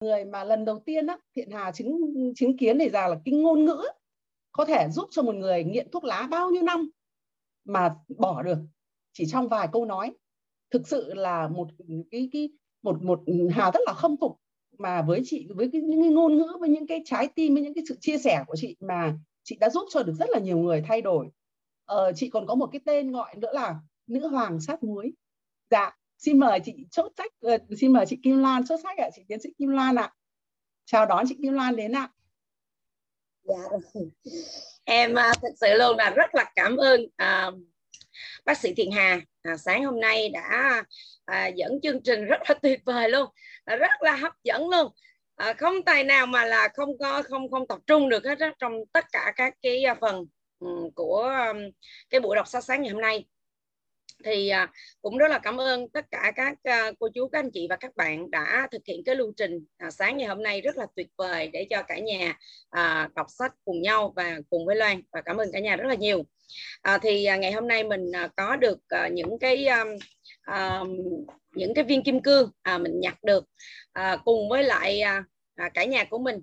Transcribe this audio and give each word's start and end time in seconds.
người 0.00 0.24
mà 0.24 0.44
lần 0.44 0.64
đầu 0.64 0.78
tiên 0.78 1.06
á, 1.06 1.18
thiện 1.36 1.50
hà 1.50 1.72
chứng 1.72 2.00
chứng 2.36 2.56
kiến 2.56 2.78
này 2.78 2.88
ra 2.88 3.08
là 3.08 3.16
cái 3.24 3.34
ngôn 3.34 3.64
ngữ 3.64 3.82
có 4.52 4.64
thể 4.64 4.88
giúp 4.90 5.08
cho 5.10 5.22
một 5.22 5.34
người 5.34 5.64
nghiện 5.64 5.90
thuốc 5.90 6.04
lá 6.04 6.28
bao 6.30 6.50
nhiêu 6.50 6.62
năm 6.62 6.90
mà 7.64 7.94
bỏ 8.18 8.42
được 8.42 8.58
chỉ 9.12 9.26
trong 9.26 9.48
vài 9.48 9.68
câu 9.72 9.84
nói. 9.84 10.16
Thực 10.70 10.88
sự 10.88 11.14
là 11.14 11.48
một 11.48 11.68
cái 12.10 12.28
cái 12.32 12.50
một 12.82 13.02
một 13.02 13.20
hà 13.50 13.70
rất 13.70 13.80
là 13.86 13.92
khâm 13.92 14.16
phục 14.20 14.36
mà 14.78 15.02
với 15.02 15.22
chị 15.24 15.46
với 15.54 15.68
cái, 15.72 15.80
những 15.80 16.02
cái 16.02 16.10
ngôn 16.10 16.36
ngữ 16.36 16.56
với 16.60 16.68
những 16.68 16.86
cái 16.86 17.02
trái 17.04 17.28
tim 17.34 17.54
với 17.54 17.62
những 17.62 17.74
cái 17.74 17.84
sự 17.88 17.98
chia 18.00 18.18
sẻ 18.18 18.44
của 18.46 18.56
chị 18.56 18.76
mà 18.80 19.18
chị 19.42 19.56
đã 19.60 19.70
giúp 19.70 19.82
cho 19.90 20.02
được 20.02 20.12
rất 20.18 20.30
là 20.30 20.38
nhiều 20.38 20.58
người 20.58 20.82
thay 20.86 21.02
đổi. 21.02 21.28
Ờ, 21.84 22.12
chị 22.12 22.30
còn 22.30 22.46
có 22.46 22.54
một 22.54 22.68
cái 22.72 22.80
tên 22.84 23.12
gọi 23.12 23.34
nữa 23.36 23.52
là 23.52 23.80
nữ 24.06 24.28
hoàng 24.28 24.60
sát 24.60 24.82
muối. 24.82 25.12
Dạ 25.70 25.96
xin 26.18 26.38
mời 26.38 26.60
chị 26.64 26.74
chốt 26.90 27.12
sách 27.16 27.32
uh, 27.46 27.60
xin 27.80 27.92
mời 27.92 28.06
chị 28.06 28.18
Kim 28.22 28.42
Lan 28.42 28.66
chốt 28.66 28.80
sách 28.82 28.98
ạ 28.98 29.08
chị 29.16 29.22
tiến 29.28 29.40
sĩ 29.40 29.48
Kim 29.58 29.68
Lan 29.68 29.96
ạ. 29.96 30.12
Chào 30.84 31.06
đón 31.06 31.24
chị 31.28 31.36
Kim 31.42 31.52
Lan 31.52 31.76
đến 31.76 31.92
ạ. 31.92 32.08
Dạ. 33.42 33.56
Em 34.84 35.14
à, 35.14 35.30
uh, 35.30 35.42
thực 35.42 35.52
sự 35.60 35.66
luôn 35.78 35.96
là 35.96 36.10
rất 36.10 36.34
là 36.34 36.52
cảm 36.54 36.76
ơn 36.76 37.02
uh, 37.02 37.54
bác 38.44 38.58
sĩ 38.58 38.74
Thiện 38.74 38.92
Hà. 38.92 39.20
À, 39.42 39.56
sáng 39.56 39.84
hôm 39.84 40.00
nay 40.00 40.28
đã 40.28 40.82
à, 41.24 41.46
dẫn 41.46 41.80
chương 41.82 42.02
trình 42.02 42.24
rất 42.24 42.40
là 42.48 42.54
tuyệt 42.62 42.80
vời 42.84 43.10
luôn 43.10 43.30
à, 43.64 43.76
rất 43.76 43.90
là 44.00 44.16
hấp 44.16 44.32
dẫn 44.44 44.68
luôn. 44.70 44.92
À, 45.36 45.52
không 45.52 45.82
tài 45.82 46.04
nào 46.04 46.26
mà 46.26 46.44
là 46.44 46.68
không 46.74 46.98
có 46.98 47.22
không 47.22 47.50
không 47.50 47.66
tập 47.66 47.78
trung 47.86 48.08
được 48.08 48.24
hết 48.24 48.38
đó, 48.38 48.50
trong 48.58 48.72
tất 48.92 49.04
cả 49.12 49.32
các 49.36 49.54
cái 49.62 49.84
à, 49.84 49.94
phần 50.00 50.26
um, 50.58 50.90
của 50.94 51.22
um, 51.52 51.56
cái 52.10 52.20
buổi 52.20 52.36
đọc 52.36 52.48
sách 52.48 52.64
sáng 52.64 52.82
ngày 52.82 52.92
hôm 52.92 53.00
nay 53.00 53.24
thì 54.24 54.48
à, 54.48 54.72
cũng 55.02 55.18
rất 55.18 55.30
là 55.30 55.38
cảm 55.38 55.60
ơn 55.60 55.88
tất 55.88 56.06
cả 56.10 56.32
các 56.36 56.58
à, 56.62 56.90
cô 57.00 57.08
chú 57.14 57.28
các 57.28 57.38
anh 57.38 57.50
chị 57.50 57.66
và 57.70 57.76
các 57.76 57.96
bạn 57.96 58.30
đã 58.30 58.68
thực 58.72 58.82
hiện 58.86 59.04
cái 59.04 59.14
lưu 59.14 59.32
trình 59.36 59.64
à, 59.78 59.90
sáng 59.90 60.16
ngày 60.16 60.26
hôm 60.26 60.42
nay 60.42 60.60
rất 60.60 60.76
là 60.76 60.86
tuyệt 60.96 61.08
vời 61.16 61.50
để 61.52 61.66
cho 61.70 61.82
cả 61.82 61.98
nhà 61.98 62.38
đọc 63.14 63.26
sách 63.28 63.52
cùng 63.64 63.82
nhau 63.82 64.12
và 64.16 64.38
cùng 64.50 64.66
với 64.66 64.76
Loan. 64.76 65.02
Và 65.12 65.22
cảm 65.22 65.36
ơn 65.36 65.52
cả 65.52 65.58
nhà 65.58 65.76
rất 65.76 65.88
là 65.88 65.94
nhiều. 65.94 66.24
À, 66.82 66.98
thì 66.98 67.24
ngày 67.24 67.52
hôm 67.52 67.68
nay 67.68 67.84
mình 67.84 68.12
có 68.36 68.56
được 68.56 68.78
những 69.12 69.38
cái 69.38 69.66
những 71.54 71.74
cái 71.74 71.84
viên 71.84 72.02
kim 72.02 72.22
cương 72.22 72.50
mình 72.80 73.00
nhặt 73.00 73.24
được 73.24 73.44
cùng 74.24 74.48
với 74.48 74.62
lại 74.64 75.02
cả 75.74 75.84
nhà 75.84 76.04
của 76.04 76.18
mình. 76.18 76.40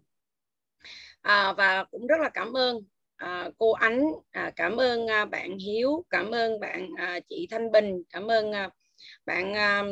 À, 1.22 1.54
và 1.54 1.84
cũng 1.84 2.08
rất 2.08 2.20
là 2.20 2.30
cảm 2.30 2.58
ơn 2.58 2.80
à, 3.24 3.50
cô 3.58 3.72
Ánh 3.72 4.06
à, 4.32 4.52
cảm 4.56 4.78
ơn 4.78 5.08
à, 5.08 5.26
bạn 5.26 5.58
Hiếu 5.58 6.04
cảm 6.10 6.32
ơn 6.32 6.60
bạn 6.60 6.90
à, 6.98 7.20
chị 7.30 7.48
Thanh 7.52 7.72
Bình 7.72 8.04
cảm 8.10 8.32
ơn 8.32 8.52
à, 8.52 8.70
bạn 9.26 9.54
à, 9.54 9.84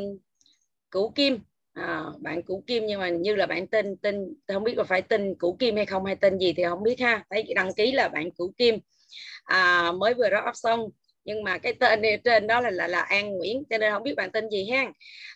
Cửu 0.92 1.12
Kim. 1.12 1.40
À, 1.74 2.04
bạn 2.20 2.44
Cửu 2.44 2.64
Kim 2.68 2.86
nhưng 2.86 3.00
mà 3.00 3.10
như 3.10 3.36
là 3.36 3.46
bạn 3.46 3.68
tên 3.68 3.98
tên 4.02 4.34
không 4.48 4.64
biết 4.64 4.78
là 4.78 4.84
phải 4.84 5.02
tên 5.02 5.36
Cửu 5.40 5.56
Kim 5.56 5.76
hay 5.76 5.86
không 5.86 6.06
hay 6.06 6.16
tên 6.16 6.38
gì 6.40 6.54
thì 6.54 6.64
không 6.64 6.84
biết 6.84 7.00
ha. 7.00 7.24
Thấy 7.30 7.44
đăng 7.56 7.74
ký 7.74 7.92
là 7.92 8.10
bạn 8.10 8.32
Cửu 8.32 8.52
Kim. 8.58 8.80
À, 9.44 9.92
mới 9.92 10.14
vừa 10.14 10.30
đó 10.30 10.46
up 10.50 10.56
xong 10.56 10.90
nhưng 11.26 11.44
mà 11.44 11.58
cái 11.58 11.74
tên 11.74 12.02
trên 12.24 12.48
đó 12.48 12.62
là 12.62 12.70
là, 12.70 12.88
là 12.88 13.02
An 13.02 13.38
Nguyễn 13.38 13.64
cho 13.70 13.78
nên 13.78 13.94
không 13.94 14.04
biết 14.04 14.16
bạn 14.16 14.32
tên 14.32 14.50
gì 14.50 14.70
ha. 14.70 14.92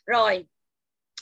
Rồi 0.06 0.46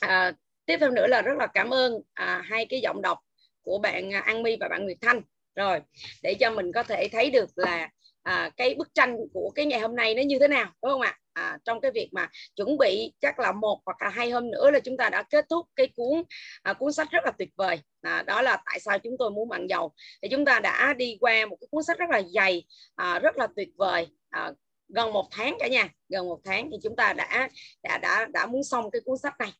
à, 0.01 0.33
tiếp 0.65 0.77
theo 0.79 0.89
nữa 0.89 1.07
là 1.07 1.21
rất 1.21 1.37
là 1.37 1.47
cảm 1.47 1.73
ơn 1.73 2.01
à, 2.13 2.41
hai 2.45 2.65
cái 2.65 2.79
giọng 2.81 3.01
đọc 3.01 3.17
của 3.63 3.79
bạn 3.79 4.13
à, 4.13 4.19
An 4.19 4.43
My 4.43 4.57
và 4.59 4.67
bạn 4.67 4.83
Nguyệt 4.85 4.97
Thanh 5.01 5.21
rồi 5.55 5.79
để 6.23 6.33
cho 6.39 6.51
mình 6.51 6.71
có 6.71 6.83
thể 6.83 7.07
thấy 7.11 7.31
được 7.31 7.49
là 7.55 7.89
à, 8.23 8.49
cái 8.57 8.75
bức 8.75 8.93
tranh 8.93 9.17
của 9.33 9.51
cái 9.55 9.65
ngày 9.65 9.79
hôm 9.79 9.95
nay 9.95 10.15
nó 10.15 10.21
như 10.21 10.39
thế 10.39 10.47
nào 10.47 10.71
đúng 10.81 10.91
không 10.91 11.01
ạ? 11.01 11.19
À, 11.33 11.57
trong 11.65 11.81
cái 11.81 11.91
việc 11.91 12.09
mà 12.11 12.29
chuẩn 12.55 12.77
bị 12.77 13.13
chắc 13.21 13.39
là 13.39 13.51
một 13.51 13.81
hoặc 13.85 14.01
là 14.01 14.09
hai 14.09 14.29
hôm 14.29 14.51
nữa 14.51 14.71
là 14.71 14.79
chúng 14.79 14.97
ta 14.97 15.09
đã 15.09 15.23
kết 15.23 15.45
thúc 15.49 15.67
cái 15.75 15.87
cuốn 15.95 16.23
à, 16.63 16.73
cuốn 16.73 16.93
sách 16.93 17.11
rất 17.11 17.23
là 17.25 17.31
tuyệt 17.37 17.49
vời. 17.55 17.79
À, 18.01 18.23
đó 18.23 18.41
là 18.41 18.61
tại 18.65 18.79
sao 18.79 18.99
chúng 18.99 19.15
tôi 19.19 19.31
muốn 19.31 19.49
mặn 19.49 19.67
dầu 19.67 19.93
thì 20.21 20.27
chúng 20.29 20.45
ta 20.45 20.59
đã 20.59 20.93
đi 20.97 21.17
qua 21.19 21.45
một 21.45 21.57
cái 21.61 21.67
cuốn 21.71 21.83
sách 21.83 21.97
rất 21.97 22.09
là 22.09 22.21
dày 22.21 22.63
à, 22.95 23.19
rất 23.19 23.37
là 23.37 23.47
tuyệt 23.55 23.69
vời 23.77 24.07
à, 24.29 24.51
gần 24.89 25.13
một 25.13 25.27
tháng 25.31 25.57
cả 25.59 25.67
nhà 25.67 25.89
gần 26.09 26.25
một 26.27 26.39
tháng 26.43 26.69
thì 26.71 26.77
chúng 26.83 26.95
ta 26.95 27.13
đã 27.13 27.49
đã 27.83 27.97
đã 27.97 28.25
đã 28.33 28.45
muốn 28.45 28.63
xong 28.63 28.91
cái 28.91 29.01
cuốn 29.05 29.17
sách 29.17 29.33
này. 29.39 29.53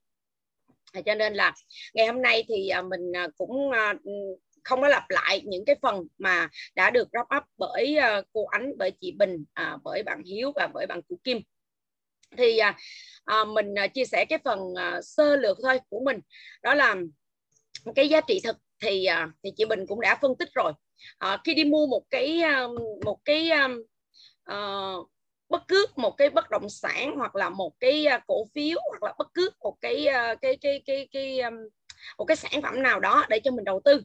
Cho 1.05 1.15
nên 1.15 1.33
là 1.33 1.53
ngày 1.93 2.07
hôm 2.07 2.21
nay 2.21 2.43
thì 2.47 2.69
à, 2.69 2.81
mình 2.81 3.15
à, 3.15 3.27
cũng 3.37 3.71
à, 3.71 3.93
không 4.63 4.81
có 4.81 4.87
lặp 4.87 5.09
lại 5.09 5.41
những 5.45 5.65
cái 5.65 5.75
phần 5.81 6.07
mà 6.17 6.49
đã 6.75 6.89
được 6.89 7.07
wrap 7.11 7.37
up 7.37 7.43
bởi 7.57 7.97
uh, 8.19 8.25
cô 8.33 8.45
Ánh, 8.45 8.71
bởi 8.77 8.91
chị 8.91 9.11
Bình, 9.11 9.45
uh, 9.61 9.81
bởi 9.83 10.03
bạn 10.03 10.23
Hiếu 10.23 10.51
và 10.55 10.67
bởi 10.73 10.85
bạn 10.87 11.01
Cụ 11.01 11.19
Kim. 11.23 11.41
Thì 12.37 12.59
uh, 12.69 12.75
uh, 13.41 13.47
mình 13.47 13.73
uh, 13.85 13.93
chia 13.93 14.05
sẻ 14.05 14.25
cái 14.25 14.39
phần 14.43 14.59
uh, 14.59 15.03
sơ 15.03 15.35
lược 15.35 15.57
thôi 15.63 15.79
của 15.89 15.99
mình, 16.05 16.19
đó 16.61 16.73
là 16.73 16.95
cái 17.95 18.09
giá 18.09 18.21
trị 18.21 18.41
thực 18.43 18.57
thì 18.81 19.07
uh, 19.23 19.29
thì 19.43 19.51
chị 19.57 19.65
Bình 19.65 19.85
cũng 19.87 20.01
đã 20.01 20.17
phân 20.21 20.35
tích 20.35 20.49
rồi. 20.53 20.73
Uh, 21.25 21.39
khi 21.43 21.53
đi 21.53 21.63
mua 21.63 21.87
một 21.87 22.03
cái 22.09 22.41
uh, 22.65 22.81
một 23.05 23.19
cái 23.25 23.51
uh, 24.51 25.09
bất 25.49 25.61
cứ 25.67 25.85
một 25.95 26.11
cái 26.17 26.29
bất 26.29 26.49
động 26.49 26.69
sản 26.69 27.15
hoặc 27.17 27.35
là 27.35 27.49
một 27.49 27.73
cái 27.79 28.05
cổ 28.27 28.45
phiếu 28.55 28.77
hoặc 28.89 29.03
là 29.03 29.13
bất 29.17 29.27
cứ 29.33 29.49
một 29.59 29.75
cái 29.81 30.05
cái 30.05 30.35
cái 30.41 30.57
cái 30.61 30.81
cái, 30.85 31.07
cái 31.11 31.51
một 32.17 32.25
cái 32.25 32.37
sản 32.37 32.61
phẩm 32.61 32.83
nào 32.83 32.99
đó 32.99 33.25
để 33.29 33.39
cho 33.43 33.51
mình 33.51 33.65
đầu 33.65 33.81
tư 33.85 34.01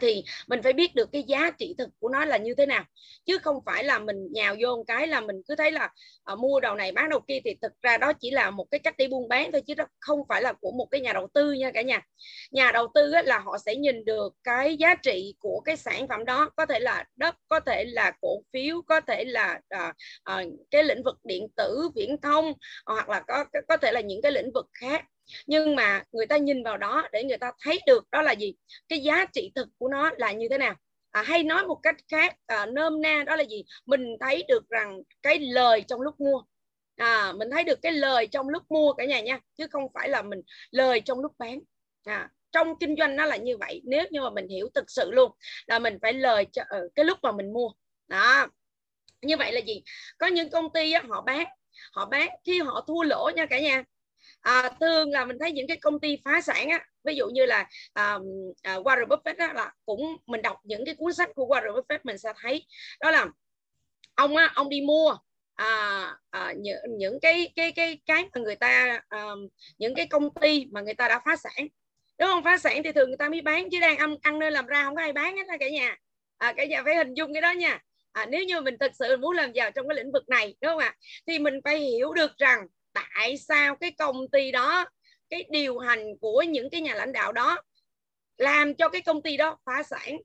thì 0.00 0.24
mình 0.48 0.62
phải 0.62 0.72
biết 0.72 0.94
được 0.94 1.08
cái 1.12 1.22
giá 1.22 1.50
trị 1.50 1.74
thực 1.78 1.88
của 1.98 2.08
nó 2.08 2.24
là 2.24 2.36
như 2.36 2.54
thế 2.54 2.66
nào. 2.66 2.84
Chứ 3.26 3.38
không 3.38 3.56
phải 3.66 3.84
là 3.84 3.98
mình 3.98 4.32
nhào 4.32 4.56
vô 4.60 4.76
một 4.76 4.84
cái 4.86 5.06
là 5.06 5.20
mình 5.20 5.36
cứ 5.48 5.56
thấy 5.56 5.72
là 5.72 5.90
à, 6.24 6.34
mua 6.34 6.60
đầu 6.60 6.74
này 6.74 6.92
bán 6.92 7.10
đầu 7.10 7.20
kia 7.20 7.38
thì 7.44 7.54
thực 7.62 7.72
ra 7.82 7.98
đó 7.98 8.12
chỉ 8.12 8.30
là 8.30 8.50
một 8.50 8.66
cái 8.70 8.78
cách 8.78 8.96
đi 8.96 9.08
buôn 9.08 9.28
bán 9.28 9.52
thôi 9.52 9.62
chứ 9.66 9.74
đó 9.74 9.84
không 10.00 10.18
phải 10.28 10.42
là 10.42 10.52
của 10.52 10.72
một 10.72 10.86
cái 10.90 11.00
nhà 11.00 11.12
đầu 11.12 11.28
tư 11.34 11.52
nha 11.52 11.70
cả 11.74 11.82
nhà. 11.82 12.00
Nhà 12.50 12.70
đầu 12.72 12.88
tư 12.94 13.12
á, 13.12 13.22
là 13.22 13.38
họ 13.38 13.58
sẽ 13.66 13.76
nhìn 13.76 14.04
được 14.04 14.32
cái 14.44 14.76
giá 14.76 14.94
trị 14.94 15.34
của 15.38 15.60
cái 15.64 15.76
sản 15.76 16.08
phẩm 16.08 16.24
đó 16.24 16.50
có 16.56 16.66
thể 16.66 16.78
là 16.78 17.04
đất 17.16 17.34
có 17.48 17.60
thể 17.60 17.84
là 17.84 18.12
cổ 18.20 18.42
phiếu 18.52 18.82
có 18.82 19.00
thể 19.00 19.24
là 19.24 19.60
à, 19.68 19.92
à, 20.24 20.42
cái 20.70 20.84
lĩnh 20.84 21.02
vực 21.02 21.16
điện 21.24 21.48
tử 21.56 21.88
viễn 21.94 22.16
thông 22.22 22.52
hoặc 22.86 23.08
là 23.08 23.20
có 23.20 23.44
có 23.68 23.76
thể 23.76 23.92
là 23.92 24.00
những 24.00 24.22
cái 24.22 24.32
lĩnh 24.32 24.50
vực 24.54 24.66
khác 24.72 25.04
nhưng 25.46 25.76
mà 25.76 26.04
người 26.12 26.26
ta 26.26 26.36
nhìn 26.36 26.62
vào 26.62 26.78
đó 26.78 27.08
để 27.12 27.24
người 27.24 27.38
ta 27.38 27.52
thấy 27.62 27.80
được 27.86 28.10
đó 28.10 28.22
là 28.22 28.32
gì? 28.32 28.54
Cái 28.88 29.00
giá 29.00 29.26
trị 29.32 29.52
thực 29.54 29.68
của 29.78 29.88
nó 29.88 30.10
là 30.18 30.32
như 30.32 30.48
thế 30.50 30.58
nào? 30.58 30.74
À, 31.10 31.22
hay 31.22 31.42
nói 31.42 31.66
một 31.66 31.78
cách 31.82 31.96
khác 32.08 32.36
à, 32.46 32.66
nôm 32.66 33.02
na 33.02 33.24
đó 33.26 33.36
là 33.36 33.42
gì? 33.42 33.64
Mình 33.86 34.16
thấy 34.20 34.44
được 34.48 34.68
rằng 34.68 35.02
cái 35.22 35.38
lời 35.38 35.84
trong 35.88 36.00
lúc 36.00 36.20
mua. 36.20 36.42
À, 36.96 37.32
mình 37.32 37.50
thấy 37.50 37.64
được 37.64 37.82
cái 37.82 37.92
lời 37.92 38.26
trong 38.26 38.48
lúc 38.48 38.62
mua 38.70 38.92
cả 38.92 39.04
nhà 39.04 39.20
nha 39.20 39.40
chứ 39.54 39.66
không 39.70 39.82
phải 39.94 40.08
là 40.08 40.22
mình 40.22 40.40
lời 40.70 41.00
trong 41.00 41.20
lúc 41.20 41.32
bán. 41.38 41.60
À, 42.04 42.30
trong 42.52 42.78
kinh 42.78 42.96
doanh 42.98 43.16
nó 43.16 43.26
là 43.26 43.36
như 43.36 43.56
vậy 43.56 43.80
nếu 43.84 44.04
như 44.10 44.20
mà 44.20 44.30
mình 44.30 44.48
hiểu 44.48 44.68
thực 44.74 44.90
sự 44.90 45.10
luôn 45.10 45.32
là 45.66 45.78
mình 45.78 45.98
phải 46.02 46.12
lời 46.12 46.46
cho 46.52 46.62
ở 46.68 46.88
cái 46.94 47.04
lúc 47.04 47.18
mà 47.22 47.32
mình 47.32 47.52
mua. 47.52 47.70
Đó. 48.08 48.46
Như 49.22 49.36
vậy 49.36 49.52
là 49.52 49.60
gì? 49.60 49.82
Có 50.18 50.26
những 50.26 50.50
công 50.50 50.72
ty 50.72 50.92
á, 50.92 51.02
họ 51.08 51.22
bán 51.22 51.46
họ 51.92 52.06
bán 52.06 52.28
khi 52.44 52.60
họ 52.60 52.84
thua 52.86 53.02
lỗ 53.02 53.30
nha 53.36 53.46
cả 53.46 53.60
nhà 53.60 53.84
à, 54.42 54.70
thường 54.80 55.10
là 55.10 55.24
mình 55.24 55.36
thấy 55.40 55.52
những 55.52 55.66
cái 55.66 55.76
công 55.76 56.00
ty 56.00 56.18
phá 56.24 56.40
sản 56.40 56.68
á 56.68 56.84
ví 57.04 57.14
dụ 57.14 57.26
như 57.26 57.46
là 57.46 57.68
um, 57.94 58.22
uh, 58.50 58.86
Warren 58.86 59.06
Buffett 59.06 59.34
á, 59.38 59.52
là 59.54 59.72
cũng 59.86 60.16
mình 60.26 60.42
đọc 60.42 60.56
những 60.64 60.84
cái 60.84 60.94
cuốn 60.94 61.12
sách 61.12 61.30
của 61.34 61.46
Warren 61.46 61.74
Buffett 61.74 61.98
mình 62.04 62.18
sẽ 62.18 62.32
thấy 62.42 62.66
đó 63.00 63.10
là 63.10 63.26
ông 64.14 64.36
á, 64.36 64.52
ông 64.54 64.68
đi 64.68 64.80
mua 64.80 65.16
à, 65.54 66.16
à, 66.30 66.52
những, 66.56 66.78
những 66.98 67.18
cái 67.20 67.52
cái 67.56 67.72
cái 67.72 67.98
cái 68.06 68.24
mà 68.34 68.40
người 68.40 68.56
ta 68.56 69.00
um, 69.10 69.48
những 69.78 69.94
cái 69.94 70.06
công 70.06 70.34
ty 70.40 70.66
mà 70.70 70.80
người 70.80 70.94
ta 70.94 71.08
đã 71.08 71.20
phá 71.24 71.36
sản. 71.36 71.68
Đúng 72.18 72.28
không 72.28 72.44
phá 72.44 72.58
sản 72.58 72.82
thì 72.82 72.92
thường 72.92 73.08
người 73.08 73.16
ta 73.16 73.28
mới 73.28 73.40
bán 73.40 73.70
chứ 73.70 73.80
đang 73.80 73.96
ăn 73.96 74.16
ăn 74.22 74.38
nên 74.38 74.52
làm 74.52 74.66
ra 74.66 74.84
không 74.84 74.94
có 74.94 75.02
ai 75.02 75.12
bán 75.12 75.36
hết 75.36 75.42
cả 75.60 75.68
nhà. 75.68 75.96
À, 76.38 76.52
cả 76.52 76.64
nhà 76.64 76.82
phải 76.84 76.96
hình 76.96 77.14
dung 77.14 77.32
cái 77.32 77.42
đó 77.42 77.52
nha. 77.52 77.80
À, 78.12 78.26
nếu 78.26 78.44
như 78.44 78.60
mình 78.60 78.78
thực 78.78 78.92
sự 78.98 79.16
muốn 79.16 79.36
làm 79.36 79.52
giàu 79.52 79.70
trong 79.70 79.88
cái 79.88 79.96
lĩnh 79.96 80.12
vực 80.12 80.28
này 80.28 80.54
đúng 80.60 80.70
không 80.70 80.78
ạ? 80.78 80.96
Thì 81.26 81.38
mình 81.38 81.54
phải 81.64 81.78
hiểu 81.78 82.12
được 82.12 82.38
rằng 82.38 82.66
tại 82.94 83.36
sao 83.36 83.76
cái 83.76 83.90
công 83.90 84.28
ty 84.32 84.50
đó 84.50 84.84
cái 85.30 85.44
điều 85.50 85.78
hành 85.78 86.18
của 86.20 86.42
những 86.42 86.70
cái 86.70 86.80
nhà 86.80 86.94
lãnh 86.94 87.12
đạo 87.12 87.32
đó 87.32 87.62
làm 88.38 88.74
cho 88.74 88.88
cái 88.88 89.00
công 89.00 89.22
ty 89.22 89.36
đó 89.36 89.58
phá 89.66 89.82
sản? 89.82 90.18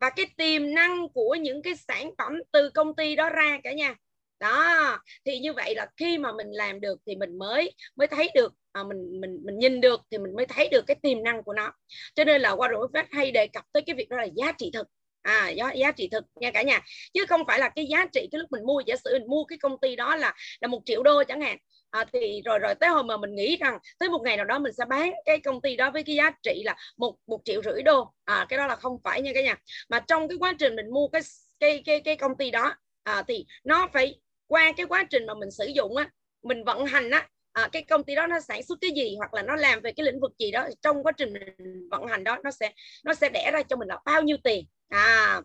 Và 0.00 0.10
cái 0.10 0.26
tiềm 0.36 0.74
năng 0.74 1.08
của 1.08 1.34
những 1.34 1.62
cái 1.62 1.76
sản 1.76 2.10
phẩm 2.18 2.32
từ 2.52 2.70
công 2.70 2.96
ty 2.96 3.16
đó 3.16 3.30
ra 3.30 3.60
cả 3.64 3.72
nhà. 3.72 3.94
Đó 4.40 4.98
thì 5.24 5.38
như 5.38 5.52
vậy 5.52 5.74
là 5.74 5.86
khi 5.96 6.18
mà 6.18 6.32
mình 6.32 6.50
làm 6.50 6.80
được 6.80 7.00
thì 7.06 7.16
mình 7.16 7.38
mới 7.38 7.74
mới 7.96 8.06
thấy 8.06 8.30
được 8.34 8.54
à, 8.72 8.84
mình 8.84 9.20
mình 9.20 9.40
mình 9.44 9.58
nhìn 9.58 9.80
được 9.80 10.00
thì 10.10 10.18
mình 10.18 10.34
mới 10.36 10.46
thấy 10.46 10.68
được 10.68 10.84
cái 10.86 10.96
tiềm 11.02 11.22
năng 11.22 11.42
của 11.42 11.52
nó. 11.52 11.72
Cho 12.14 12.24
nên 12.24 12.40
là 12.40 12.50
Warren 12.50 12.80
Buffett 12.80 13.04
hay 13.10 13.30
đề 13.30 13.46
cập 13.46 13.64
tới 13.72 13.82
cái 13.86 13.96
việc 13.96 14.08
đó 14.08 14.16
là 14.16 14.26
giá 14.36 14.52
trị 14.58 14.70
thực 14.74 14.86
à 15.26 15.48
giá, 15.48 15.72
giá 15.72 15.92
trị 15.92 16.08
thực 16.12 16.24
nha 16.40 16.50
cả 16.50 16.62
nhà. 16.62 16.80
Chứ 17.14 17.26
không 17.28 17.40
phải 17.46 17.58
là 17.58 17.68
cái 17.68 17.86
giá 17.86 18.06
trị 18.12 18.28
cái 18.32 18.38
lúc 18.38 18.52
mình 18.52 18.66
mua 18.66 18.80
giả 18.86 18.96
sử 19.04 19.10
mình 19.12 19.28
mua 19.28 19.44
cái 19.44 19.58
công 19.58 19.78
ty 19.80 19.96
đó 19.96 20.16
là 20.16 20.34
là 20.60 20.68
một 20.68 20.82
triệu 20.84 21.02
đô 21.02 21.22
chẳng 21.24 21.40
hạn. 21.40 21.56
À, 21.90 22.04
thì 22.12 22.42
rồi 22.44 22.58
rồi 22.58 22.74
tới 22.74 22.88
hôm 22.90 23.06
mà 23.06 23.16
mình 23.16 23.34
nghĩ 23.34 23.56
rằng 23.56 23.78
tới 23.98 24.08
một 24.08 24.22
ngày 24.24 24.36
nào 24.36 24.46
đó 24.46 24.58
mình 24.58 24.72
sẽ 24.72 24.84
bán 24.84 25.12
cái 25.24 25.38
công 25.38 25.60
ty 25.60 25.76
đó 25.76 25.90
với 25.90 26.02
cái 26.02 26.16
giá 26.16 26.30
trị 26.42 26.62
là 26.64 26.76
một 26.96 27.14
một 27.26 27.40
triệu 27.44 27.62
rưỡi 27.62 27.82
đô. 27.82 28.12
À 28.24 28.46
cái 28.48 28.56
đó 28.58 28.66
là 28.66 28.76
không 28.76 28.96
phải 29.04 29.22
nha 29.22 29.30
cả 29.34 29.42
nhà. 29.42 29.56
Mà 29.88 30.00
trong 30.00 30.28
cái 30.28 30.38
quá 30.40 30.54
trình 30.58 30.76
mình 30.76 30.90
mua 30.90 31.08
cái 31.08 31.22
cái 31.60 31.82
cái 31.86 32.00
cái 32.00 32.16
công 32.16 32.36
ty 32.38 32.50
đó 32.50 32.74
à, 33.02 33.22
thì 33.28 33.46
nó 33.64 33.88
phải 33.92 34.20
qua 34.46 34.72
cái 34.76 34.86
quá 34.86 35.04
trình 35.10 35.26
mà 35.26 35.34
mình 35.34 35.50
sử 35.50 35.66
dụng 35.66 35.96
á 35.96 36.10
mình 36.42 36.64
vận 36.64 36.86
hành 36.86 37.10
á 37.10 37.28
à, 37.52 37.68
cái 37.72 37.82
công 37.82 38.04
ty 38.04 38.14
đó 38.14 38.26
nó 38.26 38.40
sản 38.40 38.62
xuất 38.62 38.78
cái 38.80 38.90
gì 38.90 39.16
hoặc 39.16 39.34
là 39.34 39.42
nó 39.42 39.56
làm 39.56 39.80
về 39.80 39.92
cái 39.92 40.06
lĩnh 40.06 40.20
vực 40.20 40.32
gì 40.38 40.50
đó 40.50 40.68
trong 40.82 41.02
quá 41.02 41.12
trình 41.12 41.34
vận 41.90 42.06
hành 42.06 42.24
đó 42.24 42.38
nó 42.44 42.50
sẽ 42.50 42.72
nó 43.04 43.14
sẽ 43.14 43.28
đẻ 43.28 43.50
ra 43.52 43.62
cho 43.62 43.76
mình 43.76 43.88
là 43.88 43.98
bao 44.04 44.22
nhiêu 44.22 44.36
tiền 44.44 44.64
à 44.88 45.42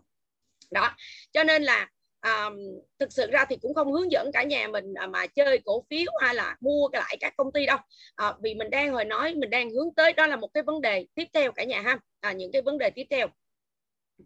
đó. 0.72 0.96
Cho 1.32 1.44
nên 1.44 1.62
là 1.62 1.88
um, 2.22 2.56
thực 2.98 3.12
sự 3.12 3.30
ra 3.30 3.44
thì 3.48 3.56
cũng 3.62 3.74
không 3.74 3.92
hướng 3.92 4.12
dẫn 4.12 4.30
cả 4.32 4.42
nhà 4.42 4.68
mình 4.68 4.94
à, 4.94 5.06
mà 5.06 5.26
chơi 5.26 5.60
cổ 5.64 5.84
phiếu 5.90 6.12
hay 6.20 6.34
là 6.34 6.56
mua 6.60 6.88
lại 6.92 7.16
các 7.20 7.34
công 7.36 7.52
ty 7.52 7.66
đâu. 7.66 7.78
À, 8.16 8.34
vì 8.42 8.54
mình 8.54 8.70
đang 8.70 8.92
hồi 8.92 9.04
nói 9.04 9.34
mình 9.34 9.50
đang 9.50 9.70
hướng 9.70 9.94
tới 9.94 10.12
đó 10.12 10.26
là 10.26 10.36
một 10.36 10.48
cái 10.54 10.62
vấn 10.62 10.80
đề 10.80 11.06
tiếp 11.14 11.28
theo 11.34 11.52
cả 11.52 11.64
nhà 11.64 11.80
ha. 11.80 11.98
À, 12.20 12.32
những 12.32 12.52
cái 12.52 12.62
vấn 12.62 12.78
đề 12.78 12.90
tiếp 12.90 13.06
theo. 13.10 13.26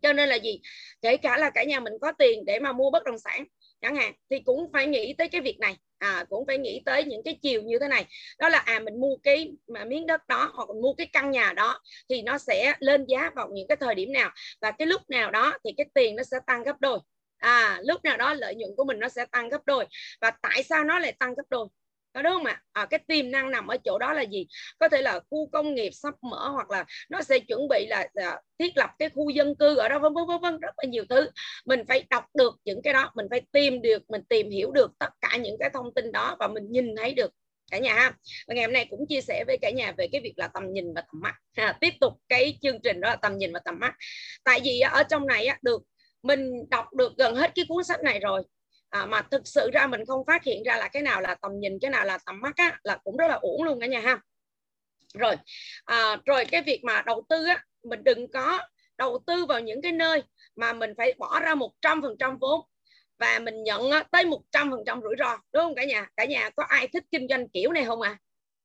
Cho 0.03 0.13
nên 0.13 0.29
là 0.29 0.37
gì? 0.37 0.61
Kể 1.03 1.17
cả 1.17 1.39
là 1.39 1.51
cả 1.51 1.65
nhà 1.65 1.81
mình 1.81 1.93
có 2.01 2.13
tiền 2.19 2.45
để 2.45 2.59
mà 2.61 2.73
mua 2.73 2.91
bất 2.91 3.05
động 3.05 3.19
sản 3.19 3.45
chẳng 3.81 3.96
hạn 3.96 4.12
thì 4.31 4.40
cũng 4.40 4.73
phải 4.73 4.87
nghĩ 4.87 5.14
tới 5.19 5.28
cái 5.28 5.40
việc 5.40 5.58
này. 5.61 5.76
À, 5.99 6.25
cũng 6.28 6.46
phải 6.46 6.58
nghĩ 6.58 6.82
tới 6.87 7.05
những 7.05 7.23
cái 7.25 7.38
chiều 7.43 7.62
như 7.62 7.78
thế 7.78 7.88
này. 7.88 8.06
Đó 8.38 8.49
là 8.49 8.58
à 8.58 8.81
mình 8.81 9.00
mua 9.00 9.17
cái 9.23 9.52
mà 9.67 9.84
miếng 9.84 10.06
đất 10.06 10.28
đó 10.28 10.52
hoặc 10.55 10.69
mình 10.69 10.82
mua 10.82 10.94
cái 10.94 11.06
căn 11.12 11.31
nhà 11.31 11.52
đó 11.52 11.81
thì 12.08 12.23
nó 12.23 12.38
sẽ 12.38 12.75
lên 12.81 13.05
giá 13.08 13.31
vào 13.37 13.49
những 13.52 13.69
cái 13.69 13.76
thời 13.76 13.94
điểm 13.94 14.12
nào. 14.12 14.31
Và 14.61 14.70
cái 14.70 14.87
lúc 14.87 15.00
nào 15.08 15.31
đó 15.31 15.58
thì 15.64 15.70
cái 15.76 15.87
tiền 15.94 16.17
nó 16.17 16.23
sẽ 16.23 16.38
tăng 16.46 16.62
gấp 16.62 16.81
đôi. 16.81 16.99
À 17.38 17.81
lúc 17.84 18.05
nào 18.05 18.17
đó 18.17 18.34
lợi 18.34 18.55
nhuận 18.55 18.70
của 18.76 18.84
mình 18.84 18.99
nó 18.99 19.08
sẽ 19.08 19.26
tăng 19.32 19.49
gấp 19.49 19.61
đôi. 19.67 19.87
Và 20.20 20.31
tại 20.43 20.62
sao 20.62 20.84
nó 20.84 20.99
lại 20.99 21.12
tăng 21.12 21.34
gấp 21.34 21.44
đôi? 21.50 21.69
Có 22.17 22.23
đúng 22.23 22.33
không 22.33 22.45
ạ? 22.45 22.61
À, 22.73 22.87
cái 22.91 23.01
tiềm 23.07 23.31
năng 23.31 23.51
nằm 23.51 23.67
ở 23.67 23.77
chỗ 23.85 23.99
đó 23.99 24.13
là 24.13 24.23
gì? 24.23 24.47
Có 24.79 24.89
thể 24.89 25.03
là 25.03 25.21
khu 25.31 25.49
công 25.53 25.75
nghiệp 25.75 25.91
sắp 25.93 26.15
mở 26.23 26.49
hoặc 26.49 26.71
là 26.71 26.85
nó 27.11 27.23
sẽ 27.23 27.39
chuẩn 27.39 27.69
bị 27.69 27.87
là, 27.87 28.09
là 28.13 28.41
thiết 28.59 28.77
lập 28.77 28.91
cái 28.99 29.09
khu 29.09 29.31
dân 29.31 29.55
cư 29.55 29.77
ở 29.77 29.89
đó 29.89 29.99
vân 29.99 30.15
vân 30.15 30.27
vân 30.27 30.41
vân 30.41 30.61
rất 30.61 30.75
là 30.77 30.89
nhiều 30.89 31.05
thứ. 31.09 31.31
Mình 31.67 31.83
phải 31.89 32.05
đọc 32.11 32.25
được 32.35 32.55
những 32.65 32.83
cái 32.83 32.93
đó 32.93 33.13
mình 33.15 33.27
phải 33.31 33.41
tìm 33.53 33.83
được 33.83 34.11
mình 34.11 34.23
tìm 34.29 34.51
hiểu 34.51 34.71
được 34.71 34.91
tất 34.99 35.09
cả 35.21 35.37
những 35.37 35.57
cái 35.61 35.71
thông 35.75 35.95
tin 35.95 36.13
đó 36.13 36.37
và 36.39 36.49
mình 36.49 36.65
nhìn 36.71 36.97
thấy 36.97 37.15
được 37.15 37.31
cả 37.71 37.79
nhà 37.79 37.95
ha. 37.95 38.13
Và 38.49 38.55
ngày 38.55 38.65
hôm 38.65 38.73
nay 38.73 38.87
cũng 38.91 39.07
chia 39.09 39.21
sẻ 39.21 39.45
với 39.47 39.59
cả 39.63 39.71
nhà 39.71 39.93
về 39.99 40.09
cái 40.13 40.21
việc 40.21 40.35
là 40.37 40.49
tầm 40.49 40.73
nhìn 40.73 40.95
và 40.95 41.01
tầm 41.01 41.21
mắt. 41.21 41.35
Ha. 41.57 41.77
tiếp 41.81 41.93
tục 42.01 42.13
cái 42.29 42.59
chương 42.63 42.81
trình 42.83 43.01
đó 43.01 43.09
là 43.09 43.17
tầm 43.17 43.39
nhìn 43.39 43.53
và 43.53 43.61
tầm 43.65 43.79
mắt. 43.79 43.95
Tại 44.45 44.61
vì 44.65 44.81
ở 44.81 45.03
trong 45.03 45.27
này 45.27 45.47
á, 45.47 45.59
được 45.63 45.83
mình 46.23 46.71
đọc 46.71 46.95
được 46.95 47.13
gần 47.19 47.35
hết 47.37 47.53
cái 47.55 47.65
cuốn 47.69 47.85
sách 47.85 48.03
này 48.03 48.21
rồi 48.21 48.43
à, 49.00 49.06
mà 49.06 49.22
thực 49.31 49.43
sự 49.44 49.70
ra 49.72 49.87
mình 49.87 50.04
không 50.06 50.26
phát 50.26 50.44
hiện 50.44 50.62
ra 50.62 50.76
là 50.76 50.88
cái 50.88 51.02
nào 51.02 51.20
là 51.20 51.34
tầm 51.34 51.52
nhìn 51.60 51.78
cái 51.81 51.90
nào 51.90 52.04
là 52.04 52.19
tầm 52.26 52.40
mắt 52.40 52.56
á, 52.56 52.78
là 52.84 52.98
cũng 53.04 53.16
rất 53.16 53.28
là 53.28 53.34
uổng 53.34 53.62
luôn 53.62 53.81
cả 53.81 53.87
nhà 53.87 54.00
ha. 54.00 54.20
Rồi 55.14 55.37
à, 55.84 56.16
rồi 56.25 56.44
cái 56.44 56.62
việc 56.62 56.81
mà 56.84 57.02
đầu 57.06 57.26
tư 57.28 57.46
á 57.46 57.64
mình 57.82 58.04
đừng 58.04 58.31
có 58.32 58.60
đầu 58.98 59.19
tư 59.26 59.46
vào 59.46 59.60
những 59.60 59.82
cái 59.82 59.93
nơi 59.93 60.22
mà 60.56 60.72
mình 60.72 60.90
phải 60.96 61.14
bỏ 61.19 61.40
ra 61.40 61.54
một 61.54 61.72
trăm 61.81 62.02
phần 62.02 62.16
trăm 62.19 62.38
vốn 62.38 62.60
và 63.19 63.38
mình 63.38 63.62
nhận 63.62 63.90
á, 63.90 64.04
tới 64.10 64.25
một 64.25 64.43
trăm 64.52 64.70
phần 64.70 64.81
trăm 64.87 65.00
rủi 65.02 65.14
ro 65.19 65.38
đúng 65.52 65.62
không 65.62 65.75
cả 65.75 65.84
nhà? 65.84 66.06
Cả 66.16 66.25
nhà 66.25 66.50
có 66.56 66.64
ai 66.69 66.88
thích 66.88 67.04
kinh 67.10 67.26
doanh 67.28 67.48
kiểu 67.48 67.72
này 67.72 67.84
không 67.84 68.00
à, 68.00 68.19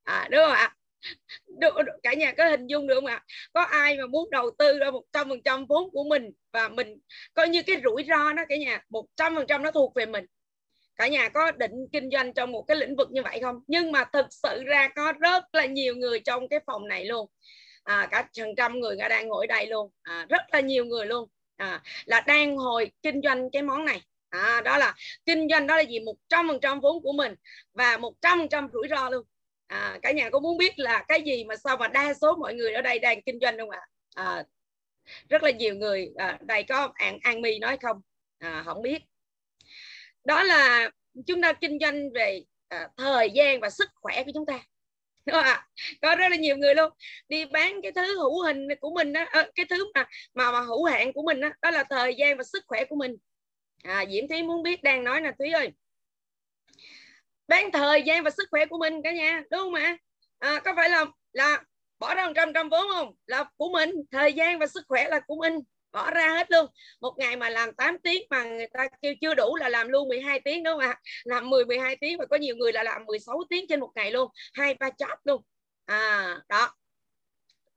à 0.04 0.28
đúng 0.32 0.42
không 0.46 0.54
ạ? 0.56 0.76
Được, 1.48 1.76
cả 2.04 2.14
nhà 2.14 2.32
có 2.38 2.50
hình 2.50 2.68
dung 2.68 2.88
được 2.88 2.96
không 2.96 3.06
ạ? 3.06 3.24
Có 3.54 3.62
ai 3.62 3.98
mà 3.98 4.06
muốn 4.06 4.30
đầu 4.32 4.52
tư 4.58 4.80
ra 4.80 4.92
một 4.92 5.04
trăm 5.14 5.30
phần 5.30 5.42
trăm 5.44 5.66
vốn 5.66 5.90
của 5.92 6.04
mình 6.04 6.32
và 6.54 6.70
mình 6.70 7.00
coi 7.34 7.50
như 7.50 7.64
cái 7.64 7.82
rủi 7.84 8.04
ro 8.10 8.34
đó 8.34 8.44
cả 8.50 8.56
nhà 8.56 8.84
một 8.90 9.06
trăm 9.16 9.36
phần 9.36 9.48
trăm 9.48 9.64
nó 9.64 9.72
thuộc 9.72 9.96
về 9.96 10.06
mình? 10.06 10.26
Cả 10.96 11.08
nhà 11.08 11.30
có 11.30 11.52
định 11.52 11.72
kinh 11.92 12.10
doanh 12.12 12.34
trong 12.34 12.52
một 12.52 12.62
cái 12.68 12.78
lĩnh 12.78 12.96
vực 12.96 13.12
như 13.12 13.24
vậy 13.24 13.40
không? 13.42 13.60
Nhưng 13.68 13.92
mà 13.92 14.04
thực 14.14 14.26
sự 14.30 14.64
ra 14.64 14.88
có 14.96 15.14
rất 15.20 15.44
là 15.54 15.66
nhiều 15.66 15.96
người 15.96 16.20
trong 16.20 16.48
cái 16.48 16.60
phòng 16.66 16.88
này 16.88 17.06
luôn. 17.06 17.28
À, 17.84 18.08
cả 18.12 18.30
hàng 18.38 18.56
trăm 18.58 18.80
người 18.80 18.96
đang 19.10 19.28
ngồi 19.28 19.48
đây 19.48 19.68
luôn. 19.68 19.92
À, 20.04 20.26
rất 20.30 20.42
là 20.52 20.60
nhiều 20.60 20.86
người 20.86 21.06
luôn. 21.06 21.30
À, 21.56 21.82
là 22.06 22.22
đang 22.22 22.58
hồi 22.58 22.92
kinh 23.02 23.22
doanh 23.24 23.50
cái 23.52 23.62
món 23.62 23.86
này. 23.86 24.02
À, 24.30 24.62
đó 24.66 24.78
là 24.78 24.96
kinh 25.26 25.48
doanh 25.50 25.68
đó 25.68 25.76
là 25.78 25.82
gì? 25.82 26.00
Một 26.00 26.16
trăm 26.30 26.48
phần 26.48 26.60
trăm 26.60 26.80
vốn 26.80 27.04
của 27.04 27.14
mình 27.14 27.36
và 27.74 27.98
một 27.98 28.14
trăm 28.22 28.40
phần 28.40 28.50
trăm 28.50 28.68
rủi 28.74 28.88
ro 28.90 29.10
luôn 29.10 29.26
à, 29.72 30.00
cả 30.02 30.12
nhà 30.12 30.30
có 30.30 30.40
muốn 30.40 30.58
biết 30.58 30.80
là 30.80 31.06
cái 31.08 31.22
gì 31.22 31.44
mà 31.44 31.56
sao 31.56 31.78
mà 31.78 31.88
đa 31.88 32.14
số 32.14 32.36
mọi 32.36 32.54
người 32.54 32.74
ở 32.74 32.82
đây 32.82 33.00
đang 33.00 33.22
kinh 33.22 33.40
doanh 33.42 33.58
không 33.58 33.70
ạ? 33.70 33.82
À, 34.16 34.44
rất 35.30 35.44
là 35.44 35.52
nhiều 35.52 35.76
người 35.76 36.12
à, 36.16 36.38
đây 36.42 36.64
có 36.64 36.92
an 36.96 37.20
an 37.22 37.42
mi 37.42 37.60
nói 37.60 37.78
không? 37.82 38.02
À, 38.40 38.64
không 38.66 38.82
biết. 38.82 39.02
Đó 40.26 40.44
là 40.44 40.90
chúng 41.28 41.42
ta 41.42 41.54
kinh 41.54 41.78
doanh 41.82 42.12
về 42.14 42.44
à, 42.68 42.90
thời 42.98 43.30
gian 43.30 43.60
và 43.60 43.70
sức 43.70 43.90
khỏe 43.96 44.24
của 44.24 44.32
chúng 44.34 44.46
ta. 44.46 44.54
Đúng 45.26 45.34
không 45.34 45.44
ạ? 45.44 45.68
Có 46.02 46.16
rất 46.16 46.30
là 46.30 46.36
nhiều 46.36 46.58
người 46.58 46.76
luôn. 46.76 46.92
Đi 47.30 47.46
bán 47.46 47.82
cái 47.82 47.92
thứ 47.92 48.18
hữu 48.18 48.42
hình 48.44 48.68
của 48.80 48.92
mình 48.96 49.14
đó 49.14 49.22
à, 49.22 49.30
ờ, 49.32 49.52
cái 49.56 49.66
thứ 49.70 49.92
mà 49.94 50.06
mà, 50.34 50.52
mà 50.52 50.62
hữu 50.62 50.84
hạn 50.84 51.14
của 51.14 51.24
mình 51.24 51.42
đó, 51.42 51.50
đó 51.62 51.72
là 51.72 51.84
thời 51.90 52.16
gian 52.16 52.38
và 52.38 52.44
sức 52.44 52.64
khỏe 52.68 52.86
của 52.86 52.96
mình. 52.96 53.16
À, 53.84 54.06
diễm 54.12 54.28
thúy 54.28 54.44
muốn 54.44 54.64
biết 54.64 54.84
đang 54.84 55.04
nói 55.04 55.22
nè 55.22 55.32
thúy 55.40 55.52
ơi 55.52 55.72
bán 57.48 57.72
thời 57.72 58.04
gian 58.04 58.24
và 58.24 58.30
sức 58.30 58.48
khỏe 58.52 58.66
của 58.66 58.78
mình 58.78 59.02
cả 59.04 59.12
nhà 59.12 59.44
đúng 59.52 59.62
không 59.62 59.74
ạ? 59.74 59.98
À, 60.40 60.60
có 60.66 60.74
phải 60.76 60.90
là 60.90 61.06
là 61.34 61.62
bỏ 62.00 62.16
ra 62.16 62.28
một 62.28 62.34
trăm 62.36 62.54
trăm 62.54 62.70
vốn 62.70 62.88
không? 62.94 63.16
Là 63.26 63.46
của 63.58 63.70
mình 63.74 63.92
thời 64.12 64.34
gian 64.34 64.60
và 64.60 64.68
sức 64.68 64.84
khỏe 64.88 65.10
là 65.10 65.20
của 65.20 65.36
mình 65.36 65.60
bỏ 65.92 66.12
ra 66.12 66.30
hết 66.30 66.52
luôn. 66.52 66.66
Một 67.02 67.14
ngày 67.18 67.36
mà 67.36 67.50
làm 67.50 67.74
8 67.76 67.98
tiếng 68.04 68.28
mà 68.30 68.44
người 68.44 68.68
ta 68.74 68.88
kêu 69.02 69.14
chưa 69.22 69.34
đủ 69.34 69.56
là 69.56 69.70
làm 69.70 69.90
luôn 69.90 70.08
12 70.08 70.40
tiếng 70.40 70.64
đúng 70.64 70.74
không 70.74 70.90
ạ? 70.90 71.00
Làm 71.24 71.50
10 71.50 71.66
12 71.66 71.96
tiếng 71.96 72.18
và 72.18 72.26
có 72.26 72.38
nhiều 72.38 72.56
người 72.56 72.74
là 72.74 72.84
làm 72.84 73.06
16 73.06 73.44
tiếng 73.50 73.66
trên 73.70 73.80
một 73.80 73.92
ngày 73.96 74.12
luôn 74.12 74.32
hai 74.54 74.74
ba 74.74 74.90
job 74.90 75.16
luôn. 75.24 75.42
À 75.86 76.38
đó. 76.50 76.72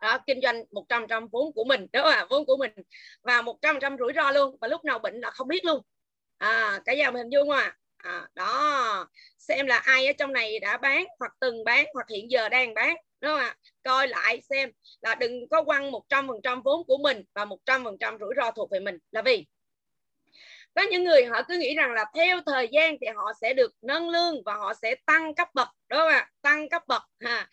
Đó, 0.01 0.19
kinh 0.27 0.41
doanh 0.43 0.65
100 0.71 1.07
trăm 1.09 1.29
vốn 1.29 1.53
của 1.53 1.65
mình 1.65 1.87
đúng 1.93 2.03
không 2.03 2.13
ạ? 2.13 2.27
Vốn 2.31 2.47
của 2.47 2.57
mình. 2.57 2.73
Và 3.23 3.43
100 3.43 3.79
trăm 3.81 3.97
rủi 3.99 4.13
ro 4.17 4.31
luôn. 4.31 4.57
Và 4.61 4.69
lúc 4.69 4.85
nào 4.85 4.99
bệnh 4.99 5.21
là 5.21 5.31
không 5.31 5.49
biết 5.49 5.65
luôn. 5.65 5.83
À 6.39 6.81
cả 6.85 6.95
nhà 6.95 7.11
mình 7.11 7.23
hình 7.23 7.33
dung 7.33 7.51
à 7.51 7.77
à, 8.05 8.29
đó. 8.35 9.09
Xem 9.39 9.67
là 9.67 9.79
ai 9.79 10.07
ở 10.07 10.13
trong 10.19 10.33
này 10.33 10.59
đã 10.59 10.77
bán 10.77 11.05
hoặc 11.19 11.33
từng 11.41 11.65
bán 11.65 11.87
hoặc 11.95 12.07
hiện 12.11 12.31
giờ 12.31 12.49
đang 12.49 12.75
bán 12.75 12.97
đúng 13.21 13.33
không 13.33 13.41
ạ? 13.41 13.57
Coi 13.83 14.09
lại 14.09 14.41
xem 14.51 14.71
là 15.01 15.15
đừng 15.15 15.49
có 15.49 15.63
quăng 15.63 15.91
một 15.91 16.03
trăm 16.09 16.29
phần 16.29 16.37
trăm 16.43 16.63
vốn 16.63 16.85
của 16.87 16.99
mình 16.99 17.25
và 17.35 17.45
một 17.45 17.59
trăm 17.67 17.85
phần 17.85 17.97
trăm 18.01 18.19
rủi 18.21 18.35
ro 18.37 18.51
thuộc 18.51 18.71
về 18.71 18.81
mình 18.81 18.99
là 19.11 19.23
vì 19.23 19.47
có 20.75 20.83
những 20.83 21.05
người 21.05 21.25
họ 21.25 21.43
cứ 21.49 21.59
nghĩ 21.59 21.75
rằng 21.75 21.93
là 21.93 22.05
theo 22.15 22.41
thời 22.47 22.69
gian 22.73 22.97
thì 23.01 23.07
họ 23.17 23.33
sẽ 23.41 23.55
được 23.55 23.73
nâng 23.83 24.11
lương 24.11 24.43
và 24.45 24.55
họ 24.55 24.75
sẽ 24.83 24.95
tăng 25.07 25.35
cấp 25.35 25.49
bậc 25.55 25.69
đúng 25.89 25.99
không 25.99 26.09
ạ? 26.09 26.31
Tăng 26.43 26.69
cấp 26.69 26.83
bậc 26.87 27.03
ha. 27.21 27.49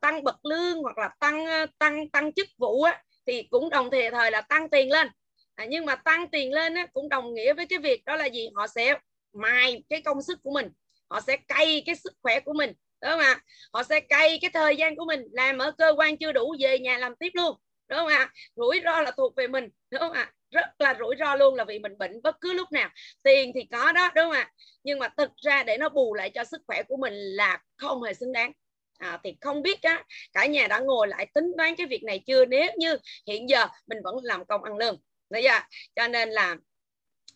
Tăng 0.00 0.24
bậc 0.24 0.44
lương 0.44 0.82
hoặc 0.82 0.98
là 0.98 1.10
tăng 1.20 1.46
tăng 1.78 2.08
tăng 2.10 2.32
chức 2.32 2.48
vụ 2.58 2.82
á, 2.82 3.02
thì 3.26 3.42
cũng 3.50 3.70
đồng 3.70 3.90
thời 3.90 4.10
thời 4.10 4.30
là 4.30 4.40
tăng 4.40 4.70
tiền 4.70 4.92
lên. 4.92 5.08
À, 5.54 5.64
nhưng 5.68 5.86
mà 5.86 5.96
tăng 5.96 6.28
tiền 6.28 6.52
lên 6.52 6.74
á, 6.74 6.86
cũng 6.92 7.08
đồng 7.08 7.34
nghĩa 7.34 7.52
với 7.52 7.66
cái 7.66 7.78
việc 7.78 8.04
đó 8.04 8.16
là 8.16 8.26
gì? 8.26 8.50
Họ 8.54 8.66
sẽ 8.66 8.98
mài 9.32 9.82
cái 9.88 10.00
công 10.00 10.22
sức 10.22 10.38
của 10.42 10.50
mình. 10.50 10.70
Họ 11.10 11.20
sẽ 11.20 11.36
cay 11.36 11.82
cái 11.86 11.94
sức 11.96 12.12
khỏe 12.22 12.40
của 12.40 12.52
mình 12.52 12.72
đúng 13.02 13.10
không 13.10 13.20
ạ? 13.20 13.40
Họ 13.72 13.82
sẽ 13.82 14.00
cay 14.00 14.38
cái 14.42 14.50
thời 14.54 14.76
gian 14.76 14.96
của 14.96 15.04
mình 15.04 15.22
làm 15.32 15.58
ở 15.58 15.72
cơ 15.78 15.94
quan 15.96 16.16
chưa 16.16 16.32
đủ 16.32 16.56
về 16.60 16.78
nhà 16.78 16.98
làm 16.98 17.16
tiếp 17.16 17.30
luôn 17.34 17.56
đúng 17.88 17.98
không 17.98 18.08
ạ? 18.08 18.32
Rủi 18.56 18.80
ro 18.84 19.00
là 19.00 19.10
thuộc 19.10 19.36
về 19.36 19.48
mình 19.48 19.68
đúng 19.90 20.00
không 20.00 20.12
ạ? 20.12 20.32
Rất 20.50 20.66
là 20.78 20.96
rủi 20.98 21.14
ro 21.18 21.36
luôn 21.36 21.54
là 21.54 21.64
vì 21.64 21.78
mình 21.78 21.98
bệnh 21.98 22.22
bất 22.22 22.40
cứ 22.40 22.52
lúc 22.52 22.72
nào. 22.72 22.90
Tiền 23.22 23.52
thì 23.54 23.64
có 23.72 23.92
đó 23.92 24.10
đúng 24.14 24.24
không 24.24 24.32
ạ? 24.32 24.52
Nhưng 24.84 24.98
mà 24.98 25.08
thực 25.16 25.30
ra 25.36 25.62
để 25.62 25.76
nó 25.78 25.88
bù 25.88 26.14
lại 26.14 26.30
cho 26.30 26.44
sức 26.44 26.60
khỏe 26.66 26.82
của 26.82 26.96
mình 26.96 27.14
là 27.14 27.62
không 27.76 28.02
hề 28.02 28.14
xứng 28.14 28.32
đáng. 28.32 28.52
À, 28.98 29.20
thì 29.24 29.36
không 29.40 29.62
biết 29.62 29.82
á 29.82 30.04
cả 30.32 30.46
nhà 30.46 30.66
đã 30.66 30.78
ngồi 30.78 31.08
lại 31.08 31.26
tính 31.34 31.52
toán 31.56 31.76
cái 31.76 31.86
việc 31.86 32.02
này 32.04 32.20
chưa? 32.26 32.44
Nếu 32.44 32.70
như 32.78 32.96
hiện 33.26 33.48
giờ 33.48 33.66
mình 33.86 33.98
vẫn 34.04 34.14
làm 34.22 34.44
công 34.44 34.64
ăn 34.64 34.76
lương 34.76 35.00
đấy 35.30 35.42
chưa 35.42 35.60
cho 35.96 36.08
nên 36.08 36.30
là 36.30 36.56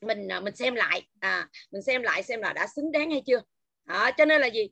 mình 0.02 0.28
à, 0.28 0.40
mình 0.40 0.56
xem 0.56 0.74
lại 0.74 1.08
à 1.20 1.48
mình 1.70 1.82
xem 1.82 2.02
lại 2.02 2.22
xem 2.22 2.40
là 2.40 2.52
đã 2.52 2.66
xứng 2.76 2.92
đáng 2.92 3.10
hay 3.10 3.22
chưa 3.26 3.40
à, 3.84 4.10
cho 4.18 4.24
nên 4.24 4.40
là 4.40 4.46
gì 4.46 4.70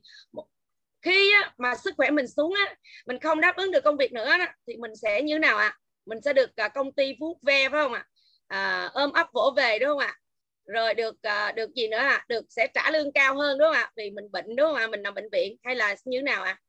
khi 1.01 1.33
á, 1.33 1.53
mà 1.57 1.75
sức 1.75 1.93
khỏe 1.97 2.09
mình 2.09 2.27
xuống 2.27 2.53
á 2.53 2.75
mình 3.05 3.19
không 3.19 3.41
đáp 3.41 3.55
ứng 3.55 3.71
được 3.71 3.83
công 3.83 3.97
việc 3.97 4.13
nữa 4.13 4.29
á, 4.29 4.55
thì 4.67 4.75
mình 4.77 4.95
sẽ 4.95 5.21
như 5.21 5.39
nào 5.39 5.57
ạ 5.57 5.67
à? 5.67 5.77
mình 6.05 6.21
sẽ 6.21 6.33
được 6.33 6.55
à, 6.55 6.67
công 6.67 6.91
ty 6.91 7.15
vuốt 7.19 7.37
ve 7.41 7.69
phải 7.69 7.83
không 7.83 7.93
ạ 7.93 8.05
à? 8.47 8.89
ôm 8.93 9.11
ấp 9.11 9.27
vỗ 9.33 9.53
về 9.57 9.79
đúng 9.79 9.89
không 9.89 9.97
ạ 9.97 10.17
rồi 10.65 10.93
được 10.93 11.21
à, 11.21 11.51
được 11.51 11.73
gì 11.75 11.87
nữa 11.87 11.97
à? 11.97 12.25
được 12.27 12.45
sẽ 12.49 12.67
trả 12.73 12.91
lương 12.91 13.11
cao 13.11 13.35
hơn 13.35 13.57
đúng 13.57 13.67
không 13.67 13.75
ạ 13.75 13.91
vì 13.95 14.11
mình 14.11 14.31
bệnh 14.31 14.55
đúng 14.55 14.67
không 14.67 14.75
ạ 14.75 14.87
mình 14.87 15.03
nằm 15.03 15.13
bệnh 15.13 15.29
viện 15.31 15.57
hay 15.63 15.75
là 15.75 15.95
như 16.05 16.17
thế 16.17 16.23
nào 16.23 16.43
ạ 16.43 16.59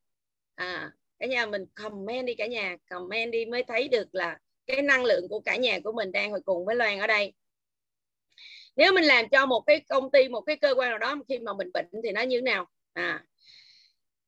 à? 0.54 0.66
à 0.66 0.90
cả 1.18 1.26
nhà 1.26 1.46
mình 1.46 1.64
comment 1.74 2.26
đi 2.26 2.34
cả 2.34 2.46
nhà 2.46 2.76
comment 2.90 3.32
đi 3.32 3.44
mới 3.44 3.62
thấy 3.62 3.88
được 3.88 4.14
là 4.14 4.38
cái 4.66 4.82
năng 4.82 5.04
lượng 5.04 5.28
của 5.28 5.40
cả 5.40 5.56
nhà 5.56 5.78
của 5.84 5.92
mình 5.92 6.12
đang 6.12 6.30
hồi 6.30 6.40
cùng 6.44 6.64
với 6.64 6.76
Loan 6.76 6.98
ở 6.98 7.06
đây 7.06 7.32
nếu 8.76 8.92
mình 8.92 9.04
làm 9.04 9.28
cho 9.28 9.46
một 9.46 9.60
cái 9.66 9.80
công 9.80 10.10
ty 10.10 10.28
một 10.28 10.40
cái 10.40 10.56
cơ 10.56 10.74
quan 10.76 10.90
nào 10.90 10.98
đó 10.98 11.16
khi 11.28 11.38
mà 11.38 11.52
mình 11.52 11.70
bệnh 11.74 11.86
thì 12.04 12.12
nó 12.12 12.20
như 12.20 12.36
thế 12.36 12.42
nào? 12.42 12.66
À, 12.92 13.24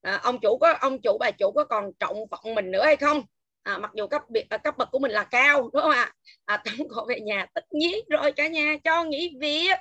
à 0.03 0.21
ông 0.23 0.39
chủ 0.41 0.59
có 0.61 0.73
ông 0.81 1.01
chủ 1.01 1.19
bà 1.21 1.31
chủ 1.31 1.53
có 1.53 1.65
còn 1.65 1.93
trọng 1.99 2.27
vọng 2.31 2.55
mình 2.55 2.71
nữa 2.71 2.85
hay 2.85 2.97
không? 2.97 3.23
À, 3.63 3.79
mặc 3.79 3.91
dù 3.95 4.07
cấp 4.07 4.23
biệt 4.29 4.47
à, 4.51 4.59
cấp 4.59 4.75
bậc 4.79 4.89
của 4.93 4.99
mình 4.99 5.11
là 5.11 5.25
cao 5.25 5.71
đúng 5.73 5.83
không 5.83 5.91
ạ? 5.91 6.13
À, 6.45 6.57
tống 6.65 6.89
cổ 6.89 7.07
về 7.09 7.21
nhà 7.21 7.47
tất 7.55 7.65
nhiên 7.71 8.05
rồi 8.11 8.33
cả 8.33 8.49
nhà 8.49 8.77
cho 8.85 9.05
nghỉ 9.05 9.37
việc. 9.41 9.79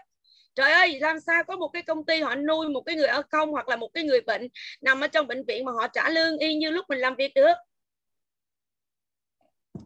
Trời 0.55 0.71
ơi 0.71 0.99
làm 0.99 1.19
sao 1.19 1.43
có 1.43 1.55
một 1.55 1.67
cái 1.67 1.81
công 1.81 2.05
ty 2.05 2.21
họ 2.21 2.35
nuôi 2.35 2.69
một 2.69 2.81
cái 2.85 2.95
người 2.95 3.07
ở 3.07 3.21
không 3.29 3.51
hoặc 3.51 3.69
là 3.69 3.75
một 3.75 3.89
cái 3.93 4.03
người 4.03 4.21
bệnh 4.21 4.47
nằm 4.81 5.01
ở 5.01 5.07
trong 5.07 5.27
bệnh 5.27 5.45
viện 5.45 5.65
mà 5.65 5.71
họ 5.71 5.87
trả 5.87 6.09
lương 6.09 6.37
y 6.37 6.55
như 6.55 6.69
lúc 6.69 6.85
mình 6.89 6.99
làm 6.99 7.15
việc 7.15 7.31
được? 7.35 7.53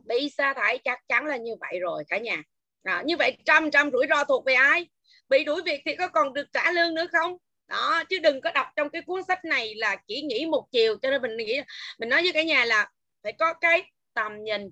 Bị 0.05 0.29
sa 0.29 0.53
thải 0.53 0.77
chắc 0.84 1.00
chắn 1.07 1.25
là 1.25 1.38
như 1.38 1.55
vậy 1.60 1.79
rồi 1.79 2.03
cả 2.07 2.17
nhà 2.17 2.43
đó, 2.88 3.01
như 3.06 3.17
vậy 3.17 3.38
trăm 3.46 3.72
trăm 3.72 3.91
rủi 3.91 4.06
ro 4.10 4.24
thuộc 4.24 4.46
về 4.46 4.53
ai? 4.53 4.88
Bị 5.29 5.44
đuổi 5.44 5.62
việc 5.65 5.82
thì 5.86 5.96
có 5.96 6.08
còn 6.08 6.34
được 6.34 6.48
trả 6.53 6.72
lương 6.72 6.94
nữa 6.94 7.06
không? 7.12 7.38
Đó 7.67 8.03
chứ 8.10 8.20
đừng 8.20 8.41
có 8.41 8.51
đọc 8.51 8.67
trong 8.75 8.89
cái 8.89 9.01
cuốn 9.01 9.22
sách 9.27 9.46
này 9.46 9.75
là 9.75 9.96
chỉ 10.08 10.22
nghĩ 10.22 10.46
một 10.46 10.67
chiều 10.72 10.98
cho 11.01 11.10
nên 11.10 11.22
mình 11.22 11.38
nghĩ 11.38 11.62
mình 12.00 12.10
nói 12.10 12.22
với 12.22 12.34
cả 12.34 12.44
nhà 12.44 12.65
là 12.65 12.89
phải 13.24 13.34
có 13.34 13.53
cái 13.53 13.91
tầm 14.13 14.44
nhìn. 14.44 14.70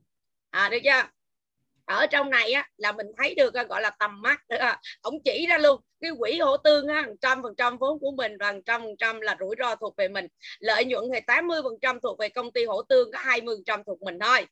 À 0.49 0.69
được 0.69 0.79
chưa? 0.83 1.03
Ở 1.85 2.07
trong 2.07 2.29
này 2.29 2.51
á 2.51 2.69
là 2.77 2.91
mình 2.91 3.07
thấy 3.17 3.35
được 3.35 3.53
à, 3.53 3.63
gọi 3.63 3.81
là 3.81 3.89
tầm 3.99 4.21
mắt 4.21 4.41
à, 4.47 4.79
ông 5.01 5.13
chỉ 5.25 5.45
ra 5.49 5.57
luôn 5.57 5.81
cái 6.01 6.11
quỹ 6.19 6.39
hỗ 6.39 6.57
tương 6.57 6.87
á 6.87 7.07
trăm 7.21 7.43
phần 7.43 7.55
trăm 7.57 7.77
vốn 7.77 7.99
của 7.99 8.11
mình 8.11 8.37
và 8.39 8.53
trăm 8.65 8.81
phần 8.81 8.95
trăm 8.97 9.21
là 9.21 9.35
rủi 9.39 9.55
ro 9.59 9.75
thuộc 9.75 9.95
về 9.97 10.07
mình. 10.07 10.27
Lợi 10.59 10.85
nhuận 10.85 11.03
thì 11.13 11.19
80 11.27 11.61
phần 11.63 11.73
trăm 11.81 11.99
thuộc 11.99 12.19
về 12.19 12.29
công 12.29 12.51
ty 12.51 12.65
hỗ 12.65 12.81
tương 12.81 13.11
có 13.11 13.19
20 13.19 13.55
phần 13.55 13.63
trăm 13.65 13.83
thuộc 13.83 14.01
mình 14.01 14.19
thôi. 14.19 14.45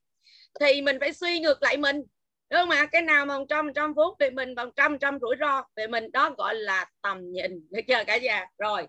Thì 0.60 0.82
mình 0.82 0.98
phải 1.00 1.14
suy 1.14 1.40
ngược 1.40 1.64
lại 1.64 1.78
mình 1.78 2.04
đúng 2.50 2.70
mà 2.70 2.86
cái 2.86 3.02
nào 3.02 3.26
mà 3.26 3.38
trăm 3.50 3.74
trăm 3.76 3.94
phút 3.96 4.16
về 4.20 4.30
mình 4.30 4.56
bằng 4.56 4.72
trăm 4.76 5.00
trăm 5.00 5.20
rủi 5.22 5.36
ro 5.40 5.64
về 5.76 5.88
mình 5.88 6.12
đó 6.12 6.36
gọi 6.38 6.56
là 6.56 6.90
tầm 7.02 7.32
nhìn. 7.32 7.68
Được 7.72 7.82
chưa 7.88 8.04
cả 8.08 8.18
nhà? 8.18 8.48
Rồi. 8.58 8.88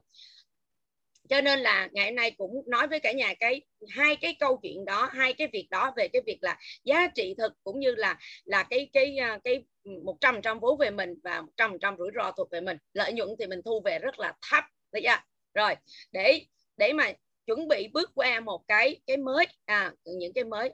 Cho 1.29 1.41
nên 1.41 1.61
là 1.61 1.89
ngày 1.93 2.07
hôm 2.07 2.15
nay 2.15 2.31
cũng 2.31 2.63
nói 2.67 2.89
với 2.89 3.01
cả 3.01 3.13
nhà 3.13 3.35
cái 3.41 3.63
hai 3.89 4.17
cái 4.17 4.37
câu 4.41 4.61
chuyện 4.63 4.85
đó 4.85 5.09
hai 5.13 5.33
cái 5.33 5.49
việc 5.53 5.69
đó 5.71 5.93
về 5.97 6.09
cái 6.09 6.23
việc 6.27 6.39
là 6.41 6.59
giá 6.85 7.07
trị 7.15 7.35
thực 7.39 7.53
cũng 7.63 7.81
như 7.81 7.95
là 7.95 8.19
là 8.45 8.63
cái 8.63 8.91
cái 8.93 9.17
à, 9.17 9.39
cái 9.45 9.65
một 10.05 10.17
trăm 10.21 10.43
trăm 10.43 10.59
vốn 10.59 10.79
về 10.79 10.91
mình 10.91 11.15
và 11.23 11.41
một 11.41 11.53
trăm 11.57 11.79
trăm 11.81 11.97
rủi 11.99 12.11
ro 12.15 12.33
thuộc 12.37 12.51
về 12.51 12.61
mình. 12.61 12.77
Lợi 12.93 13.13
nhuận 13.13 13.29
thì 13.39 13.47
mình 13.47 13.61
thu 13.65 13.81
về 13.85 13.99
rất 13.99 14.19
là 14.19 14.35
thấp 14.51 14.65
đấy 14.93 15.03
chưa? 15.05 15.23
Rồi 15.55 15.75
để 16.13 16.47
để 16.77 16.93
mà 16.93 17.13
chuẩn 17.47 17.69
bị 17.69 17.89
bước 17.93 18.11
qua 18.15 18.41
một 18.41 18.65
cái 18.69 19.01
cái 19.07 19.17
mới 19.17 19.47
à 19.65 19.93
những 20.05 20.33
cái 20.33 20.45
mới. 20.45 20.73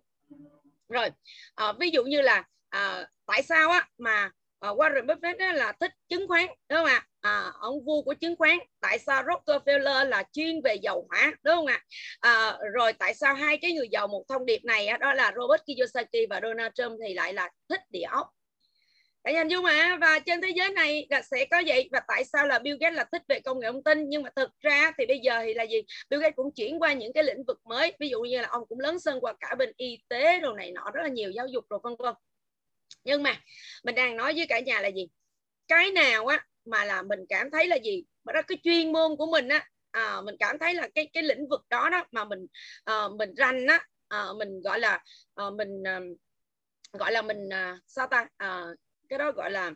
Rồi 0.88 1.08
à, 1.54 1.72
ví 1.72 1.90
dụ 1.90 2.04
như 2.04 2.20
là 2.20 2.44
à, 2.70 3.06
tại 3.26 3.42
sao 3.42 3.70
á 3.70 3.88
mà 3.98 4.30
à, 4.60 4.68
Warren 4.68 5.06
Buffett 5.06 5.38
á, 5.38 5.52
là 5.52 5.72
thích 5.80 5.92
chứng 6.08 6.28
khoán 6.28 6.46
đúng 6.46 6.78
không 6.78 6.86
ạ? 6.86 7.06
À, 7.20 7.52
ông 7.60 7.84
vua 7.84 8.02
của 8.02 8.14
chứng 8.14 8.36
khoán 8.36 8.58
tại 8.80 8.98
sao 8.98 9.22
Rockefeller 9.22 10.08
là 10.08 10.22
chuyên 10.32 10.60
về 10.64 10.74
dầu 10.74 11.06
hỏa 11.10 11.32
đúng 11.42 11.54
không 11.56 11.66
ạ? 11.66 11.84
À, 12.20 12.58
rồi 12.74 12.92
tại 12.92 13.14
sao 13.14 13.34
hai 13.34 13.58
cái 13.62 13.72
người 13.72 13.88
giàu 13.92 14.08
một 14.08 14.24
thông 14.28 14.46
điệp 14.46 14.64
này 14.64 14.88
đó 15.00 15.14
là 15.14 15.32
Robert 15.36 15.62
Kiyosaki 15.66 16.28
và 16.30 16.40
Donald 16.42 16.72
Trump 16.74 16.98
thì 17.06 17.14
lại 17.14 17.34
là 17.34 17.50
thích 17.68 17.80
địa 17.90 18.06
ốc. 18.10 18.26
Cả 19.24 19.32
nhà 19.32 19.44
dung 19.48 19.64
ạ 19.64 19.98
và 20.00 20.18
trên 20.18 20.40
thế 20.40 20.48
giới 20.56 20.70
này 20.70 21.06
là 21.10 21.22
sẽ 21.22 21.44
có 21.50 21.62
vậy 21.66 21.88
và 21.92 22.00
tại 22.08 22.24
sao 22.24 22.46
là 22.46 22.58
Bill 22.58 22.76
Gates 22.80 22.96
là 22.96 23.04
thích 23.12 23.22
về 23.28 23.40
công 23.40 23.60
nghệ 23.60 23.68
thông 23.72 23.84
tin? 23.84 24.08
Nhưng 24.08 24.22
mà 24.22 24.30
thực 24.36 24.50
ra 24.60 24.92
thì 24.98 25.06
bây 25.06 25.18
giờ 25.18 25.40
thì 25.44 25.54
là 25.54 25.62
gì? 25.62 25.82
Bill 26.10 26.22
Gates 26.22 26.36
cũng 26.36 26.54
chuyển 26.54 26.78
qua 26.78 26.92
những 26.92 27.12
cái 27.12 27.24
lĩnh 27.24 27.44
vực 27.46 27.58
mới 27.64 27.92
ví 28.00 28.08
dụ 28.08 28.20
như 28.20 28.40
là 28.40 28.48
ông 28.48 28.62
cũng 28.68 28.80
lớn 28.80 28.98
sân 28.98 29.20
qua 29.20 29.34
cả 29.40 29.54
bên 29.58 29.72
y 29.76 29.98
tế 30.08 30.40
rồi 30.40 30.54
này 30.56 30.72
nọ 30.72 30.90
rất 30.94 31.02
là 31.02 31.08
nhiều 31.08 31.30
giáo 31.30 31.46
dục 31.46 31.64
rồi 31.70 31.80
vân 31.82 31.94
vân 31.98 32.14
nhưng 33.04 33.22
mà 33.22 33.40
mình 33.84 33.94
đang 33.94 34.16
nói 34.16 34.32
với 34.36 34.46
cả 34.46 34.60
nhà 34.60 34.80
là 34.80 34.88
gì? 34.88 35.08
Cái 35.68 35.90
nào 35.90 36.26
á 36.26 36.46
mà 36.64 36.84
là 36.84 37.02
mình 37.02 37.20
cảm 37.28 37.50
thấy 37.50 37.66
là 37.66 37.76
gì? 37.76 38.04
Đó 38.24 38.42
cái 38.42 38.58
chuyên 38.64 38.92
môn 38.92 39.16
của 39.16 39.26
mình 39.26 39.48
á 39.48 39.68
à, 39.90 40.20
mình 40.20 40.36
cảm 40.38 40.58
thấy 40.58 40.74
là 40.74 40.88
cái 40.94 41.10
cái 41.12 41.22
lĩnh 41.22 41.48
vực 41.48 41.60
đó 41.70 41.88
đó 41.90 42.04
mà 42.10 42.24
mình 42.24 42.46
à, 42.84 43.08
mình 43.18 43.34
rành 43.34 43.66
á 43.66 43.86
à, 44.08 44.24
mình 44.38 44.60
gọi 44.64 44.80
là 44.80 45.02
à, 45.34 45.44
mình 45.50 45.82
à, 45.86 46.00
gọi 46.92 47.12
là 47.12 47.22
mình 47.22 47.48
à, 47.52 47.78
sao 47.86 48.06
ta? 48.06 48.28
À, 48.36 48.64
cái 49.08 49.18
đó 49.18 49.32
gọi 49.32 49.50
là 49.50 49.70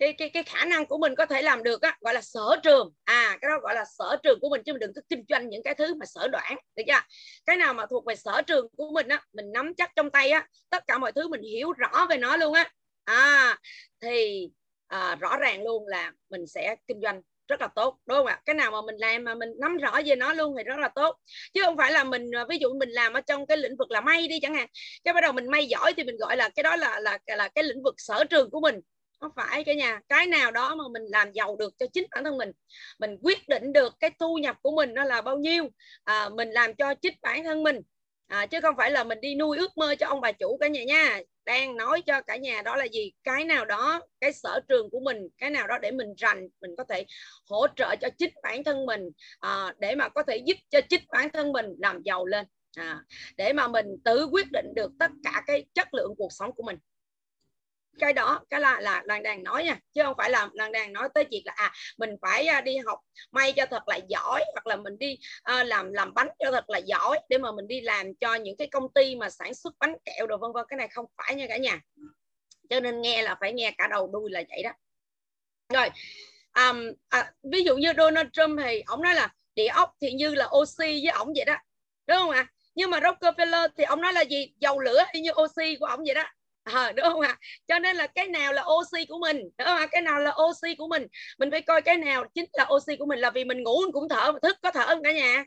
cái 0.00 0.12
cái 0.12 0.30
cái 0.30 0.42
khả 0.42 0.64
năng 0.64 0.86
của 0.86 0.98
mình 0.98 1.14
có 1.14 1.26
thể 1.26 1.42
làm 1.42 1.62
được 1.62 1.82
á 1.82 1.96
gọi 2.00 2.14
là 2.14 2.20
sở 2.20 2.56
trường. 2.62 2.92
À 3.04 3.38
cái 3.40 3.48
đó 3.48 3.58
gọi 3.62 3.74
là 3.74 3.84
sở 3.98 4.16
trường 4.22 4.40
của 4.40 4.48
mình 4.50 4.62
chứ 4.66 4.72
mình 4.72 4.80
đừng 4.80 4.92
có 4.94 5.00
kinh 5.08 5.24
doanh 5.28 5.48
những 5.48 5.62
cái 5.62 5.74
thứ 5.74 5.94
mà 5.94 6.06
sở 6.06 6.28
đoạn 6.28 6.56
được 6.76 6.82
chưa? 6.86 7.00
Cái 7.46 7.56
nào 7.56 7.74
mà 7.74 7.86
thuộc 7.90 8.06
về 8.06 8.16
sở 8.16 8.42
trường 8.42 8.66
của 8.76 8.90
mình 8.94 9.08
á 9.08 9.22
mình 9.32 9.52
nắm 9.52 9.74
chắc 9.74 9.92
trong 9.96 10.10
tay 10.10 10.30
á 10.30 10.46
tất 10.70 10.86
cả 10.86 10.98
mọi 10.98 11.12
thứ 11.12 11.28
mình 11.28 11.42
hiểu 11.42 11.72
rõ 11.72 12.06
về 12.10 12.16
nó 12.16 12.36
luôn 12.36 12.54
á. 12.54 12.70
À 13.04 13.58
thì 14.02 14.48
à, 14.86 15.16
rõ 15.20 15.36
ràng 15.36 15.62
luôn 15.64 15.86
là 15.86 16.12
mình 16.30 16.46
sẽ 16.46 16.76
kinh 16.88 17.00
doanh 17.02 17.22
rất 17.48 17.60
là 17.60 17.68
tốt 17.68 17.98
đúng 18.06 18.18
không 18.18 18.26
ạ? 18.26 18.40
Cái 18.44 18.54
nào 18.54 18.70
mà 18.70 18.78
mình 18.86 18.96
làm 18.96 19.24
mà 19.24 19.34
mình 19.34 19.48
nắm 19.60 19.76
rõ 19.76 20.00
về 20.06 20.16
nó 20.16 20.32
luôn 20.32 20.54
thì 20.58 20.64
rất 20.64 20.78
là 20.78 20.88
tốt. 20.88 21.16
Chứ 21.54 21.62
không 21.64 21.76
phải 21.76 21.92
là 21.92 22.04
mình 22.04 22.30
à, 22.36 22.44
ví 22.48 22.58
dụ 22.60 22.74
mình 22.74 22.90
làm 22.90 23.12
ở 23.12 23.20
trong 23.20 23.46
cái 23.46 23.56
lĩnh 23.56 23.76
vực 23.78 23.90
là 23.90 24.00
may 24.00 24.28
đi 24.28 24.40
chẳng 24.40 24.54
hạn 24.54 24.66
cái 25.04 25.14
bắt 25.14 25.20
đầu 25.20 25.32
mình 25.32 25.46
may 25.50 25.66
giỏi 25.66 25.92
thì 25.96 26.04
mình 26.04 26.16
gọi 26.16 26.36
là 26.36 26.48
cái 26.48 26.62
đó 26.62 26.76
là 26.76 27.00
là 27.00 27.18
là 27.26 27.48
cái 27.48 27.64
lĩnh 27.64 27.82
vực 27.82 27.94
sở 27.98 28.24
trường 28.24 28.50
của 28.50 28.60
mình 28.60 28.80
không 29.20 29.30
phải 29.36 29.64
cái 29.64 29.76
nhà. 29.76 30.00
Cái 30.08 30.26
nào 30.26 30.50
đó 30.50 30.74
mà 30.74 30.84
mình 30.92 31.02
làm 31.02 31.32
giàu 31.32 31.56
được 31.56 31.74
cho 31.78 31.86
chính 31.92 32.06
bản 32.10 32.24
thân 32.24 32.38
mình 32.38 32.52
mình 32.98 33.16
quyết 33.22 33.48
định 33.48 33.72
được 33.72 33.94
cái 34.00 34.10
thu 34.18 34.38
nhập 34.38 34.56
của 34.62 34.70
mình 34.76 34.94
nó 34.94 35.04
là 35.04 35.22
bao 35.22 35.38
nhiêu 35.38 35.68
à, 36.04 36.28
mình 36.28 36.50
làm 36.50 36.74
cho 36.74 36.94
chính 36.94 37.14
bản 37.22 37.44
thân 37.44 37.62
mình 37.62 37.80
à, 38.26 38.46
chứ 38.46 38.60
không 38.60 38.74
phải 38.76 38.90
là 38.90 39.04
mình 39.04 39.20
đi 39.20 39.34
nuôi 39.34 39.58
ước 39.58 39.76
mơ 39.76 39.94
cho 39.98 40.06
ông 40.06 40.20
bà 40.20 40.32
chủ 40.32 40.56
cả 40.60 40.68
nhà 40.68 40.84
nha. 40.84 41.20
Đang 41.44 41.76
nói 41.76 42.02
cho 42.06 42.20
cả 42.20 42.36
nhà 42.36 42.62
đó 42.62 42.76
là 42.76 42.84
gì? 42.84 43.12
Cái 43.24 43.44
nào 43.44 43.64
đó 43.64 44.00
cái 44.20 44.32
sở 44.32 44.60
trường 44.68 44.90
của 44.90 45.00
mình 45.00 45.28
cái 45.38 45.50
nào 45.50 45.66
đó 45.66 45.78
để 45.78 45.90
mình 45.90 46.14
rành 46.16 46.48
mình 46.60 46.70
có 46.78 46.84
thể 46.84 47.04
hỗ 47.50 47.66
trợ 47.76 47.96
cho 48.00 48.08
chính 48.18 48.30
bản 48.42 48.64
thân 48.64 48.86
mình 48.86 49.00
à, 49.40 49.74
để 49.78 49.94
mà 49.94 50.08
có 50.08 50.22
thể 50.22 50.36
giúp 50.36 50.56
cho 50.70 50.80
chính 50.88 51.02
bản 51.12 51.30
thân 51.32 51.52
mình 51.52 51.66
làm 51.78 52.02
giàu 52.02 52.26
lên 52.26 52.46
à, 52.76 53.00
để 53.36 53.52
mà 53.52 53.68
mình 53.68 53.86
tự 54.04 54.26
quyết 54.32 54.46
định 54.52 54.66
được 54.74 54.92
tất 54.98 55.10
cả 55.24 55.42
cái 55.46 55.64
chất 55.74 55.94
lượng 55.94 56.14
cuộc 56.18 56.32
sống 56.32 56.52
của 56.56 56.62
mình 56.62 56.76
cái 57.98 58.12
đó 58.12 58.40
cái 58.50 58.60
là 58.60 58.80
là 58.80 59.02
đang 59.06 59.22
đang 59.22 59.42
nói 59.42 59.64
nha 59.64 59.78
chứ 59.92 60.02
không 60.02 60.14
phải 60.18 60.30
là 60.30 60.48
đang 60.54 60.72
đang 60.72 60.92
nói 60.92 61.08
tới 61.14 61.24
chuyện 61.30 61.42
là 61.44 61.52
à 61.56 61.72
mình 61.98 62.10
phải 62.22 62.46
à, 62.46 62.60
đi 62.60 62.76
học 62.76 62.98
may 63.30 63.52
cho 63.52 63.66
thật 63.66 63.88
là 63.88 63.98
giỏi 64.08 64.44
hoặc 64.52 64.66
là 64.66 64.76
mình 64.76 64.98
đi 64.98 65.18
à, 65.42 65.64
làm 65.64 65.92
làm 65.92 66.14
bánh 66.14 66.28
cho 66.38 66.50
thật 66.50 66.70
là 66.70 66.78
giỏi 66.78 67.18
để 67.28 67.38
mà 67.38 67.52
mình 67.52 67.68
đi 67.68 67.80
làm 67.80 68.14
cho 68.14 68.34
những 68.34 68.56
cái 68.56 68.68
công 68.68 68.92
ty 68.94 69.16
mà 69.16 69.30
sản 69.30 69.54
xuất 69.54 69.74
bánh 69.78 69.96
kẹo 70.04 70.26
đồ 70.26 70.36
vân 70.36 70.52
vân. 70.52 70.64
Cái 70.68 70.76
này 70.76 70.88
không 70.88 71.06
phải 71.16 71.34
nha 71.34 71.46
cả 71.48 71.56
nhà. 71.56 71.80
Cho 72.70 72.80
nên 72.80 73.00
nghe 73.00 73.22
là 73.22 73.36
phải 73.40 73.52
nghe 73.52 73.74
cả 73.78 73.88
đầu 73.90 74.10
đuôi 74.12 74.30
là 74.30 74.42
vậy 74.48 74.62
đó. 74.62 74.70
Rồi 75.68 75.88
um, 76.54 76.92
à, 77.08 77.32
ví 77.42 77.62
dụ 77.62 77.76
như 77.76 77.92
Donald 77.96 78.28
Trump 78.32 78.58
thì 78.62 78.82
ông 78.86 79.02
nói 79.02 79.14
là 79.14 79.34
địa 79.54 79.66
ốc 79.66 79.94
thì 80.00 80.12
như 80.12 80.34
là 80.34 80.48
oxy 80.56 81.00
với 81.04 81.10
ổng 81.12 81.32
vậy 81.36 81.44
đó. 81.44 81.56
Đúng 82.06 82.18
không 82.18 82.30
ạ? 82.30 82.46
Nhưng 82.74 82.90
mà 82.90 82.98
Rockefeller 82.98 83.68
thì 83.76 83.84
ông 83.84 84.00
nói 84.00 84.12
là 84.12 84.20
gì? 84.20 84.52
Dầu 84.58 84.80
lửa 84.80 85.04
y 85.12 85.20
như 85.20 85.30
oxy 85.42 85.76
của 85.80 85.86
ổng 85.86 86.04
vậy 86.06 86.14
đó 86.14 86.24
à, 86.64 86.92
đúng 86.96 87.06
không 87.06 87.20
ạ? 87.20 87.36
Cho 87.68 87.78
nên 87.78 87.96
là 87.96 88.06
cái 88.06 88.26
nào 88.28 88.52
là 88.52 88.64
oxy 88.80 89.04
của 89.08 89.18
mình? 89.18 89.36
Đúng 89.36 89.66
không 89.66 89.76
ạ? 89.76 89.86
Cái 89.90 90.02
nào 90.02 90.18
là 90.20 90.34
oxy 90.42 90.74
của 90.74 90.88
mình? 90.88 91.06
Mình 91.38 91.50
phải 91.50 91.60
coi 91.62 91.82
cái 91.82 91.96
nào 91.96 92.24
chính 92.34 92.44
là 92.52 92.66
oxy 92.74 92.96
của 92.96 93.06
mình 93.06 93.18
là 93.18 93.30
vì 93.30 93.44
mình 93.44 93.62
ngủ 93.62 93.80
mình 93.82 93.92
cũng 93.92 94.08
thở 94.08 94.32
thức 94.42 94.56
có 94.62 94.70
thở 94.70 94.86
không 94.86 95.02
cả 95.02 95.12
nhà? 95.12 95.44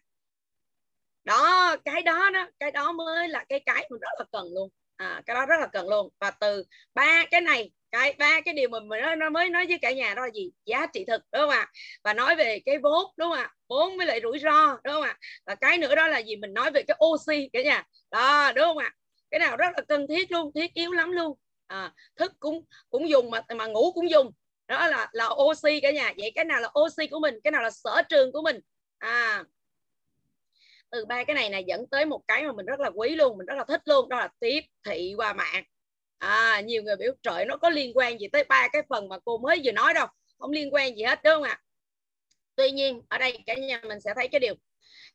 Đó 1.24 1.76
cái 1.86 2.02
đó 2.02 2.30
đó 2.30 2.48
cái 2.60 2.72
đó 2.72 2.92
mới 2.92 3.28
là 3.28 3.46
cái 3.50 3.60
cái 3.66 3.88
mình 3.90 4.00
rất 4.00 4.10
là 4.20 4.26
cần 4.32 4.46
luôn. 4.54 4.70
À, 4.96 5.22
cái 5.26 5.36
đó 5.36 5.46
rất 5.46 5.56
là 5.60 5.68
cần 5.68 5.90
luôn. 5.90 6.10
Và 6.20 6.32
từ 6.32 6.64
ba 6.94 7.24
cái 7.32 7.42
này 7.42 7.72
cái 7.92 8.14
ba 8.20 8.42
cái 8.42 8.54
điều 8.54 8.70
mình 8.70 8.88
mình 8.88 9.00
nó 9.20 9.30
mới 9.30 9.50
nói 9.50 9.66
với 9.68 9.78
cả 9.78 9.92
nhà 9.92 10.14
đó 10.16 10.22
là 10.22 10.32
gì? 10.34 10.52
Giá 10.66 10.86
trị 10.94 11.06
thực 11.08 11.22
đúng 11.32 11.42
không 11.42 11.50
ạ? 11.50 11.68
Và 12.04 12.14
nói 12.14 12.36
về 12.36 12.60
cái 12.66 12.78
vốn 12.78 13.06
đúng 13.18 13.30
không 13.30 13.38
ạ? 13.38 13.52
Vốn 13.70 13.98
với 13.98 14.06
lại 14.06 14.20
rủi 14.24 14.40
ro 14.40 14.78
đúng 14.84 14.94
không 14.94 15.04
ạ? 15.04 15.18
Và 15.46 15.56
cái 15.56 15.78
nữa 15.78 15.96
đó 15.96 16.08
là 16.08 16.18
gì? 16.20 16.36
Mình 16.36 16.54
nói 16.54 16.72
về 16.72 16.84
cái 16.88 16.98
oxy 17.06 17.50
cả 17.54 17.62
nhà. 17.64 17.84
Đó 18.12 18.52
đúng 18.56 18.66
không 18.66 18.78
ạ? 18.78 18.92
Cái 19.34 19.40
nào 19.40 19.58
rất 19.58 19.70
là 19.78 19.84
cần 19.88 20.08
thiết 20.08 20.32
luôn 20.32 20.52
thiết 20.54 20.74
yếu 20.74 20.92
lắm 20.92 21.12
luôn. 21.12 21.38
À, 21.68 21.94
thức 22.16 22.34
cũng 22.40 22.66
cũng 22.90 23.10
dùng 23.10 23.32
mà 23.32 23.42
mà 23.56 23.68
ngủ 23.68 23.92
cũng 23.92 24.10
dùng. 24.10 24.32
Đó 24.68 24.88
là 24.88 25.10
là 25.12 25.30
oxy 25.30 25.80
cả 25.80 25.92
nhà. 25.92 26.14
Vậy 26.18 26.32
cái 26.36 26.46
nào 26.46 26.62
là 26.62 26.72
oxy 26.80 27.08
của 27.08 27.20
mình 27.20 27.40
cái 27.44 27.52
nào 27.52 27.62
là 27.62 27.72
sở 27.72 28.02
trường 28.10 28.32
của 28.32 28.42
mình? 28.42 28.60
À 28.98 29.44
từ 30.94 31.06
ba 31.06 31.24
cái 31.24 31.34
này 31.34 31.50
này 31.50 31.64
dẫn 31.68 31.88
tới 31.88 32.06
một 32.06 32.22
cái 32.28 32.44
mà 32.44 32.54
mình 32.54 32.66
rất 32.66 32.80
là 32.80 32.90
quý 32.96 33.10
luôn 33.16 33.38
mình 33.38 33.46
rất 33.46 33.56
là 33.56 33.64
thích 33.68 33.82
luôn 33.86 34.10
đó 34.10 34.20
là 34.20 34.30
tiếp 34.40 34.60
thị 34.84 35.14
qua 35.18 35.34
mạng. 35.34 35.64
À 36.18 36.62
nhiều 36.62 36.84
người 36.84 36.96
biểu 36.96 37.14
trời 37.22 37.46
nó 37.46 37.58
có 37.58 37.70
liên 37.70 37.98
quan 37.98 38.20
gì 38.20 38.28
tới 38.28 38.44
ba 38.44 38.68
cái 38.74 38.82
phần 38.90 39.10
mà 39.10 39.18
cô 39.26 39.38
mới 39.38 39.62
vừa 39.64 39.72
nói 39.72 39.94
đâu. 39.94 40.08
Không 40.40 40.52
liên 40.52 40.74
quan 40.74 40.98
gì 40.98 41.04
hết 41.04 41.20
đúng 41.24 41.34
không 41.34 41.44
ạ? 41.44 41.62
Tuy 42.56 42.72
nhiên 42.72 43.02
ở 43.10 43.18
đây 43.18 43.38
cả 43.46 43.54
nhà 43.54 43.82
mình 43.84 44.02
sẽ 44.02 44.14
thấy 44.16 44.28
cái 44.28 44.40
điều. 44.40 44.56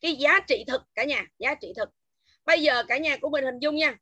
Cái 0.01 0.17
giá 0.17 0.41
trị 0.49 0.65
thực 0.69 0.83
cả 0.95 1.05
nhà 1.05 1.27
giá 1.39 1.55
trị 1.55 1.73
thực. 1.77 1.89
Bây 2.45 2.63
giờ 2.63 2.83
cả 2.89 2.99
nhà 2.99 3.17
của 3.17 3.31
mình 3.31 3.45
hình 3.45 3.59
dung 3.59 3.77
nha 3.77 3.97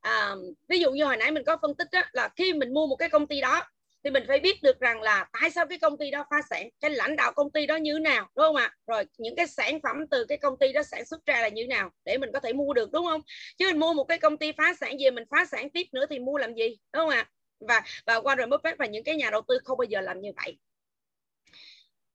à, 0.00 0.34
ví 0.68 0.78
dụ 0.80 0.90
như 0.90 1.04
hồi 1.04 1.16
nãy 1.16 1.30
mình 1.30 1.44
có 1.44 1.56
phân 1.62 1.74
tích 1.74 1.88
đó, 1.92 2.02
là 2.12 2.28
khi 2.36 2.52
mình 2.52 2.74
mua 2.74 2.86
một 2.86 2.96
cái 2.96 3.08
công 3.08 3.26
ty 3.26 3.40
đó 3.40 3.62
thì 4.04 4.10
mình 4.10 4.24
phải 4.28 4.40
biết 4.40 4.62
được 4.62 4.80
rằng 4.80 5.02
là 5.02 5.28
tại 5.40 5.50
sao 5.50 5.66
cái 5.66 5.78
công 5.78 5.98
ty 5.98 6.10
đó 6.10 6.24
phá 6.30 6.36
sản 6.50 6.68
cái 6.80 6.90
lãnh 6.90 7.16
đạo 7.16 7.32
công 7.32 7.50
ty 7.50 7.66
đó 7.66 7.76
như 7.76 7.92
thế 7.94 8.00
nào 8.00 8.28
đúng 8.36 8.44
không 8.46 8.56
ạ? 8.56 8.74
Rồi 8.86 9.04
những 9.18 9.36
cái 9.36 9.46
sản 9.46 9.80
phẩm 9.82 9.96
từ 10.10 10.24
cái 10.24 10.38
công 10.38 10.58
ty 10.58 10.72
đó 10.72 10.82
sản 10.82 11.04
xuất 11.04 11.26
ra 11.26 11.40
là 11.40 11.48
như 11.48 11.62
thế 11.62 11.66
nào 11.66 11.90
để 12.04 12.18
mình 12.18 12.30
có 12.32 12.40
thể 12.40 12.52
mua 12.52 12.74
được 12.74 12.92
đúng 12.92 13.06
không? 13.06 13.20
Chứ 13.58 13.66
mình 13.66 13.78
mua 13.80 13.92
một 13.92 14.04
cái 14.04 14.18
công 14.18 14.36
ty 14.38 14.52
phá 14.52 14.74
sản 14.80 14.96
về 15.04 15.10
mình 15.10 15.24
phá 15.30 15.44
sản 15.44 15.70
tiếp 15.70 15.86
nữa 15.92 16.06
thì 16.10 16.18
mua 16.18 16.38
làm 16.38 16.54
gì 16.54 16.68
đúng 16.68 17.02
không 17.02 17.08
ạ? 17.10 17.30
Và 17.68 17.82
và 18.06 18.20
Warren 18.20 18.48
Buffett 18.48 18.76
và 18.78 18.86
những 18.86 19.04
cái 19.04 19.16
nhà 19.16 19.30
đầu 19.30 19.42
tư 19.48 19.58
không 19.64 19.78
bao 19.78 19.84
giờ 19.84 20.00
làm 20.00 20.20
như 20.20 20.30
vậy 20.36 20.58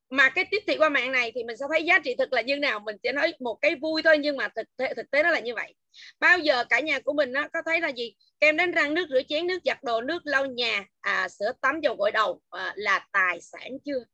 mà 0.09 0.29
cái 0.29 0.45
tiếp 0.51 0.63
thị 0.67 0.75
qua 0.77 0.89
mạng 0.89 1.11
này 1.11 1.31
thì 1.35 1.43
mình 1.43 1.57
sẽ 1.57 1.65
thấy 1.69 1.83
giá 1.83 1.99
trị 1.99 2.15
thực 2.17 2.33
là 2.33 2.41
như 2.41 2.55
nào 2.55 2.79
mình 2.79 2.95
sẽ 3.03 3.11
nói 3.11 3.33
một 3.39 3.57
cái 3.61 3.75
vui 3.75 4.01
thôi 4.03 4.17
nhưng 4.17 4.37
mà 4.37 4.47
thực 4.55 4.67
tế 4.77 4.93
thực 4.93 5.11
tế 5.11 5.23
nó 5.23 5.31
là 5.31 5.39
như 5.39 5.55
vậy. 5.55 5.73
Bao 6.19 6.39
giờ 6.39 6.63
cả 6.69 6.79
nhà 6.79 6.99
của 6.99 7.13
mình 7.13 7.31
nó 7.31 7.47
có 7.53 7.61
thấy 7.65 7.81
là 7.81 7.89
gì? 7.89 8.15
Kem 8.39 8.57
đánh 8.57 8.71
răng 8.71 8.93
nước 8.93 9.05
rửa 9.09 9.21
chén 9.29 9.47
nước 9.47 9.59
giặt 9.65 9.83
đồ 9.83 10.01
nước 10.01 10.21
lau 10.25 10.45
nhà 10.45 10.85
à, 10.99 11.29
sữa 11.29 11.51
tắm 11.61 11.79
dầu 11.81 11.95
gội 11.95 12.11
đầu 12.11 12.41
à, 12.49 12.73
là 12.75 13.07
tài 13.11 13.41
sản 13.41 13.77
chưa? 13.85 14.05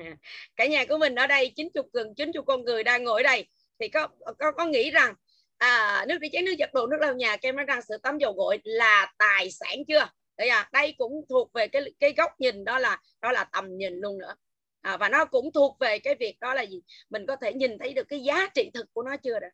À, 0.00 0.16
cả 0.56 0.66
nhà 0.66 0.84
của 0.84 0.98
mình 0.98 1.14
ở 1.14 1.26
đây 1.26 1.52
chín 1.56 1.68
chục 1.74 1.86
gần 1.92 2.14
chín 2.14 2.32
chục 2.32 2.46
con 2.46 2.64
người 2.64 2.84
đang 2.84 3.04
ngồi 3.04 3.22
ở 3.22 3.22
đây 3.22 3.48
thì 3.80 3.88
có 3.88 4.08
có 4.38 4.52
có 4.52 4.66
nghĩ 4.66 4.90
rằng 4.90 5.14
à, 5.58 6.04
nước 6.08 6.18
rửa 6.20 6.28
chén 6.32 6.44
nước 6.44 6.54
giặt 6.58 6.74
đồ 6.74 6.86
nước 6.86 6.98
lau 7.00 7.14
nhà 7.14 7.36
kem 7.36 7.56
đánh 7.56 7.66
răng 7.66 7.82
sữa 7.82 7.96
tắm 8.02 8.18
dầu 8.18 8.32
gội 8.32 8.60
là 8.64 9.12
tài 9.18 9.50
sản 9.50 9.84
chưa? 9.88 10.08
Đây 10.36 10.48
à 10.48 10.68
đây 10.72 10.94
cũng 10.98 11.24
thuộc 11.28 11.52
về 11.52 11.68
cái 11.68 11.82
cái 12.00 12.12
góc 12.16 12.40
nhìn 12.40 12.64
đó 12.64 12.78
là 12.78 13.00
đó 13.20 13.32
là 13.32 13.44
tầm 13.44 13.78
nhìn 13.78 14.00
luôn 14.00 14.18
nữa 14.18 14.34
à, 14.80 14.96
và 14.96 15.08
nó 15.08 15.24
cũng 15.24 15.52
thuộc 15.52 15.76
về 15.80 15.98
cái 15.98 16.14
việc 16.14 16.36
đó 16.40 16.54
là 16.54 16.62
gì? 16.62 16.80
Mình 17.10 17.26
có 17.26 17.36
thể 17.36 17.52
nhìn 17.52 17.78
thấy 17.78 17.92
được 17.94 18.08
cái 18.08 18.20
giá 18.20 18.48
trị 18.54 18.70
thực 18.74 18.86
của 18.92 19.02
nó 19.02 19.16
chưa 19.16 19.38
đó 19.38 19.48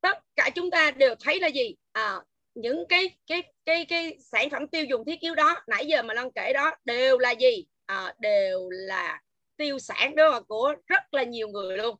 tất 0.00 0.18
cả 0.36 0.50
chúng 0.54 0.70
ta 0.70 0.90
đều 0.90 1.14
thấy 1.20 1.40
là 1.40 1.48
gì? 1.48 1.74
À, 1.92 2.20
những 2.54 2.84
cái 2.88 3.18
cái 3.26 3.42
cái 3.64 3.84
cái 3.84 4.18
sản 4.32 4.50
phẩm 4.50 4.68
tiêu 4.68 4.84
dùng 4.84 5.04
thiết 5.04 5.20
yếu 5.20 5.34
đó 5.34 5.56
nãy 5.66 5.86
giờ 5.86 6.02
mà 6.02 6.14
long 6.14 6.32
kể 6.32 6.52
đó 6.52 6.70
đều 6.84 7.18
là 7.18 7.30
gì? 7.30 7.66
À, 7.86 8.14
đều 8.18 8.70
là 8.70 9.20
tiêu 9.56 9.78
sản 9.78 10.16
đó 10.16 10.40
của 10.48 10.74
rất 10.86 11.14
là 11.14 11.22
nhiều 11.22 11.48
người 11.48 11.76
luôn. 11.76 11.96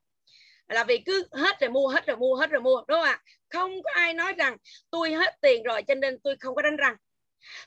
Là 0.68 0.84
vì 0.84 0.98
cứ 0.98 1.28
hết 1.32 1.60
rồi 1.60 1.70
mua 1.70 1.88
hết 1.88 2.06
rồi 2.06 2.16
mua 2.16 2.36
hết 2.36 2.50
rồi 2.50 2.60
mua 2.60 2.82
đúng 2.88 2.98
không 2.98 3.02
ạ? 3.02 3.22
Không 3.48 3.82
có 3.82 3.90
ai 3.94 4.14
nói 4.14 4.32
rằng 4.32 4.56
tôi 4.90 5.12
hết 5.12 5.34
tiền 5.40 5.62
rồi 5.62 5.82
cho 5.82 5.94
nên 5.94 6.18
tôi 6.18 6.36
không 6.40 6.54
có 6.54 6.62
đánh 6.62 6.76
răng. 6.76 6.96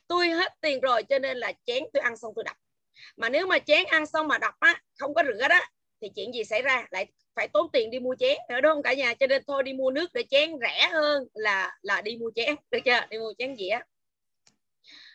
Tôi 0.08 0.30
hết 0.30 0.54
tiền 0.62 0.80
rồi 0.82 1.04
cho 1.04 1.20
nên 1.20 1.38
là 1.38 1.54
chén 1.66 1.84
tôi 1.94 2.02
ăn 2.02 2.18
xong 2.18 2.34
tôi 2.36 2.44
đập 2.44 2.56
mà 3.18 3.30
nếu 3.30 3.48
mà 3.48 3.60
chén 3.60 3.86
ăn 3.86 4.06
xong 4.06 4.28
mà 4.28 4.38
đập 4.38 4.54
á, 4.60 4.82
không 5.00 5.14
có 5.14 5.24
rửa 5.24 5.48
đó, 5.48 5.60
thì 6.02 6.10
chuyện 6.16 6.34
gì 6.34 6.44
xảy 6.44 6.62
ra? 6.62 6.88
Lại 6.92 7.06
phải 7.36 7.48
tốn 7.48 7.68
tiền 7.74 7.92
đi 7.92 8.00
mua 8.00 8.16
chén 8.20 8.38
nữa, 8.50 8.62
đúng 8.62 8.72
không 8.72 8.84
cả 8.84 8.94
nhà? 8.94 9.14
Cho 9.14 9.28
nên 9.28 9.44
thôi 9.48 9.64
đi 9.64 9.74
mua 9.74 9.92
nước 9.92 10.14
để 10.14 10.24
chén 10.30 10.52
rẻ 10.62 10.90
hơn 10.92 11.24
là 11.34 11.72
là 11.82 12.02
đi 12.02 12.18
mua 12.18 12.32
chén, 12.36 12.56
được 12.72 12.80
chưa? 12.86 13.00
Đi 13.10 13.18
mua 13.18 13.34
chén 13.38 13.56
dĩa. 13.56 13.80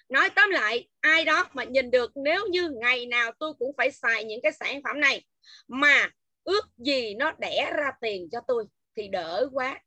Nói 0.09 0.31
tóm 0.31 0.51
lại, 0.51 0.89
ai 1.01 1.25
đó 1.25 1.49
mà 1.53 1.65
nhìn 1.65 1.91
được, 1.91 2.13
nếu 2.15 2.47
như 2.47 2.71
ngày 2.81 3.07
nào 3.07 3.33
tôi 3.39 3.53
cũng 3.59 3.73
phải 3.77 3.91
xài 3.91 4.25
những 4.25 4.41
cái 4.43 4.53
sản 4.53 4.81
phẩm 4.85 5.01
này, 5.01 5.25
mà 5.69 6.11
ước 6.45 6.67
gì 6.77 7.15
nó 7.15 7.33
đẻ 7.39 7.73
ra 7.77 7.91
tiền 8.01 8.29
cho 8.33 8.41
tôi, 8.49 8.65
thì 8.97 9.09
đỡ 9.09 9.49
quá. 9.53 9.81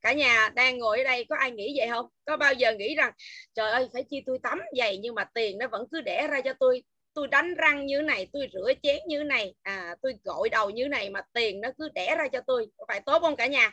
Cả 0.00 0.12
nhà 0.12 0.50
đang 0.54 0.78
ngồi 0.78 0.98
ở 0.98 1.04
đây, 1.04 1.24
có 1.28 1.36
ai 1.36 1.50
nghĩ 1.50 1.74
vậy 1.78 1.88
không? 1.88 2.06
Có 2.24 2.36
bao 2.36 2.54
giờ 2.54 2.72
nghĩ 2.72 2.94
rằng, 2.94 3.12
trời 3.54 3.70
ơi, 3.70 3.88
phải 3.92 4.04
chi 4.10 4.22
tôi 4.26 4.38
tắm 4.42 4.60
giày 4.78 4.98
nhưng 4.98 5.14
mà 5.14 5.24
tiền 5.34 5.58
nó 5.58 5.68
vẫn 5.68 5.84
cứ 5.92 6.00
đẻ 6.00 6.26
ra 6.30 6.40
cho 6.40 6.52
tôi 6.60 6.82
tôi 7.14 7.28
đánh 7.28 7.54
răng 7.54 7.86
như 7.86 8.02
này 8.02 8.28
tôi 8.32 8.48
rửa 8.52 8.72
chén 8.82 8.98
như 9.06 9.22
này 9.22 9.54
à 9.62 9.96
tôi 10.02 10.14
gội 10.24 10.48
đầu 10.48 10.70
như 10.70 10.88
này 10.88 11.10
mà 11.10 11.22
tiền 11.32 11.60
nó 11.60 11.68
cứ 11.78 11.88
đẻ 11.94 12.16
ra 12.16 12.28
cho 12.28 12.40
tôi 12.46 12.66
phải 12.88 13.00
tốt 13.00 13.18
không 13.20 13.36
cả 13.36 13.46
nhà? 13.46 13.72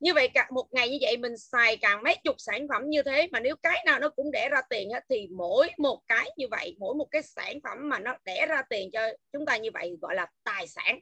Như 0.00 0.14
vậy 0.14 0.28
cả 0.34 0.48
một 0.50 0.66
ngày 0.72 0.88
như 0.88 0.98
vậy 1.00 1.16
mình 1.16 1.36
xài 1.36 1.76
càng 1.76 2.02
mấy 2.02 2.16
chục 2.24 2.34
sản 2.38 2.68
phẩm 2.68 2.82
như 2.88 3.02
thế 3.02 3.28
mà 3.32 3.40
nếu 3.40 3.56
cái 3.56 3.82
nào 3.86 4.00
nó 4.00 4.08
cũng 4.08 4.30
đẻ 4.30 4.48
ra 4.48 4.60
tiền 4.70 4.88
thì 5.10 5.28
mỗi 5.36 5.70
một 5.78 6.00
cái 6.08 6.30
như 6.36 6.46
vậy 6.50 6.76
mỗi 6.78 6.94
một 6.94 7.06
cái 7.10 7.22
sản 7.22 7.58
phẩm 7.64 7.88
mà 7.88 7.98
nó 7.98 8.16
đẻ 8.24 8.46
ra 8.46 8.62
tiền 8.70 8.90
cho 8.92 9.00
chúng 9.32 9.46
ta 9.46 9.56
như 9.56 9.70
vậy 9.74 9.96
gọi 10.00 10.14
là 10.14 10.26
tài 10.44 10.66
sản. 10.66 11.00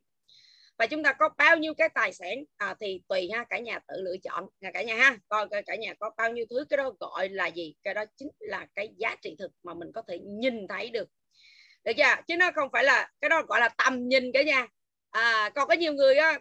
Và 0.78 0.86
chúng 0.86 1.02
ta 1.02 1.12
có 1.12 1.28
bao 1.38 1.58
nhiêu 1.58 1.74
cái 1.74 1.88
tài 1.88 2.12
sản 2.12 2.44
à, 2.56 2.74
thì 2.80 3.02
tùy 3.08 3.30
ha 3.32 3.44
cả 3.50 3.58
nhà 3.58 3.78
tự 3.88 4.02
lựa 4.02 4.16
chọn 4.22 4.46
nha 4.60 4.70
cả 4.74 4.82
nhà 4.82 4.96
ha. 4.96 5.16
Coi 5.28 5.48
cả 5.66 5.76
nhà 5.76 5.94
có 6.00 6.10
bao 6.16 6.32
nhiêu 6.32 6.44
thứ 6.50 6.64
cái 6.68 6.76
đó 6.76 6.92
gọi 7.00 7.28
là 7.28 7.46
gì? 7.46 7.74
Cái 7.82 7.94
đó 7.94 8.04
chính 8.16 8.28
là 8.38 8.66
cái 8.74 8.88
giá 8.96 9.16
trị 9.22 9.36
thực 9.38 9.50
mà 9.62 9.74
mình 9.74 9.92
có 9.94 10.02
thể 10.08 10.18
nhìn 10.18 10.68
thấy 10.68 10.90
được 10.90 11.08
được 11.84 11.92
chưa? 11.96 12.22
Chứ 12.28 12.36
nó 12.36 12.50
không 12.54 12.68
phải 12.72 12.84
là 12.84 13.08
cái 13.20 13.28
đó 13.28 13.42
gọi 13.42 13.60
là 13.60 13.68
tầm 13.68 14.08
nhìn 14.08 14.32
cả 14.32 14.42
nhà. 14.42 14.66
À, 15.10 15.50
còn 15.54 15.68
có 15.68 15.74
nhiều 15.74 15.92
người 15.92 16.14
đó, 16.14 16.32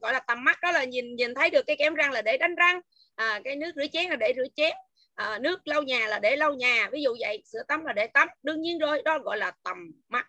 gọi 0.00 0.12
là 0.12 0.20
tầm 0.20 0.44
mắt 0.44 0.58
đó 0.62 0.72
là 0.72 0.84
nhìn 0.84 1.16
nhìn 1.16 1.34
thấy 1.34 1.50
được 1.50 1.66
cái 1.66 1.76
kem 1.76 1.94
răng 1.94 2.12
là 2.12 2.22
để 2.22 2.36
đánh 2.36 2.54
răng. 2.54 2.80
À, 3.14 3.40
cái 3.44 3.56
nước 3.56 3.72
rửa 3.76 3.86
chén 3.92 4.10
là 4.10 4.16
để 4.16 4.32
rửa 4.36 4.46
chén. 4.56 4.76
À, 5.14 5.38
nước 5.38 5.68
lau 5.68 5.82
nhà 5.82 6.06
là 6.06 6.18
để 6.18 6.36
lau 6.36 6.54
nhà. 6.54 6.88
Ví 6.92 7.02
dụ 7.02 7.16
vậy 7.20 7.42
sữa 7.52 7.62
tắm 7.68 7.84
là 7.84 7.92
để 7.92 8.06
tắm. 8.06 8.28
Đương 8.42 8.62
nhiên 8.62 8.78
rồi 8.78 9.02
đó 9.04 9.18
gọi 9.18 9.38
là 9.38 9.52
tầm 9.62 9.76
mắt 10.08 10.26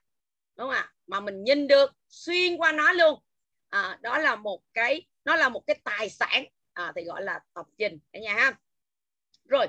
đúng 0.57 0.67
không 0.67 0.75
ạ? 0.75 0.91
Mà 1.07 1.19
mình 1.19 1.43
nhìn 1.43 1.67
được 1.67 1.91
xuyên 2.09 2.57
qua 2.57 2.71
nó 2.71 2.91
luôn. 2.91 3.19
À, 3.69 3.97
đó 4.01 4.17
là 4.17 4.35
một 4.35 4.61
cái 4.73 5.07
nó 5.25 5.35
là 5.35 5.49
một 5.49 5.63
cái 5.67 5.79
tài 5.83 6.09
sản. 6.09 6.45
À, 6.73 6.91
thì 6.95 7.03
gọi 7.03 7.23
là 7.23 7.39
tập 7.53 7.65
trình 7.77 7.99
cả 8.13 8.19
nhà 8.19 8.33
ha. 8.33 8.53
Rồi 9.45 9.67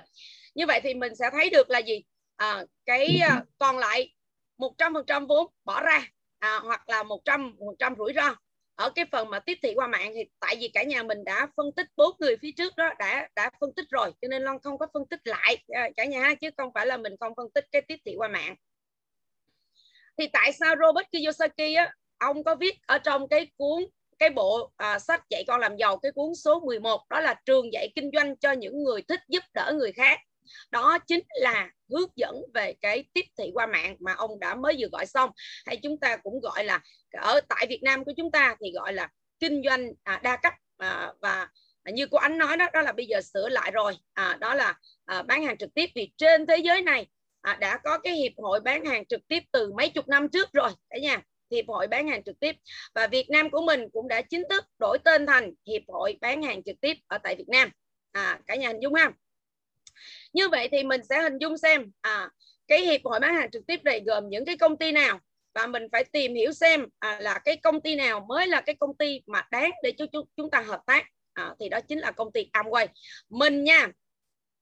như 0.54 0.66
vậy 0.66 0.80
thì 0.82 0.94
mình 0.94 1.14
sẽ 1.14 1.30
thấy 1.32 1.50
được 1.50 1.70
là 1.70 1.78
gì? 1.78 2.04
À, 2.36 2.64
cái 2.86 3.18
à, 3.22 3.42
còn 3.58 3.78
lại 3.78 4.14
100% 4.60 5.26
vốn 5.26 5.46
bỏ 5.64 5.82
ra 5.82 6.02
à, 6.38 6.60
hoặc 6.64 6.88
là 6.88 7.02
100 7.02 7.54
100 7.58 7.94
rủi 7.98 8.12
ro. 8.16 8.36
Ở 8.74 8.90
cái 8.90 9.04
phần 9.12 9.30
mà 9.30 9.40
tiếp 9.40 9.58
thị 9.62 9.72
qua 9.74 9.86
mạng 9.86 10.12
thì 10.14 10.24
tại 10.40 10.56
vì 10.60 10.68
cả 10.68 10.82
nhà 10.82 11.02
mình 11.02 11.24
đã 11.24 11.48
phân 11.56 11.72
tích 11.76 11.86
bốn 11.96 12.16
người 12.18 12.36
phía 12.42 12.50
trước 12.56 12.76
đó 12.76 12.90
đã 12.98 13.28
đã 13.36 13.50
phân 13.60 13.72
tích 13.76 13.86
rồi 13.90 14.12
cho 14.22 14.28
nên 14.28 14.42
Long 14.42 14.58
không 14.62 14.78
có 14.78 14.86
phân 14.94 15.06
tích 15.06 15.20
lại 15.24 15.64
à, 15.68 15.88
cả 15.96 16.04
nhà 16.04 16.34
chứ 16.40 16.50
không 16.56 16.70
phải 16.74 16.86
là 16.86 16.96
mình 16.96 17.12
không 17.20 17.32
phân 17.36 17.50
tích 17.54 17.64
cái 17.72 17.82
tiếp 17.82 17.96
thị 18.04 18.14
qua 18.16 18.28
mạng. 18.28 18.54
Thì 20.18 20.26
tại 20.32 20.52
sao 20.52 20.74
Robert 20.80 21.06
Kiyosaki 21.12 21.76
á, 21.76 21.94
ông 22.18 22.44
có 22.44 22.54
viết 22.54 22.74
ở 22.86 22.98
trong 22.98 23.28
cái 23.28 23.50
cuốn 23.56 23.84
cái 24.18 24.30
bộ 24.30 24.70
à, 24.76 24.98
sách 24.98 25.22
dạy 25.30 25.44
con 25.46 25.60
làm 25.60 25.76
giàu 25.76 25.96
cái 25.96 26.12
cuốn 26.12 26.34
số 26.34 26.60
11 26.60 27.00
đó 27.10 27.20
là 27.20 27.34
trường 27.44 27.72
dạy 27.72 27.92
kinh 27.94 28.10
doanh 28.12 28.36
cho 28.36 28.52
những 28.52 28.84
người 28.84 29.02
thích 29.02 29.20
giúp 29.28 29.44
đỡ 29.54 29.72
người 29.78 29.92
khác? 29.92 30.20
Đó 30.70 30.98
chính 31.06 31.20
là 31.40 31.70
hướng 31.90 32.10
dẫn 32.16 32.34
về 32.54 32.74
cái 32.80 33.04
tiếp 33.14 33.24
thị 33.38 33.50
qua 33.54 33.66
mạng 33.66 33.96
mà 34.00 34.14
ông 34.14 34.40
đã 34.40 34.54
mới 34.54 34.76
vừa 34.78 34.88
gọi 34.92 35.06
xong. 35.06 35.30
Hay 35.66 35.76
chúng 35.76 36.00
ta 36.00 36.16
cũng 36.16 36.40
gọi 36.40 36.64
là 36.64 36.80
ở 37.12 37.40
tại 37.48 37.66
Việt 37.68 37.82
Nam 37.82 38.04
của 38.04 38.12
chúng 38.16 38.30
ta 38.30 38.56
thì 38.60 38.72
gọi 38.72 38.92
là 38.92 39.08
kinh 39.38 39.62
doanh 39.64 39.92
à, 40.02 40.20
đa 40.22 40.36
cấp 40.36 40.52
à, 40.76 41.12
và 41.20 41.48
như 41.84 42.06
cô 42.06 42.18
ánh 42.18 42.38
nói 42.38 42.56
đó 42.56 42.66
đó 42.72 42.82
là 42.82 42.92
bây 42.92 43.06
giờ 43.06 43.20
sửa 43.20 43.48
lại 43.48 43.70
rồi. 43.70 43.96
À, 44.12 44.36
đó 44.40 44.54
là 44.54 44.74
à, 45.04 45.22
bán 45.22 45.44
hàng 45.44 45.58
trực 45.58 45.74
tiếp. 45.74 45.90
Vì 45.94 46.12
trên 46.16 46.46
thế 46.46 46.56
giới 46.56 46.82
này 46.82 47.06
à, 47.40 47.56
đã 47.60 47.78
có 47.84 47.98
cái 47.98 48.12
hiệp 48.12 48.32
hội 48.36 48.60
bán 48.60 48.84
hàng 48.84 49.06
trực 49.06 49.20
tiếp 49.28 49.42
từ 49.52 49.72
mấy 49.72 49.88
chục 49.88 50.08
năm 50.08 50.28
trước 50.28 50.52
rồi 50.52 50.70
cả 50.90 50.98
nhà. 50.98 51.22
Hiệp 51.50 51.64
hội 51.68 51.86
bán 51.86 52.08
hàng 52.08 52.22
trực 52.22 52.40
tiếp. 52.40 52.56
Và 52.94 53.06
Việt 53.06 53.30
Nam 53.30 53.50
của 53.50 53.62
mình 53.62 53.88
cũng 53.92 54.08
đã 54.08 54.22
chính 54.22 54.42
thức 54.50 54.64
đổi 54.78 54.98
tên 54.98 55.26
thành 55.26 55.52
hiệp 55.66 55.82
hội 55.88 56.18
bán 56.20 56.42
hàng 56.42 56.62
trực 56.62 56.76
tiếp 56.80 56.96
ở 57.06 57.18
tại 57.18 57.36
Việt 57.36 57.48
Nam. 57.48 57.70
À, 58.12 58.40
cả 58.46 58.54
nhà 58.54 58.68
hình 58.68 58.80
dung 58.82 58.94
không 58.94 59.12
như 60.32 60.48
vậy 60.48 60.68
thì 60.72 60.84
mình 60.84 61.00
sẽ 61.08 61.22
hình 61.22 61.38
dung 61.38 61.58
xem 61.58 61.90
à, 62.00 62.30
cái 62.68 62.80
hiệp 62.80 63.00
hội 63.04 63.20
bán 63.20 63.34
hàng 63.34 63.50
trực 63.50 63.66
tiếp 63.66 63.84
này 63.84 64.02
gồm 64.06 64.28
những 64.28 64.44
cái 64.44 64.56
công 64.56 64.76
ty 64.76 64.92
nào? 64.92 65.18
Và 65.54 65.66
mình 65.66 65.86
phải 65.92 66.04
tìm 66.04 66.34
hiểu 66.34 66.52
xem 66.52 66.86
à, 66.98 67.18
là 67.20 67.38
cái 67.38 67.56
công 67.56 67.80
ty 67.80 67.96
nào 67.96 68.26
mới 68.28 68.46
là 68.46 68.60
cái 68.60 68.74
công 68.74 68.96
ty 68.96 69.22
mà 69.26 69.48
đáng 69.50 69.70
để 69.82 69.92
cho 69.98 70.06
chúng, 70.12 70.26
chúng 70.36 70.50
ta 70.50 70.60
hợp 70.60 70.80
tác. 70.86 71.06
À, 71.32 71.54
thì 71.60 71.68
đó 71.68 71.80
chính 71.80 71.98
là 71.98 72.10
công 72.10 72.32
ty 72.32 72.50
Amway. 72.52 72.86
Mình 73.28 73.64
nha 73.64 73.88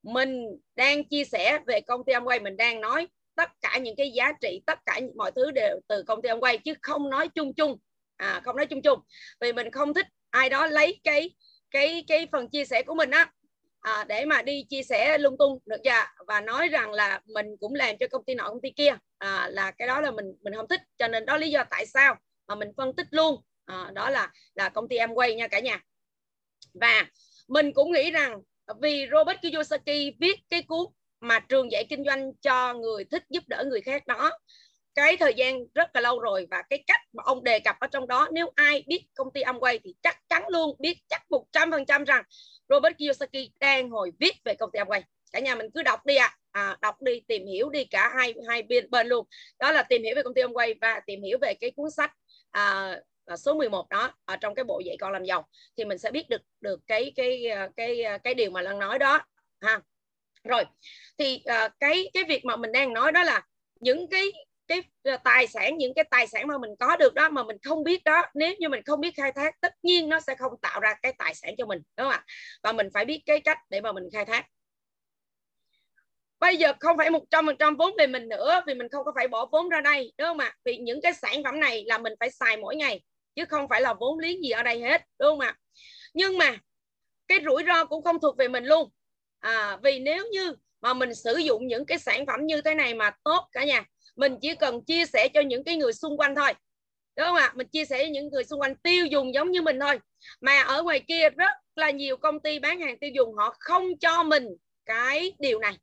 mình 0.02 0.46
đang 0.76 1.04
chia 1.04 1.24
sẻ 1.24 1.58
về 1.66 1.80
công 1.80 2.04
ty 2.04 2.12
Amway 2.12 2.42
mình 2.42 2.56
đang 2.56 2.80
nói 2.80 3.08
tất 3.34 3.50
cả 3.60 3.78
những 3.78 3.96
cái 3.96 4.10
giá 4.10 4.32
trị 4.40 4.62
tất 4.66 4.78
cả 4.86 5.00
mọi 5.16 5.32
thứ 5.36 5.50
đều 5.50 5.80
từ 5.88 6.02
công 6.02 6.22
ty 6.22 6.28
Amway 6.28 6.58
chứ 6.64 6.74
không 6.82 7.10
nói 7.10 7.28
chung 7.28 7.54
chung. 7.54 7.78
À, 8.16 8.40
không 8.44 8.56
nói 8.56 8.66
chung 8.66 8.82
chung. 8.82 9.00
Vì 9.40 9.52
mình 9.52 9.70
không 9.70 9.94
thích 9.94 10.06
ai 10.30 10.48
đó 10.48 10.66
lấy 10.66 11.00
cái 11.04 11.30
cái 11.70 12.04
cái 12.08 12.26
phần 12.32 12.48
chia 12.48 12.64
sẻ 12.64 12.82
của 12.82 12.94
mình 12.94 13.10
á 13.10 13.32
à, 13.80 14.04
để 14.08 14.24
mà 14.24 14.42
đi 14.42 14.64
chia 14.68 14.82
sẻ 14.82 15.18
lung 15.18 15.38
tung 15.38 15.58
được 15.66 15.80
chưa? 15.84 16.24
Và 16.26 16.40
nói 16.40 16.68
rằng 16.68 16.92
là 16.92 17.20
mình 17.26 17.46
cũng 17.60 17.74
làm 17.74 17.96
cho 18.00 18.06
công 18.10 18.24
ty 18.24 18.34
nọ 18.34 18.48
công 18.48 18.60
ty 18.60 18.70
kia. 18.70 18.96
À, 19.18 19.48
là 19.52 19.70
cái 19.70 19.88
đó 19.88 20.00
là 20.00 20.10
mình 20.10 20.26
mình 20.42 20.54
không 20.54 20.68
thích. 20.68 20.80
Cho 20.98 21.08
nên 21.08 21.26
đó 21.26 21.36
lý 21.36 21.50
do 21.50 21.64
tại 21.70 21.86
sao 21.86 22.16
mà 22.46 22.54
mình 22.54 22.72
phân 22.76 22.96
tích 22.96 23.06
luôn. 23.10 23.42
À, 23.64 23.90
đó 23.94 24.10
là 24.10 24.32
là 24.54 24.68
công 24.68 24.88
ty 24.88 24.96
Amway 24.96 25.34
nha 25.34 25.48
cả 25.48 25.60
nhà. 25.60 25.80
Và 26.74 27.06
mình 27.48 27.72
cũng 27.72 27.92
nghĩ 27.92 28.10
rằng 28.10 28.42
vì 28.80 29.06
Robert 29.12 29.38
Kiyosaki 29.42 30.14
viết 30.20 30.40
cái 30.50 30.62
cuốn 30.62 30.86
mà 31.20 31.38
trường 31.38 31.72
dạy 31.72 31.84
kinh 31.88 32.04
doanh 32.04 32.32
cho 32.40 32.74
người 32.74 33.04
thích 33.04 33.24
giúp 33.28 33.42
đỡ 33.46 33.64
người 33.66 33.80
khác 33.80 34.06
đó 34.06 34.30
cái 34.94 35.16
thời 35.16 35.34
gian 35.34 35.64
rất 35.74 35.90
là 35.94 36.00
lâu 36.00 36.20
rồi 36.20 36.46
và 36.50 36.62
cái 36.70 36.84
cách 36.86 37.00
mà 37.12 37.22
ông 37.26 37.44
đề 37.44 37.60
cập 37.60 37.76
ở 37.80 37.86
trong 37.86 38.08
đó 38.08 38.28
nếu 38.32 38.52
ai 38.54 38.84
biết 38.86 39.04
công 39.14 39.32
ty 39.32 39.42
Amway 39.42 39.78
thì 39.84 39.94
chắc 40.02 40.18
chắn 40.28 40.48
luôn 40.48 40.76
biết 40.78 40.98
chắc 41.08 41.30
một 41.30 41.44
trăm 41.52 41.70
phần 41.70 41.84
trăm 41.86 42.04
rằng 42.04 42.22
Robert 42.68 42.96
Kiyosaki 42.98 43.50
đang 43.60 43.90
hồi 43.90 44.12
viết 44.20 44.32
về 44.44 44.54
công 44.54 44.70
ty 44.72 44.78
Amway. 44.78 45.02
Cả 45.32 45.40
nhà 45.40 45.54
mình 45.54 45.70
cứ 45.74 45.82
đọc 45.82 46.06
đi 46.06 46.16
ạ. 46.16 46.36
À. 46.50 46.68
à, 46.68 46.76
đọc 46.80 47.02
đi 47.02 47.20
tìm 47.20 47.46
hiểu 47.46 47.70
đi 47.70 47.84
cả 47.84 48.12
hai 48.16 48.34
hai 48.48 48.62
bên 48.62 48.90
bên 48.90 49.06
luôn. 49.06 49.26
Đó 49.58 49.72
là 49.72 49.82
tìm 49.82 50.02
hiểu 50.02 50.16
về 50.16 50.22
công 50.22 50.34
ty 50.34 50.42
Amway 50.42 50.74
và 50.80 51.00
tìm 51.06 51.22
hiểu 51.22 51.38
về 51.42 51.54
cái 51.60 51.70
cuốn 51.70 51.90
sách 51.90 52.12
à, 52.50 52.96
à 53.26 53.36
số 53.36 53.54
11 53.54 53.88
đó 53.88 54.14
ở 54.24 54.36
trong 54.36 54.54
cái 54.54 54.64
bộ 54.64 54.80
dạy 54.84 54.96
con 55.00 55.12
làm 55.12 55.24
giàu. 55.24 55.48
Thì 55.76 55.84
mình 55.84 55.98
sẽ 55.98 56.10
biết 56.10 56.28
được 56.28 56.42
được 56.60 56.80
cái 56.86 57.12
cái 57.16 57.46
à, 57.46 57.68
cái 57.76 58.00
cái, 58.02 58.18
cái 58.18 58.34
điều 58.34 58.50
mà 58.50 58.62
Lan 58.62 58.78
nói 58.78 58.98
đó 58.98 59.20
ha. 59.60 59.80
Rồi 60.44 60.64
thì 61.18 61.42
uh, 61.66 61.72
cái 61.80 62.10
cái 62.14 62.24
việc 62.24 62.44
mà 62.44 62.56
mình 62.56 62.72
đang 62.72 62.92
nói 62.92 63.12
đó 63.12 63.22
là 63.22 63.42
những 63.80 64.08
cái 64.10 64.32
cái 64.68 64.82
ờ, 65.02 65.16
tài 65.24 65.46
sản 65.46 65.78
những 65.78 65.94
cái 65.94 66.04
tài 66.10 66.26
sản 66.26 66.46
mà 66.46 66.58
mình 66.58 66.70
có 66.80 66.96
được 66.96 67.14
đó 67.14 67.28
mà 67.28 67.42
mình 67.42 67.56
không 67.62 67.84
biết 67.84 68.04
đó 68.04 68.22
nếu 68.34 68.54
như 68.58 68.68
mình 68.68 68.82
không 68.86 69.00
biết 69.00 69.16
khai 69.16 69.32
thác 69.32 69.60
tất 69.60 69.72
nhiên 69.82 70.08
nó 70.08 70.20
sẽ 70.20 70.34
không 70.34 70.52
tạo 70.62 70.80
ra 70.80 70.94
cái 71.02 71.12
tài 71.18 71.34
sản 71.34 71.54
cho 71.58 71.66
mình 71.66 71.78
đúng 71.96 72.04
không 72.04 72.10
ạ? 72.10 72.24
Và 72.62 72.72
mình 72.72 72.88
phải 72.94 73.04
biết 73.04 73.22
cái 73.26 73.40
cách 73.40 73.58
để 73.70 73.80
mà 73.80 73.92
mình 73.92 74.04
khai 74.12 74.24
thác. 74.24 74.46
Bây 76.40 76.56
giờ 76.56 76.72
không 76.80 76.96
phải 76.96 77.10
một 77.10 77.24
trăm 77.30 77.46
phần 77.46 77.56
trăm 77.58 77.76
vốn 77.76 77.94
về 77.98 78.06
mình 78.06 78.28
nữa 78.28 78.62
vì 78.66 78.74
mình 78.74 78.88
không 78.88 79.04
có 79.04 79.12
phải 79.14 79.28
bỏ 79.28 79.46
vốn 79.52 79.68
ra 79.68 79.80
đây 79.80 80.12
đúng 80.18 80.28
không 80.28 80.38
ạ? 80.38 80.56
Vì 80.64 80.76
những 80.76 81.00
cái 81.02 81.12
sản 81.12 81.44
phẩm 81.44 81.60
này 81.60 81.84
là 81.86 81.98
mình 81.98 82.12
phải 82.20 82.30
xài 82.30 82.56
mỗi 82.56 82.76
ngày 82.76 83.00
chứ 83.34 83.44
không 83.44 83.68
phải 83.68 83.80
là 83.80 83.94
vốn 83.94 84.18
liếng 84.18 84.42
gì 84.42 84.50
ở 84.50 84.62
đây 84.62 84.80
hết 84.80 85.02
đúng 85.18 85.28
không 85.28 85.40
ạ? 85.40 85.56
Nhưng 86.14 86.38
mà 86.38 86.56
cái 87.28 87.38
rủi 87.44 87.64
ro 87.66 87.84
cũng 87.84 88.04
không 88.04 88.20
thuộc 88.20 88.36
về 88.36 88.48
mình 88.48 88.64
luôn. 88.64 88.90
À, 89.40 89.76
vì 89.82 89.98
nếu 89.98 90.26
như 90.32 90.54
mà 90.80 90.94
mình 90.94 91.14
sử 91.14 91.36
dụng 91.36 91.66
những 91.66 91.86
cái 91.86 91.98
sản 91.98 92.26
phẩm 92.26 92.40
như 92.46 92.62
thế 92.62 92.74
này 92.74 92.94
mà 92.94 93.10
tốt 93.24 93.48
cả 93.52 93.64
nhà 93.64 93.84
mình 94.18 94.36
chỉ 94.40 94.54
cần 94.54 94.84
chia 94.84 95.06
sẻ 95.06 95.28
cho 95.34 95.40
những 95.40 95.64
cái 95.64 95.76
người 95.76 95.92
xung 95.92 96.16
quanh 96.16 96.34
thôi. 96.34 96.52
Đúng 97.16 97.26
không 97.26 97.36
ạ? 97.36 97.52
Mình 97.54 97.68
chia 97.68 97.84
sẻ 97.84 97.98
với 97.98 98.10
những 98.10 98.28
người 98.28 98.44
xung 98.44 98.60
quanh 98.60 98.74
tiêu 98.76 99.06
dùng 99.06 99.34
giống 99.34 99.50
như 99.50 99.62
mình 99.62 99.80
thôi. 99.80 99.98
Mà 100.40 100.62
ở 100.62 100.82
ngoài 100.82 101.00
kia 101.08 101.30
rất 101.30 101.50
là 101.76 101.90
nhiều 101.90 102.16
công 102.16 102.40
ty 102.40 102.58
bán 102.58 102.80
hàng 102.80 102.98
tiêu 102.98 103.10
dùng 103.14 103.34
họ 103.34 103.56
không 103.58 103.98
cho 103.98 104.22
mình 104.22 104.48
cái 104.86 105.32
điều 105.38 105.58
này. 105.58 105.74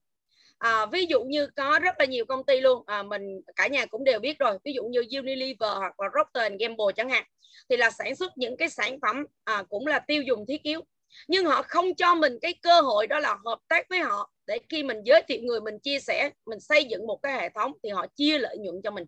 À, 0.58 0.86
ví 0.86 1.06
dụ 1.06 1.24
như 1.24 1.48
có 1.48 1.80
rất 1.80 1.96
là 2.00 2.06
nhiều 2.06 2.26
công 2.26 2.44
ty 2.44 2.62
luôn. 2.62 2.84
À, 2.86 3.04
mình 3.04 3.42
cả 3.56 3.68
nhà 3.68 3.86
cũng 3.86 4.04
đều 4.04 4.20
biết 4.20 4.40
rồi. 4.40 4.58
Ví 4.64 4.74
dụ 4.74 4.84
như 4.84 5.04
Unilever 5.18 5.72
hoặc 5.78 6.00
là 6.00 6.10
Procter 6.10 6.54
Gamble 6.60 6.86
chẳng 6.96 7.10
hạn. 7.10 7.24
Thì 7.70 7.78
là 7.78 7.92
sản 7.92 8.16
xuất 8.16 8.38
những 8.38 8.58
cái 8.58 8.70
sản 8.70 9.00
phẩm 9.02 9.26
à, 9.44 9.64
cũng 9.70 9.88
là 9.88 10.00
tiêu 10.00 10.22
dùng 10.22 10.46
thiết 10.48 10.64
yếu 10.64 10.82
nhưng 11.28 11.46
họ 11.46 11.62
không 11.62 11.96
cho 11.96 12.16
mình 12.16 12.38
cái 12.42 12.54
cơ 12.62 12.82
hội 12.82 13.08
đó 13.08 13.20
là 13.20 13.38
hợp 13.46 13.60
tác 13.68 13.90
với 13.90 14.00
họ. 14.00 14.32
Để 14.48 14.60
khi 14.70 14.84
mình 14.84 14.98
giới 15.06 15.24
thiệu 15.28 15.40
người 15.44 15.62
mình 15.62 15.80
chia 15.80 16.00
sẻ 16.00 16.30
mình 16.46 16.60
xây 16.60 16.84
dựng 16.84 17.08
một 17.08 17.20
cái 17.24 17.34
hệ 17.34 17.50
thống 17.50 17.74
thì 17.84 17.90
họ 17.90 18.06
chia 18.16 18.38
lợi 18.38 18.58
nhuận 18.58 18.76
cho 18.84 18.92
mình. 18.92 19.06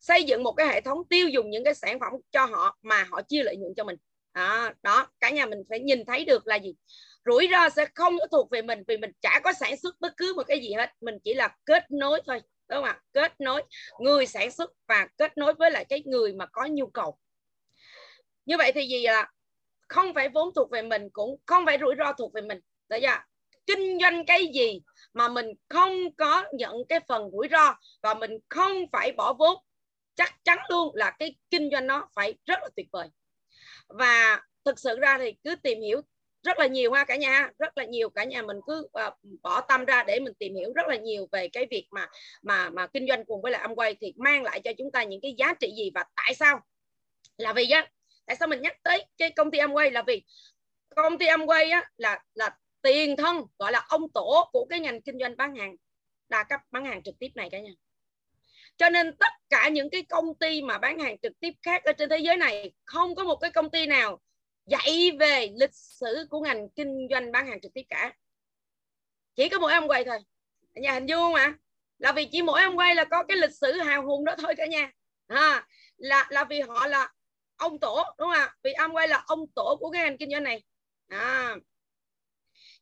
Xây 0.00 0.24
dựng 0.24 0.42
một 0.42 0.52
cái 0.52 0.66
hệ 0.66 0.80
thống 0.80 0.98
tiêu 1.08 1.28
dùng 1.28 1.50
những 1.50 1.64
cái 1.64 1.74
sản 1.74 2.00
phẩm 2.00 2.12
cho 2.30 2.44
họ 2.44 2.78
mà 2.82 3.06
họ 3.10 3.22
chia 3.22 3.42
lợi 3.42 3.56
nhuận 3.56 3.74
cho 3.76 3.84
mình. 3.84 3.96
Đó, 4.34 4.70
đó 4.82 5.06
cả 5.20 5.30
nhà 5.30 5.46
mình 5.46 5.58
phải 5.68 5.80
nhìn 5.80 6.04
thấy 6.04 6.24
được 6.24 6.46
là 6.46 6.56
gì? 6.56 6.74
Rủi 7.24 7.48
ro 7.52 7.68
sẽ 7.68 7.86
không 7.94 8.18
có 8.18 8.26
thuộc 8.26 8.50
về 8.50 8.62
mình 8.62 8.82
vì 8.88 8.96
mình 8.96 9.10
chả 9.20 9.40
có 9.44 9.52
sản 9.52 9.76
xuất 9.76 10.00
bất 10.00 10.16
cứ 10.16 10.34
một 10.36 10.42
cái 10.46 10.60
gì 10.60 10.72
hết. 10.72 10.90
Mình 11.00 11.18
chỉ 11.24 11.34
là 11.34 11.56
kết 11.64 11.82
nối 11.90 12.20
thôi 12.26 12.40
đúng 12.68 12.76
không 12.76 12.84
ạ? 12.84 13.00
Kết 13.12 13.40
nối 13.40 13.62
người 14.00 14.26
sản 14.26 14.50
xuất 14.50 14.70
và 14.88 15.08
kết 15.18 15.38
nối 15.38 15.54
với 15.54 15.70
lại 15.70 15.84
cái 15.84 16.02
người 16.06 16.32
mà 16.32 16.46
có 16.46 16.66
nhu 16.70 16.86
cầu. 16.86 17.18
Như 18.46 18.56
vậy 18.58 18.72
thì 18.74 18.86
gì 18.88 19.06
là 19.06 19.30
không 19.88 20.14
phải 20.14 20.28
vốn 20.28 20.54
thuộc 20.54 20.70
về 20.70 20.82
mình 20.82 21.10
cũng 21.10 21.36
không 21.46 21.66
phải 21.66 21.78
rủi 21.80 21.94
ro 21.98 22.12
thuộc 22.12 22.32
về 22.32 22.40
mình. 22.40 22.60
Đấy 22.88 23.00
chưa 23.02 23.18
kinh 23.66 23.98
doanh 24.00 24.26
cái 24.26 24.46
gì 24.54 24.80
mà 25.14 25.28
mình 25.28 25.46
không 25.68 26.14
có 26.16 26.44
nhận 26.52 26.76
cái 26.88 27.00
phần 27.08 27.30
rủi 27.32 27.48
ro 27.50 27.74
và 28.02 28.14
mình 28.14 28.38
không 28.48 28.72
phải 28.92 29.12
bỏ 29.12 29.32
vốn 29.32 29.56
chắc 30.14 30.44
chắn 30.44 30.58
luôn 30.68 30.96
là 30.96 31.10
cái 31.10 31.36
kinh 31.50 31.70
doanh 31.72 31.86
nó 31.86 32.08
phải 32.14 32.34
rất 32.46 32.58
là 32.62 32.68
tuyệt 32.76 32.86
vời. 32.92 33.08
Và 33.88 34.42
thực 34.64 34.78
sự 34.78 34.98
ra 34.98 35.18
thì 35.18 35.34
cứ 35.44 35.56
tìm 35.56 35.80
hiểu 35.80 36.00
rất 36.42 36.58
là 36.58 36.66
nhiều 36.66 36.92
ha 36.92 37.04
cả 37.04 37.16
nhà 37.16 37.50
rất 37.58 37.78
là 37.78 37.84
nhiều 37.84 38.10
cả 38.10 38.24
nhà 38.24 38.42
mình 38.42 38.56
cứ 38.66 38.88
uh, 39.06 39.14
bỏ 39.42 39.60
tâm 39.60 39.84
ra 39.84 40.04
để 40.04 40.20
mình 40.20 40.34
tìm 40.34 40.54
hiểu 40.54 40.72
rất 40.74 40.88
là 40.88 40.96
nhiều 40.96 41.28
về 41.32 41.48
cái 41.48 41.66
việc 41.70 41.86
mà 41.90 42.08
mà 42.42 42.70
mà 42.70 42.86
kinh 42.86 43.06
doanh 43.08 43.24
cùng 43.24 43.42
với 43.42 43.52
lại 43.52 43.68
Amway 43.68 43.94
thì 44.00 44.14
mang 44.16 44.42
lại 44.42 44.60
cho 44.60 44.72
chúng 44.78 44.90
ta 44.92 45.02
những 45.02 45.20
cái 45.20 45.34
giá 45.38 45.54
trị 45.60 45.72
gì 45.76 45.90
và 45.94 46.04
tại 46.16 46.34
sao? 46.34 46.60
Là 47.38 47.52
vì 47.52 47.70
á 47.70 47.90
tại 48.26 48.36
sao 48.36 48.48
mình 48.48 48.62
nhắc 48.62 48.76
tới 48.82 49.04
cái 49.18 49.30
công 49.30 49.50
ty 49.50 49.58
Amway 49.58 49.90
là 49.90 50.02
vì 50.06 50.24
công 50.96 51.18
ty 51.18 51.26
Amway 51.26 51.72
á 51.72 51.90
là 51.96 52.22
là 52.34 52.56
tiền 52.82 53.16
thân 53.16 53.42
gọi 53.58 53.72
là 53.72 53.84
ông 53.88 54.10
tổ 54.14 54.48
của 54.52 54.66
cái 54.70 54.80
ngành 54.80 55.02
kinh 55.02 55.18
doanh 55.20 55.36
bán 55.36 55.56
hàng 55.56 55.76
đa 56.28 56.44
cấp 56.44 56.60
bán 56.70 56.84
hàng 56.84 57.02
trực 57.02 57.14
tiếp 57.18 57.28
này 57.34 57.48
cả 57.52 57.60
nhà. 57.60 57.70
Cho 58.76 58.90
nên 58.90 59.16
tất 59.16 59.32
cả 59.50 59.68
những 59.68 59.90
cái 59.90 60.02
công 60.02 60.34
ty 60.34 60.62
mà 60.62 60.78
bán 60.78 60.98
hàng 60.98 61.18
trực 61.18 61.32
tiếp 61.40 61.52
khác 61.62 61.84
ở 61.84 61.92
trên 61.92 62.08
thế 62.08 62.18
giới 62.18 62.36
này 62.36 62.72
không 62.84 63.14
có 63.14 63.24
một 63.24 63.36
cái 63.36 63.50
công 63.50 63.70
ty 63.70 63.86
nào 63.86 64.20
dạy 64.66 65.10
về 65.20 65.50
lịch 65.56 65.74
sử 65.74 66.26
của 66.30 66.40
ngành 66.40 66.68
kinh 66.68 67.08
doanh 67.10 67.32
bán 67.32 67.46
hàng 67.46 67.60
trực 67.60 67.74
tiếp 67.74 67.82
cả. 67.88 68.12
Chỉ 69.34 69.48
có 69.48 69.58
mỗi 69.58 69.72
em 69.72 69.88
quay 69.88 70.04
thôi 70.04 70.18
nhà 70.74 70.92
hình 70.92 71.06
dung 71.06 71.32
mà 71.32 71.54
là 71.98 72.12
vì 72.12 72.28
chỉ 72.32 72.42
mỗi 72.42 72.60
em 72.60 72.74
quay 72.74 72.94
là 72.94 73.04
có 73.04 73.22
cái 73.22 73.36
lịch 73.36 73.54
sử 73.54 73.72
hào 73.72 74.06
hùng 74.06 74.24
đó 74.24 74.34
thôi 74.38 74.54
cả 74.56 74.66
nhà. 74.66 74.90
À, 75.26 75.66
là 75.96 76.26
là 76.30 76.44
vì 76.44 76.60
họ 76.60 76.86
là 76.86 77.12
ông 77.56 77.80
tổ 77.80 78.02
đúng 78.18 78.28
không 78.28 78.30
ạ? 78.30 78.54
Vì 78.62 78.72
ông 78.72 78.96
quay 78.96 79.08
là 79.08 79.22
ông 79.26 79.46
tổ 79.54 79.76
của 79.80 79.90
cái 79.90 80.02
ngành 80.02 80.18
kinh 80.18 80.30
doanh 80.30 80.44
này. 80.44 80.62
À, 81.08 81.56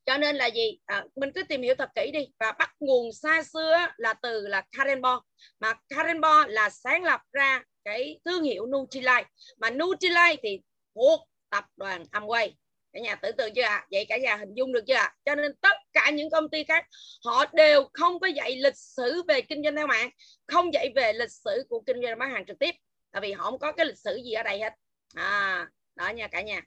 cho 0.07 0.19
nên 0.19 0.37
là 0.37 0.47
gì? 0.47 0.79
À, 0.87 1.05
mình 1.17 1.33
cứ 1.35 1.43
tìm 1.43 1.63
hiểu 1.63 1.75
thật 1.79 1.91
kỹ 1.95 2.11
đi. 2.13 2.27
Và 2.39 2.53
bắt 2.53 2.71
nguồn 2.81 3.13
xa 3.13 3.43
xưa 3.43 3.87
là 3.97 4.15
từ 4.15 4.47
là 4.47 4.63
Karen 4.73 5.03
Bo. 5.03 5.23
Mà 5.61 5.75
Karen 5.89 6.21
Bo 6.21 6.47
là 6.47 6.71
sáng 6.71 7.03
lập 7.03 7.21
ra 7.33 7.63
cái 7.85 8.21
thương 8.25 8.43
hiệu 8.43 8.67
Nutrilite. 8.67 9.25
Mà 9.59 9.71
Nutrilite 9.71 10.37
thì 10.43 10.61
thuộc 10.95 11.21
tập 11.51 11.65
đoàn 11.77 12.05
Amway. 12.13 12.51
Cả 12.93 13.01
nhà 13.01 13.15
tưởng 13.15 13.37
tượng 13.37 13.55
chưa 13.55 13.63
ạ? 13.63 13.77
À? 13.77 13.87
vậy 13.91 14.07
cả 14.09 14.17
nhà 14.17 14.37
hình 14.37 14.55
dung 14.55 14.73
được 14.73 14.85
chưa 14.87 14.95
ạ? 14.95 15.03
À? 15.03 15.15
cho 15.25 15.35
nên 15.35 15.55
tất 15.61 15.77
cả 15.93 16.11
những 16.11 16.31
công 16.31 16.49
ty 16.49 16.65
khác 16.65 16.87
họ 17.25 17.45
đều 17.53 17.89
không 17.93 18.21
có 18.21 18.27
dạy 18.27 18.57
lịch 18.57 18.77
sử 18.77 19.23
về 19.29 19.41
kinh 19.41 19.63
doanh 19.63 19.77
theo 19.77 19.87
mạng 19.87 20.11
không 20.47 20.75
dạy 20.75 20.93
về 20.95 21.13
lịch 21.13 21.31
sử 21.31 21.67
của 21.69 21.83
kinh 21.87 22.03
doanh 22.03 22.19
bán 22.19 22.31
hàng 22.33 22.47
trực 22.47 22.59
tiếp 22.59 22.75
tại 23.15 23.21
vì 23.21 23.33
họ 23.33 23.45
không 23.45 23.59
có 23.59 23.73
cái 23.73 23.87
lịch 23.87 23.99
sử 23.99 24.21
gì 24.25 24.33
ở 24.33 24.43
đây 24.43 24.61
hết. 24.61 24.73
À 25.15 25.67
đó 25.95 26.09
nha 26.09 26.29
cả 26.29 26.43
nhà. 26.43 26.63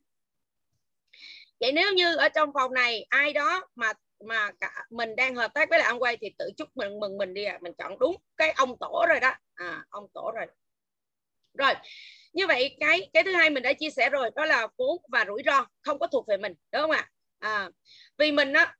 Vậy 1.59 1.71
nếu 1.71 1.93
như 1.93 2.15
ở 2.15 2.29
trong 2.29 2.49
phòng 2.53 2.73
này 2.73 3.05
ai 3.09 3.33
đó 3.33 3.67
mà 3.75 3.93
mà 4.25 4.51
cả, 4.59 4.85
mình 4.89 5.15
đang 5.15 5.35
hợp 5.35 5.51
tác 5.53 5.69
với 5.69 5.79
lại 5.79 5.87
ông 5.87 5.99
quay 5.99 6.17
thì 6.17 6.27
tự 6.37 6.51
chúc 6.57 6.67
mừng 6.75 6.99
mừng 6.99 7.17
mình 7.17 7.33
đi 7.33 7.43
à. 7.43 7.59
mình 7.61 7.73
chọn 7.77 7.99
đúng 7.99 8.15
cái 8.37 8.51
ông 8.51 8.77
tổ 8.79 9.05
rồi 9.09 9.19
đó. 9.19 9.33
À 9.55 9.85
ông 9.89 10.07
tổ 10.13 10.31
rồi. 10.35 10.45
Rồi 11.53 11.73
như 12.33 12.47
vậy 12.47 12.77
cái 12.79 13.09
cái 13.13 13.23
thứ 13.23 13.31
hai 13.31 13.49
mình 13.49 13.63
đã 13.63 13.73
chia 13.73 13.89
sẻ 13.89 14.09
rồi 14.09 14.29
đó 14.35 14.45
là 14.45 14.67
vốn 14.77 15.01
và 15.11 15.25
rủi 15.27 15.41
ro 15.45 15.65
không 15.81 15.99
có 15.99 16.07
thuộc 16.07 16.27
về 16.27 16.37
mình 16.37 16.53
đúng 16.71 16.81
không 16.81 16.91
ạ? 16.91 17.09
À, 17.39 17.69
vì 18.17 18.31
mình 18.31 18.53
á 18.53 18.75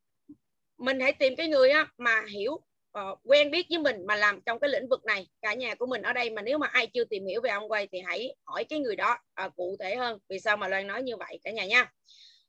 mình 0.78 1.00
hãy 1.00 1.14
tìm 1.14 1.36
cái 1.36 1.48
người 1.48 1.70
á 1.70 1.88
mà 1.98 2.26
hiểu 2.32 2.67
uh, 2.98 3.20
quen 3.24 3.52
biết 3.52 3.66
với 3.70 3.80
mình 3.80 4.06
mà 4.06 4.16
làm 4.16 4.42
trong 4.46 4.60
cái 4.60 4.70
lĩnh 4.70 4.90
vực 4.90 5.06
này 5.06 5.28
cả 5.42 5.54
nhà 5.54 5.76
của 5.76 5.86
mình 5.86 6.02
ở 6.02 6.14
đây 6.14 6.30
mà 6.30 6.42
nếu 6.42 6.58
mà 6.58 6.68
ai 6.68 6.88
chưa 6.88 7.04
tìm 7.04 7.26
hiểu 7.26 7.42
về 7.42 7.50
ông 7.50 7.72
quay 7.72 7.88
thì 7.92 8.00
hãy 8.06 8.36
hỏi 8.44 8.64
cái 8.64 8.80
người 8.80 8.96
đó 8.96 9.18
uh, 9.46 9.56
cụ 9.56 9.76
thể 9.80 9.96
hơn. 9.96 10.20
Vì 10.30 10.40
sao 10.40 10.58
mà 10.58 10.68
loan 10.68 10.88
nói 10.88 11.04
như 11.04 11.18
vậy 11.18 11.40
cả 11.44 11.52
nhà 11.52 11.66
nha? 11.66 11.92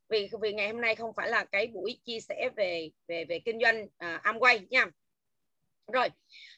Vì 0.08 0.28
vì 0.42 0.52
ngày 0.52 0.68
hôm 0.68 0.80
nay 0.80 0.94
không 0.94 1.12
phải 1.16 1.28
là 1.28 1.44
cái 1.44 1.66
buổi 1.66 1.98
chia 2.04 2.20
sẻ 2.20 2.48
về 2.56 2.90
về 3.08 3.24
về 3.24 3.38
kinh 3.38 3.58
doanh 3.60 3.86
ờ, 3.98 4.14
uh, 4.14 4.22
Amway 4.22 4.66
nha. 4.70 4.86
Rồi 5.92 6.08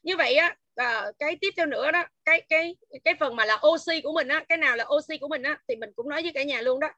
như 0.02 0.16
vậy 0.16 0.34
á 0.34 0.56
uh, 0.80 1.18
cái 1.18 1.36
tiếp 1.40 1.50
theo 1.56 1.66
nữa 1.66 1.90
đó 1.90 2.04
cái 2.24 2.40
cái 2.48 2.76
cái 3.04 3.14
phần 3.20 3.36
mà 3.36 3.44
là 3.44 3.60
oxy 3.66 4.00
của 4.00 4.12
mình 4.12 4.28
á 4.28 4.44
cái 4.48 4.58
nào 4.58 4.76
là 4.76 4.86
oxy 4.94 5.18
của 5.18 5.28
mình 5.28 5.42
á 5.42 5.58
thì 5.68 5.76
mình 5.76 5.90
cũng 5.96 6.08
nói 6.08 6.22
với 6.22 6.32
cả 6.32 6.42
nhà 6.42 6.60
luôn 6.60 6.80
đó. 6.80 6.88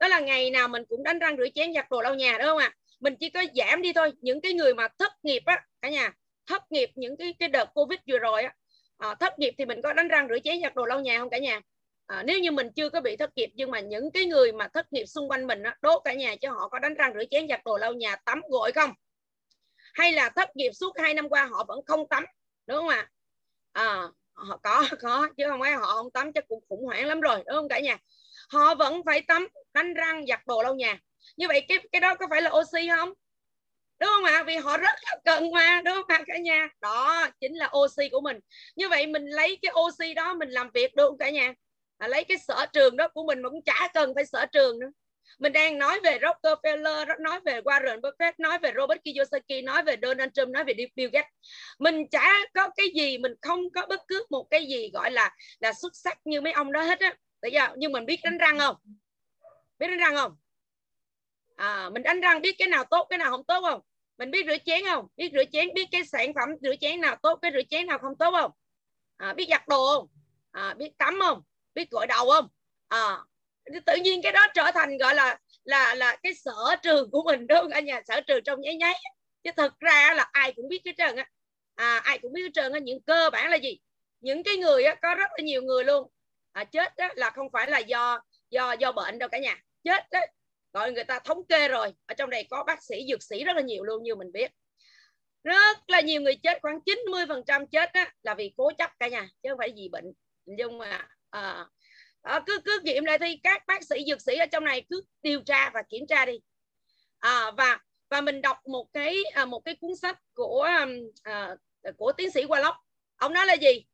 Đó 0.00 0.08
là 0.08 0.20
ngày 0.20 0.50
nào 0.50 0.68
mình 0.68 0.84
cũng 0.88 1.02
đánh 1.02 1.18
răng 1.18 1.36
rửa 1.36 1.48
chén 1.54 1.74
giặt 1.74 1.90
đồ 1.90 2.02
lau 2.02 2.14
nhà 2.14 2.38
đúng 2.38 2.46
không 2.46 2.58
ạ? 2.58 2.74
Mình 3.00 3.16
chỉ 3.16 3.30
có 3.30 3.44
giảm 3.54 3.82
đi 3.82 3.92
thôi 3.92 4.12
những 4.20 4.40
cái 4.40 4.52
người 4.52 4.74
mà 4.74 4.88
thất 4.98 5.12
nghiệp 5.22 5.42
á 5.46 5.64
cả 5.80 5.88
nhà 5.88 6.12
thất 6.52 6.72
nghiệp 6.72 6.90
những 6.94 7.16
cái 7.16 7.34
cái 7.38 7.48
đợt 7.48 7.74
covid 7.74 7.98
vừa 8.08 8.18
rồi 8.18 8.42
á. 8.42 8.54
À, 8.98 9.14
thất 9.14 9.38
nghiệp 9.38 9.54
thì 9.58 9.64
mình 9.64 9.82
có 9.82 9.92
đánh 9.92 10.08
răng 10.08 10.28
rửa 10.28 10.38
chén 10.44 10.60
giặt 10.62 10.74
đồ 10.74 10.84
lau 10.86 11.00
nhà 11.00 11.18
không 11.18 11.30
cả 11.30 11.38
nhà? 11.38 11.60
À, 12.06 12.22
nếu 12.26 12.38
như 12.38 12.50
mình 12.50 12.70
chưa 12.76 12.88
có 12.90 13.00
bị 13.00 13.16
thất 13.16 13.30
nghiệp 13.36 13.50
nhưng 13.54 13.70
mà 13.70 13.80
những 13.80 14.10
cái 14.10 14.24
người 14.24 14.52
mà 14.52 14.68
thất 14.68 14.92
nghiệp 14.92 15.06
xung 15.06 15.30
quanh 15.30 15.46
mình 15.46 15.62
á, 15.62 15.76
đốt 15.82 16.02
cả 16.04 16.14
nhà 16.14 16.36
cho 16.40 16.50
họ 16.50 16.68
có 16.68 16.78
đánh 16.78 16.94
răng 16.94 17.12
rửa 17.14 17.24
chén 17.30 17.48
giặt 17.48 17.60
đồ 17.64 17.76
lau 17.76 17.92
nhà 17.92 18.16
tắm 18.16 18.40
gội 18.50 18.72
không? 18.72 18.90
Hay 19.94 20.12
là 20.12 20.28
thất 20.28 20.56
nghiệp 20.56 20.70
suốt 20.72 20.98
hai 20.98 21.14
năm 21.14 21.28
qua 21.28 21.44
họ 21.44 21.64
vẫn 21.68 21.80
không 21.86 22.08
tắm 22.08 22.24
đúng 22.66 22.76
không 22.76 22.88
ạ? 22.88 23.10
À, 23.72 24.08
họ 24.32 24.56
có 24.62 24.84
có 25.02 25.28
chứ 25.36 25.44
không 25.48 25.60
phải 25.60 25.72
họ 25.72 25.86
không 25.86 26.10
tắm 26.10 26.32
chắc 26.32 26.48
cũng 26.48 26.64
khủng 26.68 26.84
hoảng 26.84 27.06
lắm 27.06 27.20
rồi 27.20 27.36
đúng 27.36 27.56
không 27.56 27.68
cả 27.68 27.80
nhà? 27.80 27.98
Họ 28.48 28.74
vẫn 28.74 29.02
phải 29.06 29.20
tắm 29.20 29.48
đánh 29.74 29.94
răng 29.94 30.26
giặt 30.26 30.46
đồ 30.46 30.62
lau 30.62 30.74
nhà. 30.74 30.98
Như 31.36 31.48
vậy 31.48 31.64
cái 31.68 31.78
cái 31.92 32.00
đó 32.00 32.14
có 32.14 32.26
phải 32.30 32.42
là 32.42 32.50
oxy 32.50 32.88
không? 32.96 33.12
Đúng 34.02 34.10
không 34.14 34.24
ạ? 34.24 34.42
Vì 34.46 34.56
họ 34.56 34.76
rất 34.76 34.94
là 35.04 35.16
cần 35.24 35.50
mà 35.52 35.82
đúng 35.84 35.94
không 35.94 36.04
ạ 36.08 36.22
cả 36.26 36.38
nhà? 36.38 36.68
Đó 36.80 37.28
chính 37.40 37.54
là 37.54 37.70
oxy 37.78 38.08
của 38.08 38.20
mình. 38.20 38.36
Như 38.76 38.88
vậy 38.88 39.06
mình 39.06 39.26
lấy 39.26 39.58
cái 39.62 39.72
oxy 39.86 40.14
đó 40.14 40.34
mình 40.34 40.48
làm 40.48 40.70
việc 40.74 40.94
được 40.94 41.08
không 41.08 41.18
cả 41.18 41.30
nhà? 41.30 41.54
À, 41.98 42.08
lấy 42.08 42.24
cái 42.24 42.38
sở 42.38 42.66
trường 42.72 42.96
đó 42.96 43.08
của 43.08 43.24
mình 43.24 43.42
mà 43.42 43.48
cũng 43.48 43.62
chả 43.64 43.88
cần 43.94 44.12
phải 44.14 44.26
sở 44.26 44.46
trường 44.46 44.78
nữa. 44.78 44.90
Mình 45.38 45.52
đang 45.52 45.78
nói 45.78 46.00
về 46.00 46.18
Rockefeller 46.18 47.22
nói 47.22 47.40
về 47.40 47.60
Warren 47.60 48.00
Buffett 48.00 48.32
nói 48.38 48.58
về 48.58 48.72
Robert 48.76 49.00
Kiyosaki 49.04 49.64
nói 49.64 49.82
về 49.82 49.96
Donald 50.02 50.30
Trump 50.34 50.48
nói 50.48 50.64
về 50.64 50.74
Bill 50.96 51.10
Gates. 51.12 51.30
Mình 51.78 52.08
chả 52.10 52.32
có 52.54 52.68
cái 52.76 52.86
gì 52.94 53.18
mình 53.18 53.32
không 53.42 53.70
có 53.70 53.86
bất 53.86 54.00
cứ 54.08 54.26
một 54.30 54.46
cái 54.50 54.66
gì 54.66 54.90
gọi 54.92 55.10
là 55.10 55.30
là 55.60 55.72
xuất 55.72 55.96
sắc 55.96 56.18
như 56.24 56.40
mấy 56.40 56.52
ông 56.52 56.72
đó 56.72 56.82
hết 56.82 57.00
á. 57.00 57.14
Tại 57.40 57.50
giờ 57.50 57.68
nhưng 57.76 57.92
mình 57.92 58.06
biết 58.06 58.20
đánh 58.24 58.38
răng 58.38 58.58
không? 58.58 58.76
Biết 59.78 59.86
đánh 59.86 59.98
răng 59.98 60.16
không? 60.16 60.36
À, 61.56 61.90
mình 61.90 62.02
đánh 62.02 62.20
răng 62.20 62.40
biết 62.40 62.54
cái 62.58 62.68
nào 62.68 62.84
tốt 62.90 63.06
cái 63.10 63.18
nào 63.18 63.30
không 63.30 63.44
tốt 63.44 63.60
không? 63.60 63.80
Mình 64.18 64.30
biết 64.30 64.46
rửa 64.46 64.56
chén 64.66 64.80
không? 64.84 65.06
Biết 65.16 65.30
rửa 65.34 65.44
chén 65.52 65.74
biết 65.74 65.88
cái 65.92 66.04
sản 66.04 66.32
phẩm 66.34 66.48
rửa 66.62 66.76
chén 66.80 67.00
nào 67.00 67.16
tốt 67.22 67.38
cái 67.42 67.50
rửa 67.54 67.62
chén 67.70 67.86
nào 67.86 67.98
không 67.98 68.16
tốt 68.18 68.30
không? 68.40 68.50
À, 69.16 69.32
biết 69.32 69.46
giặt 69.50 69.68
đồ 69.68 69.86
không? 69.94 70.08
À, 70.50 70.74
biết 70.74 70.98
tắm 70.98 71.18
không? 71.20 71.42
Biết 71.74 71.90
gội 71.90 72.06
đầu 72.06 72.30
không? 72.30 72.48
À, 72.88 73.18
tự 73.86 73.96
nhiên 73.96 74.22
cái 74.22 74.32
đó 74.32 74.46
trở 74.54 74.70
thành 74.74 74.98
gọi 74.98 75.14
là 75.14 75.38
là 75.64 75.94
là 75.94 76.16
cái 76.22 76.34
sở 76.34 76.76
trường 76.82 77.10
của 77.10 77.22
mình 77.22 77.46
đúng 77.46 77.58
không 77.58 77.70
anh 77.70 77.84
nhà? 77.84 78.00
Sở 78.08 78.20
trường 78.20 78.44
trong 78.44 78.60
nháy 78.60 78.76
nháy. 78.76 78.94
Chứ 79.44 79.50
thực 79.56 79.80
ra 79.80 80.14
là 80.14 80.28
ai 80.32 80.52
cũng 80.52 80.68
biết 80.68 80.80
cái 80.84 80.94
trơn 80.98 81.16
á. 81.16 81.28
À, 81.74 81.98
ai 81.98 82.18
cũng 82.18 82.32
biết 82.32 82.42
cái 82.42 82.50
trơn 82.54 82.72
á 82.72 82.78
những 82.78 83.02
cơ 83.02 83.30
bản 83.30 83.50
là 83.50 83.56
gì? 83.56 83.78
Những 84.20 84.42
cái 84.42 84.56
người 84.56 84.84
á, 84.84 84.94
có 84.94 85.14
rất 85.14 85.30
là 85.36 85.44
nhiều 85.44 85.62
người 85.62 85.84
luôn. 85.84 86.10
À, 86.52 86.64
chết 86.64 86.96
á, 86.96 87.12
là 87.16 87.30
không 87.30 87.50
phải 87.52 87.70
là 87.70 87.78
do 87.78 88.20
do 88.50 88.72
do 88.72 88.92
bệnh 88.92 89.18
đâu 89.18 89.28
cả 89.28 89.38
nhà. 89.38 89.56
Chết 89.84 90.10
á, 90.10 90.20
gọi 90.72 90.92
người 90.92 91.04
ta 91.04 91.18
thống 91.18 91.46
kê 91.46 91.68
rồi. 91.68 91.94
Ở 92.06 92.14
trong 92.14 92.30
đây 92.30 92.46
có 92.50 92.64
bác 92.64 92.82
sĩ 92.82 93.06
dược 93.08 93.22
sĩ 93.22 93.44
rất 93.44 93.56
là 93.56 93.62
nhiều 93.62 93.84
luôn 93.84 94.02
như 94.02 94.14
mình 94.14 94.32
biết. 94.32 94.50
Rất 95.44 95.78
là 95.86 96.00
nhiều 96.00 96.20
người 96.20 96.36
chết 96.42 96.58
khoảng 96.62 96.80
90 96.80 97.24
phần 97.28 97.42
trăm 97.46 97.66
chết 97.66 97.92
á, 97.92 98.12
là 98.22 98.34
vì 98.34 98.52
cố 98.56 98.72
chấp 98.78 98.90
cả 99.00 99.08
nhà 99.08 99.28
chứ 99.42 99.48
không 99.48 99.58
phải 99.58 99.72
vì 99.76 99.88
bệnh. 99.88 100.04
Nhưng 100.46 100.78
mà 100.78 101.08
à, 101.30 101.66
à, 102.22 102.40
cứ 102.46 102.58
cứ 102.64 102.80
nghiệm 102.84 103.04
lại 103.04 103.18
thì 103.18 103.40
các 103.42 103.66
bác 103.66 103.82
sĩ 103.84 104.04
dược 104.08 104.22
sĩ 104.22 104.36
ở 104.36 104.46
trong 104.46 104.64
này 104.64 104.84
cứ 104.90 105.02
điều 105.22 105.40
tra 105.40 105.70
và 105.74 105.82
kiểm 105.82 106.06
tra 106.08 106.26
đi. 106.26 106.40
À, 107.18 107.50
và 107.50 107.78
và 108.10 108.20
mình 108.20 108.42
đọc 108.42 108.56
một 108.66 108.86
cái 108.92 109.16
à, 109.32 109.44
một 109.44 109.64
cái 109.64 109.74
cuốn 109.80 109.96
sách 109.96 110.18
của 110.34 110.62
à, 110.62 110.86
à 111.22 111.56
của 111.96 112.12
tiến 112.12 112.30
sĩ 112.30 112.44
Warlock. 112.44 112.74
Ông 113.16 113.32
nói 113.32 113.46
là 113.46 113.54
gì? 113.54 113.84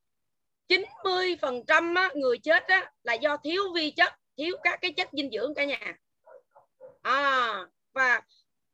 90 0.68 1.36
phần 1.40 1.62
trăm 1.66 1.94
người 2.14 2.38
chết 2.38 2.66
á, 2.66 2.92
là 3.02 3.14
do 3.14 3.36
thiếu 3.36 3.62
vi 3.74 3.90
chất 3.90 4.12
thiếu 4.36 4.56
các 4.62 4.78
cái 4.82 4.92
chất 4.92 5.08
dinh 5.12 5.30
dưỡng 5.30 5.54
cả 5.54 5.64
nhà 5.64 5.96
à, 7.02 7.66
và 7.92 8.20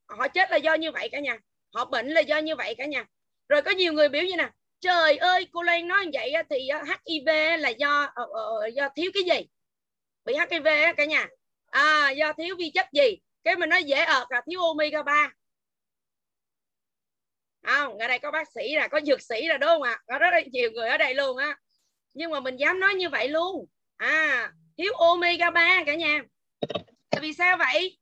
họ 0.09 0.29
chết 0.29 0.51
là 0.51 0.57
do 0.57 0.75
như 0.75 0.93
vậy 0.93 1.09
cả 1.13 1.21
nhà. 1.21 1.39
Họ 1.75 1.85
bệnh 1.85 2.09
là 2.09 2.21
do 2.21 2.39
như 2.39 2.57
vậy 2.57 2.75
cả 2.79 2.87
nhà. 2.87 3.05
Rồi 3.49 3.63
có 3.63 3.71
nhiều 3.71 3.93
người 3.93 4.09
biểu 4.09 4.23
như 4.23 4.37
nè 4.37 4.51
trời 4.81 5.17
ơi 5.17 5.47
cô 5.53 5.63
Lan 5.63 5.89
nói 5.89 6.05
như 6.05 6.11
vậy 6.13 6.33
thì 6.51 6.69
HIV 7.07 7.29
là 7.59 7.69
do 7.69 8.13
uh, 8.23 8.75
do 8.75 8.89
thiếu 8.97 9.11
cái 9.15 9.23
gì? 9.23 9.47
Bị 10.25 10.35
HIV 10.51 10.67
cả 10.97 11.05
nhà. 11.05 11.27
À, 11.67 12.11
do 12.11 12.33
thiếu 12.33 12.57
vi 12.59 12.71
chất 12.75 12.87
gì? 12.93 13.19
Cái 13.45 13.57
mình 13.57 13.69
nói 13.69 13.85
dễ 13.85 14.05
ợt 14.05 14.27
là 14.31 14.43
thiếu 14.47 14.61
omega 14.61 15.03
3 15.03 15.33
không 17.65 17.99
ở 17.99 18.09
đây 18.09 18.19
có 18.19 18.31
bác 18.31 18.49
sĩ 18.55 18.75
là 18.75 18.89
có 18.89 19.01
dược 19.07 19.23
sĩ 19.23 19.47
là 19.47 19.59
đúng 19.59 19.69
không 19.69 19.83
ạ? 19.83 20.01
Có 20.07 20.19
rất 20.19 20.31
là 20.31 20.41
nhiều 20.53 20.71
người 20.71 20.89
ở 20.89 20.97
đây 20.97 21.15
luôn 21.15 21.37
á. 21.37 21.59
Nhưng 22.15 22.31
mà 22.31 22.41
mình 22.41 22.57
dám 22.57 22.81
nói 22.81 22.95
như 22.95 23.09
vậy 23.09 23.29
luôn. 23.29 23.67
À 23.97 24.53
thiếu 24.79 24.93
omega 24.93 25.51
3 25.51 25.83
cả 25.87 25.95
nhà. 25.95 26.23
Tại 27.11 27.21
vì 27.21 27.33
sao 27.33 27.57
vậy? 27.57 27.99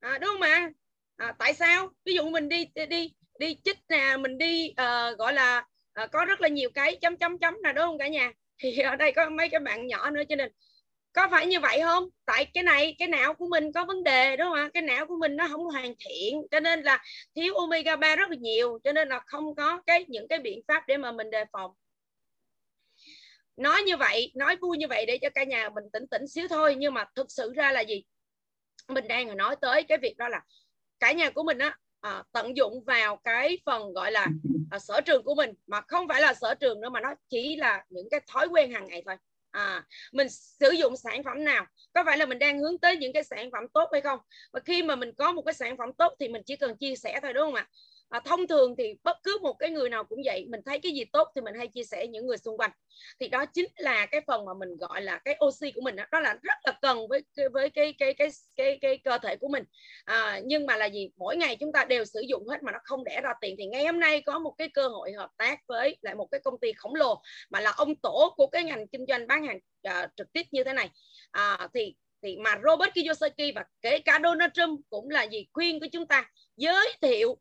À, 0.00 0.18
đúng 0.18 0.30
không 0.32 0.40
ạ 0.40 0.70
à, 1.16 1.34
tại 1.38 1.54
sao? 1.54 1.90
Ví 2.04 2.14
dụ 2.14 2.28
mình 2.30 2.48
đi 2.48 2.66
đi 2.88 3.12
đi 3.38 3.56
chích 3.64 3.78
nè 3.88 4.16
mình 4.16 4.38
đi 4.38 4.70
uh, 4.70 5.18
gọi 5.18 5.32
là 5.32 5.64
uh, 6.04 6.10
có 6.12 6.24
rất 6.24 6.40
là 6.40 6.48
nhiều 6.48 6.70
cái 6.74 6.96
chấm 6.96 7.16
chấm 7.16 7.38
chấm 7.38 7.54
là 7.62 7.72
đúng 7.72 7.84
không 7.84 7.98
cả 7.98 8.08
nhà? 8.08 8.32
Thì 8.58 8.78
ở 8.78 8.96
đây 8.96 9.12
có 9.12 9.30
mấy 9.30 9.48
cái 9.48 9.60
bạn 9.60 9.86
nhỏ 9.86 10.10
nữa 10.10 10.22
cho 10.28 10.36
nên 10.36 10.52
có 11.12 11.28
phải 11.30 11.46
như 11.46 11.60
vậy 11.60 11.80
không? 11.82 12.08
Tại 12.24 12.44
cái 12.54 12.62
này 12.64 12.96
cái 12.98 13.08
não 13.08 13.34
của 13.34 13.46
mình 13.46 13.72
có 13.72 13.84
vấn 13.84 14.04
đề 14.04 14.36
đúng 14.36 14.46
không 14.46 14.56
ạ? 14.56 14.70
Cái 14.74 14.82
não 14.82 15.06
của 15.06 15.16
mình 15.16 15.36
nó 15.36 15.48
không 15.48 15.64
hoàn 15.64 15.94
thiện 15.98 16.42
cho 16.50 16.60
nên 16.60 16.82
là 16.82 17.04
thiếu 17.34 17.54
omega 17.54 17.96
3 17.96 18.16
rất 18.16 18.30
là 18.30 18.36
nhiều 18.40 18.78
cho 18.84 18.92
nên 18.92 19.08
là 19.08 19.20
không 19.26 19.54
có 19.54 19.80
cái 19.86 20.04
những 20.08 20.28
cái 20.28 20.38
biện 20.38 20.60
pháp 20.68 20.82
để 20.86 20.96
mà 20.96 21.12
mình 21.12 21.30
đề 21.30 21.44
phòng. 21.52 21.70
Nói 23.56 23.82
như 23.82 23.96
vậy 23.96 24.32
nói 24.34 24.56
vui 24.56 24.78
như 24.78 24.86
vậy 24.88 25.06
để 25.06 25.18
cho 25.22 25.30
cả 25.30 25.44
nhà 25.44 25.68
mình 25.68 25.84
tỉnh 25.92 26.06
tỉnh 26.10 26.28
xíu 26.28 26.48
thôi 26.48 26.74
nhưng 26.78 26.94
mà 26.94 27.04
thực 27.14 27.26
sự 27.30 27.52
ra 27.56 27.72
là 27.72 27.80
gì? 27.80 28.04
Mình 28.88 29.08
đang 29.08 29.36
nói 29.36 29.56
tới 29.60 29.82
cái 29.82 29.98
việc 29.98 30.16
đó 30.16 30.28
là 30.28 30.40
cả 31.00 31.12
nhà 31.12 31.30
của 31.30 31.42
mình 31.42 31.58
á 31.58 31.76
à, 32.00 32.22
tận 32.32 32.56
dụng 32.56 32.84
vào 32.84 33.16
cái 33.16 33.58
phần 33.66 33.92
gọi 33.92 34.12
là 34.12 34.26
à, 34.70 34.78
sở 34.78 35.00
trường 35.00 35.22
của 35.24 35.34
mình 35.34 35.50
mà 35.66 35.80
không 35.80 36.08
phải 36.08 36.20
là 36.20 36.34
sở 36.34 36.54
trường 36.54 36.80
nữa 36.80 36.88
mà 36.88 37.00
nó 37.00 37.14
chỉ 37.28 37.56
là 37.56 37.84
những 37.90 38.08
cái 38.10 38.20
thói 38.26 38.46
quen 38.48 38.72
hàng 38.72 38.86
ngày 38.86 39.02
thôi. 39.06 39.16
À, 39.50 39.84
mình 40.12 40.28
sử 40.28 40.70
dụng 40.70 40.96
sản 40.96 41.24
phẩm 41.24 41.44
nào? 41.44 41.66
Có 41.92 42.02
phải 42.06 42.18
là 42.18 42.26
mình 42.26 42.38
đang 42.38 42.58
hướng 42.58 42.78
tới 42.78 42.96
những 42.96 43.12
cái 43.12 43.24
sản 43.24 43.50
phẩm 43.52 43.64
tốt 43.74 43.88
hay 43.92 44.00
không? 44.00 44.18
Và 44.52 44.60
khi 44.64 44.82
mà 44.82 44.96
mình 44.96 45.12
có 45.18 45.32
một 45.32 45.42
cái 45.42 45.54
sản 45.54 45.76
phẩm 45.76 45.92
tốt 45.98 46.14
thì 46.20 46.28
mình 46.28 46.42
chỉ 46.46 46.56
cần 46.56 46.76
chia 46.76 46.96
sẻ 46.96 47.18
thôi 47.22 47.32
đúng 47.32 47.44
không 47.44 47.54
ạ? 47.54 47.68
À, 48.08 48.20
thông 48.24 48.46
thường 48.46 48.74
thì 48.78 48.94
bất 49.02 49.16
cứ 49.22 49.38
một 49.42 49.52
cái 49.58 49.70
người 49.70 49.90
nào 49.90 50.04
cũng 50.04 50.18
vậy 50.24 50.46
mình 50.48 50.60
thấy 50.66 50.78
cái 50.78 50.92
gì 50.92 51.04
tốt 51.04 51.28
thì 51.34 51.40
mình 51.40 51.54
hay 51.54 51.68
chia 51.68 51.84
sẻ 51.84 52.06
những 52.06 52.26
người 52.26 52.38
xung 52.38 52.56
quanh. 52.56 52.70
Thì 53.20 53.28
đó 53.28 53.46
chính 53.46 53.66
là 53.76 54.06
cái 54.06 54.20
phần 54.26 54.44
mà 54.44 54.54
mình 54.54 54.76
gọi 54.76 55.02
là 55.02 55.18
cái 55.24 55.38
oxy 55.44 55.70
của 55.70 55.80
mình 55.80 55.96
đó, 55.96 56.04
đó 56.12 56.20
là 56.20 56.36
rất 56.42 56.58
là 56.64 56.72
cần 56.82 57.08
với 57.08 57.22
với 57.52 57.70
cái 57.70 57.94
cái 57.98 58.14
cái 58.14 58.28
cái 58.56 58.78
cái 58.80 58.98
cơ 58.98 59.18
thể 59.18 59.36
của 59.36 59.48
mình. 59.48 59.64
À, 60.04 60.40
nhưng 60.44 60.66
mà 60.66 60.76
là 60.76 60.86
gì 60.86 61.10
mỗi 61.16 61.36
ngày 61.36 61.56
chúng 61.60 61.72
ta 61.72 61.84
đều 61.84 62.04
sử 62.04 62.20
dụng 62.20 62.48
hết 62.48 62.62
mà 62.62 62.72
nó 62.72 62.78
không 62.84 63.04
đẻ 63.04 63.20
ra 63.22 63.34
tiền. 63.40 63.54
Thì 63.58 63.66
ngày 63.66 63.86
hôm 63.86 64.00
nay 64.00 64.20
có 64.20 64.38
một 64.38 64.54
cái 64.58 64.68
cơ 64.68 64.88
hội 64.88 65.12
hợp 65.12 65.30
tác 65.36 65.60
với 65.66 65.96
lại 66.00 66.14
một 66.14 66.28
cái 66.30 66.40
công 66.44 66.58
ty 66.58 66.72
khổng 66.72 66.94
lồ 66.94 67.22
mà 67.50 67.60
là 67.60 67.70
ông 67.70 67.94
tổ 67.94 68.34
của 68.36 68.46
cái 68.46 68.64
ngành 68.64 68.88
kinh 68.88 69.06
doanh 69.08 69.26
bán 69.26 69.46
hàng 69.46 69.58
uh, 69.88 70.10
trực 70.16 70.32
tiếp 70.32 70.42
như 70.50 70.64
thế 70.64 70.72
này. 70.72 70.90
À, 71.30 71.68
thì 71.74 71.94
thì 72.22 72.36
mà 72.36 72.58
Robert 72.64 72.94
Kiyosaki 72.94 73.54
và 73.54 73.64
kể 73.82 73.98
cả 73.98 74.20
Donald 74.22 74.52
Trump 74.54 74.80
cũng 74.90 75.10
là 75.10 75.22
gì 75.22 75.46
khuyên 75.52 75.80
của 75.80 75.86
chúng 75.92 76.06
ta 76.06 76.30
giới 76.56 76.92
thiệu 77.02 77.38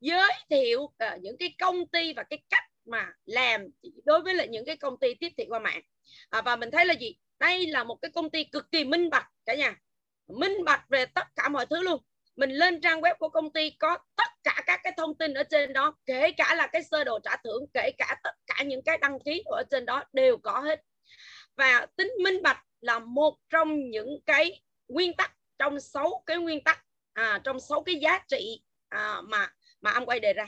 giới 0.00 0.32
thiệu 0.50 0.82
uh, 0.82 1.20
những 1.20 1.36
cái 1.38 1.54
công 1.58 1.86
ty 1.86 2.12
và 2.12 2.22
cái 2.22 2.42
cách 2.50 2.64
mà 2.86 3.12
làm 3.24 3.66
đối 4.04 4.22
với 4.22 4.34
lại 4.34 4.48
những 4.48 4.64
cái 4.64 4.76
công 4.76 4.98
ty 4.98 5.14
tiếp 5.14 5.28
thị 5.36 5.44
qua 5.48 5.58
mạng. 5.58 5.82
À, 6.30 6.42
và 6.42 6.56
mình 6.56 6.70
thấy 6.70 6.86
là 6.86 6.94
gì? 6.94 7.16
Đây 7.38 7.66
là 7.66 7.84
một 7.84 7.98
cái 8.02 8.10
công 8.10 8.30
ty 8.30 8.44
cực 8.44 8.70
kỳ 8.70 8.84
minh 8.84 9.10
bạch 9.10 9.28
cả 9.46 9.54
nhà. 9.54 9.76
Minh 10.28 10.64
bạch 10.64 10.84
về 10.88 11.06
tất 11.06 11.26
cả 11.36 11.48
mọi 11.48 11.66
thứ 11.66 11.82
luôn. 11.82 12.02
Mình 12.36 12.50
lên 12.50 12.80
trang 12.80 13.00
web 13.00 13.14
của 13.18 13.28
công 13.28 13.52
ty 13.52 13.70
có 13.70 13.98
tất 14.16 14.30
cả 14.44 14.62
các 14.66 14.80
cái 14.82 14.92
thông 14.96 15.14
tin 15.14 15.34
ở 15.34 15.42
trên 15.42 15.72
đó 15.72 15.96
kể 16.06 16.32
cả 16.32 16.54
là 16.54 16.66
cái 16.66 16.82
sơ 16.82 17.04
đồ 17.04 17.18
trả 17.24 17.36
thưởng 17.44 17.66
kể 17.74 17.90
cả 17.98 18.16
tất 18.22 18.34
cả 18.46 18.62
những 18.62 18.82
cái 18.82 18.98
đăng 18.98 19.18
ký 19.24 19.42
ở 19.46 19.62
trên 19.70 19.86
đó 19.86 20.04
đều 20.12 20.38
có 20.38 20.60
hết. 20.60 20.80
Và 21.56 21.86
tính 21.96 22.12
minh 22.24 22.42
bạch 22.42 22.64
là 22.80 22.98
một 22.98 23.38
trong 23.50 23.90
những 23.90 24.20
cái 24.26 24.60
nguyên 24.88 25.16
tắc 25.16 25.32
trong 25.58 25.80
sáu 25.80 26.22
cái 26.26 26.36
nguyên 26.36 26.64
tắc 26.64 26.84
à, 27.12 27.40
trong 27.44 27.60
sáu 27.60 27.82
cái 27.82 27.94
giá 27.94 28.18
trị 28.28 28.62
à, 28.88 29.20
mà 29.20 29.52
mà 29.80 29.90
ông 29.92 30.06
quay 30.06 30.20
đề 30.20 30.32
ra. 30.32 30.46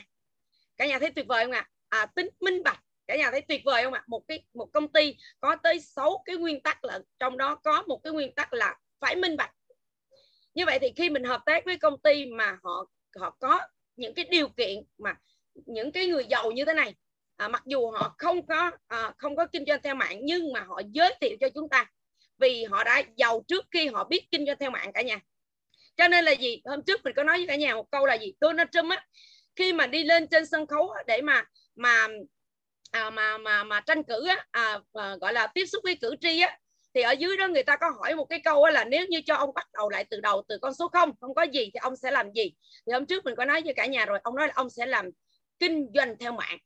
Cả 0.77 0.87
nhà 0.87 0.99
thấy 0.99 1.09
tuyệt 1.09 1.27
vời 1.27 1.43
không 1.43 1.51
ạ? 1.51 1.69
À? 1.89 1.99
à, 1.99 2.05
tính 2.05 2.29
minh 2.39 2.63
bạch. 2.63 2.79
Cả 3.07 3.17
nhà 3.17 3.31
thấy 3.31 3.41
tuyệt 3.41 3.61
vời 3.65 3.83
không 3.83 3.93
ạ? 3.93 4.03
Một 4.07 4.23
cái 4.27 4.43
một 4.53 4.69
công 4.73 4.87
ty 4.87 5.15
có 5.39 5.55
tới 5.55 5.79
sáu 5.79 6.23
cái 6.25 6.35
nguyên 6.37 6.63
tắc 6.63 6.83
là 6.83 6.99
trong 7.19 7.37
đó 7.37 7.55
có 7.55 7.83
một 7.87 7.99
cái 8.03 8.13
nguyên 8.13 8.35
tắc 8.35 8.53
là 8.53 8.77
phải 8.99 9.15
minh 9.15 9.37
bạch. 9.37 9.51
Như 10.53 10.65
vậy 10.65 10.79
thì 10.79 10.93
khi 10.95 11.09
mình 11.09 11.23
hợp 11.23 11.41
tác 11.45 11.65
với 11.65 11.77
công 11.77 11.99
ty 11.99 12.25
mà 12.25 12.57
họ 12.63 12.85
họ 13.19 13.29
có 13.39 13.61
những 13.95 14.13
cái 14.13 14.25
điều 14.25 14.49
kiện 14.49 14.83
mà 14.97 15.15
những 15.53 15.91
cái 15.91 16.07
người 16.07 16.25
giàu 16.29 16.51
như 16.51 16.65
thế 16.65 16.73
này 16.73 16.95
à, 17.35 17.47
mặc 17.47 17.63
dù 17.65 17.91
họ 17.91 18.15
không 18.17 18.45
có 18.45 18.71
à, 18.87 19.13
không 19.17 19.35
có 19.35 19.45
kinh 19.45 19.65
doanh 19.65 19.81
theo 19.83 19.95
mạng 19.95 20.19
nhưng 20.23 20.53
mà 20.53 20.59
họ 20.59 20.81
giới 20.91 21.15
thiệu 21.21 21.37
cho 21.39 21.49
chúng 21.49 21.69
ta. 21.69 21.91
Vì 22.37 22.63
họ 22.63 22.83
đã 22.83 23.01
giàu 23.15 23.43
trước 23.47 23.65
khi 23.71 23.87
họ 23.87 24.03
biết 24.03 24.27
kinh 24.31 24.45
doanh 24.45 24.57
theo 24.59 24.71
mạng 24.71 24.91
cả 24.93 25.01
nhà 25.01 25.19
cho 25.97 26.07
nên 26.07 26.25
là 26.25 26.31
gì? 26.31 26.61
Hôm 26.65 26.83
trước 26.87 27.01
mình 27.03 27.13
có 27.15 27.23
nói 27.23 27.37
với 27.37 27.47
cả 27.47 27.55
nhà 27.55 27.75
một 27.75 27.91
câu 27.91 28.05
là 28.05 28.13
gì? 28.13 28.33
Donald 28.41 28.69
Trump 28.71 28.91
á 28.91 29.05
khi 29.55 29.73
mà 29.73 29.87
đi 29.87 30.03
lên 30.03 30.27
trên 30.27 30.45
sân 30.45 30.67
khấu 30.67 30.93
để 31.07 31.21
mà 31.21 31.43
mà 31.75 32.07
à, 32.91 33.09
mà 33.09 33.37
mà 33.37 33.63
mà 33.63 33.79
tranh 33.79 34.03
cử 34.03 34.27
á, 34.27 34.45
à, 34.51 34.79
à, 34.93 35.15
gọi 35.21 35.33
là 35.33 35.47
tiếp 35.47 35.65
xúc 35.65 35.83
với 35.83 35.95
cử 36.01 36.15
tri 36.21 36.39
á 36.39 36.59
thì 36.93 37.01
ở 37.01 37.11
dưới 37.11 37.37
đó 37.37 37.47
người 37.47 37.63
ta 37.63 37.77
có 37.77 37.89
hỏi 37.89 38.15
một 38.15 38.25
cái 38.25 38.39
câu 38.43 38.65
là 38.65 38.83
nếu 38.83 39.05
như 39.09 39.21
cho 39.25 39.35
ông 39.35 39.53
bắt 39.53 39.67
đầu 39.73 39.89
lại 39.89 40.05
từ 40.09 40.19
đầu 40.21 40.43
từ 40.47 40.57
con 40.61 40.73
số 40.73 40.87
không 40.87 41.11
không 41.21 41.35
có 41.35 41.43
gì 41.43 41.69
thì 41.73 41.79
ông 41.81 41.95
sẽ 41.95 42.11
làm 42.11 42.31
gì? 42.31 42.53
Thì 42.87 42.93
hôm 42.93 43.05
trước 43.05 43.25
mình 43.25 43.35
có 43.35 43.45
nói 43.45 43.61
với 43.61 43.73
cả 43.73 43.85
nhà 43.85 44.05
rồi 44.05 44.19
ông 44.23 44.35
nói 44.35 44.47
là 44.47 44.53
ông 44.55 44.69
sẽ 44.69 44.85
làm 44.85 45.09
kinh 45.59 45.87
doanh 45.93 46.17
theo 46.19 46.31
mạng. 46.31 46.57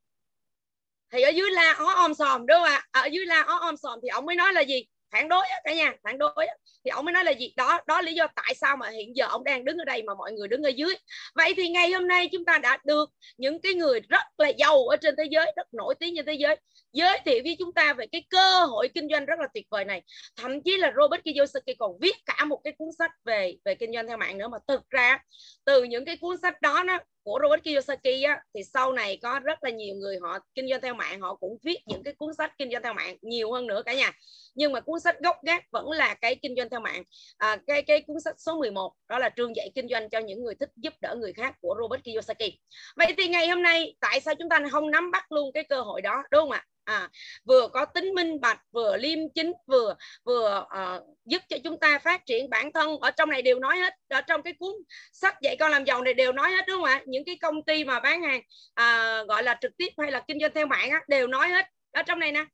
Thì 1.12 1.22
ở 1.22 1.30
dưới 1.30 1.52
la 1.52 1.74
ó 1.78 1.94
om 1.94 2.14
sòm 2.14 2.46
đúng 2.46 2.58
không 2.58 2.64
ạ? 2.64 2.88
Ở 2.92 3.06
dưới 3.06 3.26
la 3.26 3.42
ó 3.42 3.58
om 3.58 3.78
sòm 3.78 4.00
thì 4.04 4.08
ông 4.08 4.26
mới 4.26 4.36
nói 4.36 4.54
là 4.54 4.62
gì? 4.62 4.86
Phản 5.12 5.30
đối 5.30 5.46
cả 5.64 5.74
nhà, 5.74 5.94
phản 6.04 6.18
đối 6.18 6.48
thì 6.86 6.90
ông 6.90 7.06
mới 7.06 7.14
nói 7.14 7.24
là 7.24 7.32
gì? 7.32 7.54
Đó 7.56 7.80
đó 7.88 8.02
lý 8.02 8.14
do 8.14 8.28
tại 8.36 8.56
sao 8.56 8.78
mà 8.78 8.90
hiện 8.90 9.16
giờ 9.16 9.26
ông 9.26 9.44
đang 9.44 9.66
đứng 9.66 9.78
ở 9.78 9.86
đây 9.86 10.04
mà 10.04 10.14
mọi 10.16 10.32
người 10.32 10.48
đứng 10.48 10.64
ở 10.64 10.70
dưới. 10.70 10.96
Vậy 11.36 11.54
thì 11.58 11.70
ngày 11.70 11.92
hôm 11.92 12.08
nay 12.08 12.30
chúng 12.32 12.46
ta 12.46 12.58
đã 12.58 12.78
được 12.86 13.10
những 13.38 13.62
cái 13.62 13.74
người 13.74 14.00
rất 14.10 14.24
là 14.38 14.50
giàu 14.50 14.88
ở 14.88 14.96
trên 14.96 15.16
thế 15.18 15.24
giới, 15.32 15.52
rất 15.56 15.74
nổi 15.74 15.96
tiếng 16.00 16.16
trên 16.16 16.26
thế 16.26 16.34
giới 16.34 16.56
giới 16.94 17.20
thiệu 17.26 17.42
với 17.44 17.56
chúng 17.60 17.74
ta 17.74 17.94
về 17.94 18.06
cái 18.12 18.24
cơ 18.30 18.66
hội 18.66 18.90
kinh 18.94 19.10
doanh 19.10 19.26
rất 19.26 19.40
là 19.40 19.48
tuyệt 19.54 19.66
vời 19.70 19.86
này. 19.86 20.02
Thậm 20.36 20.62
chí 20.62 20.78
là 20.78 20.94
Robert 20.98 21.24
Kiyosaki 21.24 21.78
còn 21.80 21.92
viết 22.02 22.16
cả 22.26 22.46
một 22.46 22.62
cái 22.64 22.74
cuốn 22.78 22.90
sách 23.00 23.12
về 23.26 23.56
về 23.66 23.76
kinh 23.76 23.94
doanh 23.94 24.08
theo 24.08 24.18
mạng 24.18 24.38
nữa. 24.38 24.48
Mà 24.48 24.58
thực 24.68 24.90
ra, 24.90 25.20
từ 25.66 25.84
những 25.84 26.06
cái 26.06 26.18
cuốn 26.18 26.38
sách 26.42 26.62
đó 26.62 26.84
nó 26.84 27.00
của 27.28 27.40
Robert 27.44 27.64
Kiyosaki 27.64 28.24
á, 28.28 28.42
thì 28.54 28.64
sau 28.64 28.94
này 28.94 29.20
có 29.22 29.40
rất 29.40 29.64
là 29.64 29.70
nhiều 29.70 29.96
người 29.96 30.18
họ 30.22 30.40
kinh 30.56 30.70
doanh 30.70 30.82
theo 30.82 30.94
mạng 30.94 31.22
họ 31.22 31.36
cũng 31.36 31.58
viết 31.64 31.78
những 31.86 32.04
cái 32.04 32.14
cuốn 32.14 32.34
sách 32.34 32.54
kinh 32.58 32.72
doanh 32.72 32.84
theo 32.84 32.94
mạng 32.94 33.18
nhiều 33.22 33.52
hơn 33.52 33.68
nữa 33.68 33.82
cả 33.86 33.94
nhà. 33.94 34.12
Nhưng 34.56 34.72
mà 34.72 34.80
cuốn 34.80 35.00
sách 35.00 35.20
gốc 35.20 35.36
gác 35.44 35.72
vẫn 35.72 35.90
là 35.90 36.14
cái 36.14 36.36
kinh 36.36 36.56
doanh 36.58 36.70
theo 36.70 36.80
mạng. 36.80 37.04
À, 37.38 37.58
cái 37.68 37.82
cái 37.82 38.02
cuốn 38.08 38.20
sách 38.20 38.36
số 38.38 38.60
11 38.60 38.94
đó 39.10 39.20
là 39.20 39.30
trường 39.30 39.56
dạy 39.56 39.70
kinh 39.76 39.88
doanh 39.90 40.10
cho 40.10 40.20
những 40.20 40.44
người 40.44 40.56
thích 40.56 40.70
giúp 40.76 40.94
đỡ 41.02 41.16
người 41.20 41.34
khác 41.34 41.56
của 41.62 41.76
Robert 41.82 42.04
Kiyosaki. 42.04 42.52
Vậy 42.96 43.14
thì 43.18 43.28
ngày 43.28 43.48
hôm 43.48 43.62
nay 43.62 43.96
tại 44.00 44.20
sao 44.20 44.36
chúng 44.36 44.50
ta 44.50 44.60
không 44.72 44.92
nắm 44.92 45.12
bắt 45.12 45.32
luôn 45.32 45.52
cái 45.54 45.64
cơ 45.64 45.82
hội 45.82 46.02
đó 46.02 46.24
đúng 46.32 46.42
không 46.42 46.52
ạ? 46.52 46.66
À, 46.88 47.10
vừa 47.44 47.68
có 47.68 47.86
tính 47.86 48.14
minh 48.16 48.42
bạch 48.42 48.62
vừa 48.72 48.98
liêm 48.98 49.20
chính 49.36 49.54
vừa 49.66 49.96
vừa 50.24 50.66
uh, 50.66 51.04
giúp 51.26 51.42
cho 51.50 51.58
chúng 51.64 51.80
ta 51.80 52.00
phát 52.00 52.26
triển 52.26 52.50
bản 52.50 52.72
thân. 52.74 53.00
Ở 53.00 53.12
trong 53.12 53.30
này 53.30 53.42
đều 53.42 53.60
nói 53.60 53.78
hết 53.78 53.94
ở 54.10 54.22
trong 54.22 54.42
cái 54.42 54.54
cuốn 54.60 54.74
sách 55.14 55.36
dạy 55.42 55.56
con 55.60 55.72
làm 55.72 55.84
giàu 55.86 56.02
này 56.02 56.14
đều 56.14 56.32
nói 56.32 56.52
hết 56.52 56.66
đúng 56.68 56.76
không 56.76 56.84
ạ? 56.84 57.04
Những 57.06 57.26
cái 57.26 57.38
công 57.42 57.64
ty 57.64 57.84
mà 57.84 58.00
bán 58.00 58.22
hàng 58.22 58.42
uh, 58.70 59.28
gọi 59.28 59.44
là 59.44 59.58
trực 59.62 59.78
tiếp 59.78 59.90
hay 59.98 60.12
là 60.12 60.24
kinh 60.28 60.40
doanh 60.40 60.52
theo 60.56 60.66
mạng 60.66 60.90
á, 60.90 61.02
đều 61.08 61.28
nói 61.28 61.48
hết. 61.50 61.66
Ở 61.92 62.04
trong 62.04 62.20
này 62.20 62.32
nè 62.32 62.46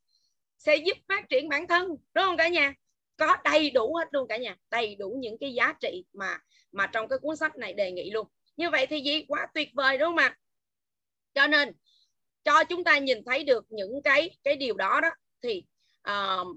sẽ 0.57 0.75
giúp 0.75 0.97
phát 1.07 1.29
triển 1.29 1.49
bản 1.49 1.67
thân 1.67 1.87
đúng 1.87 2.23
không 2.25 2.37
cả 2.37 2.47
nhà? 2.47 2.73
Có 3.17 3.37
đầy 3.43 3.69
đủ 3.69 3.95
hết 3.95 4.07
luôn 4.11 4.27
cả 4.27 4.37
nhà 4.37 4.55
đầy 4.71 4.95
đủ 4.95 5.17
những 5.19 5.37
cái 5.39 5.53
giá 5.53 5.73
trị 5.81 6.05
mà 6.13 6.39
mà 6.71 6.87
trong 6.87 7.07
cái 7.07 7.19
cuốn 7.19 7.35
sách 7.35 7.55
này 7.55 7.73
đề 7.73 7.91
nghị 7.91 8.11
luôn. 8.11 8.27
Như 8.57 8.69
vậy 8.69 8.87
thì 8.87 9.01
gì 9.01 9.25
quá 9.27 9.47
tuyệt 9.53 9.69
vời 9.73 9.97
đúng 9.97 10.07
không 10.07 10.17
ạ? 10.17 10.37
Cho 11.33 11.47
nên 11.47 11.71
cho 12.43 12.63
chúng 12.63 12.83
ta 12.83 12.97
nhìn 12.97 13.23
thấy 13.25 13.43
được 13.43 13.65
những 13.69 14.01
cái 14.03 14.37
cái 14.43 14.55
điều 14.55 14.75
đó 14.75 14.99
đó 15.01 15.09
thì 15.43 15.63
uh, 16.09 16.47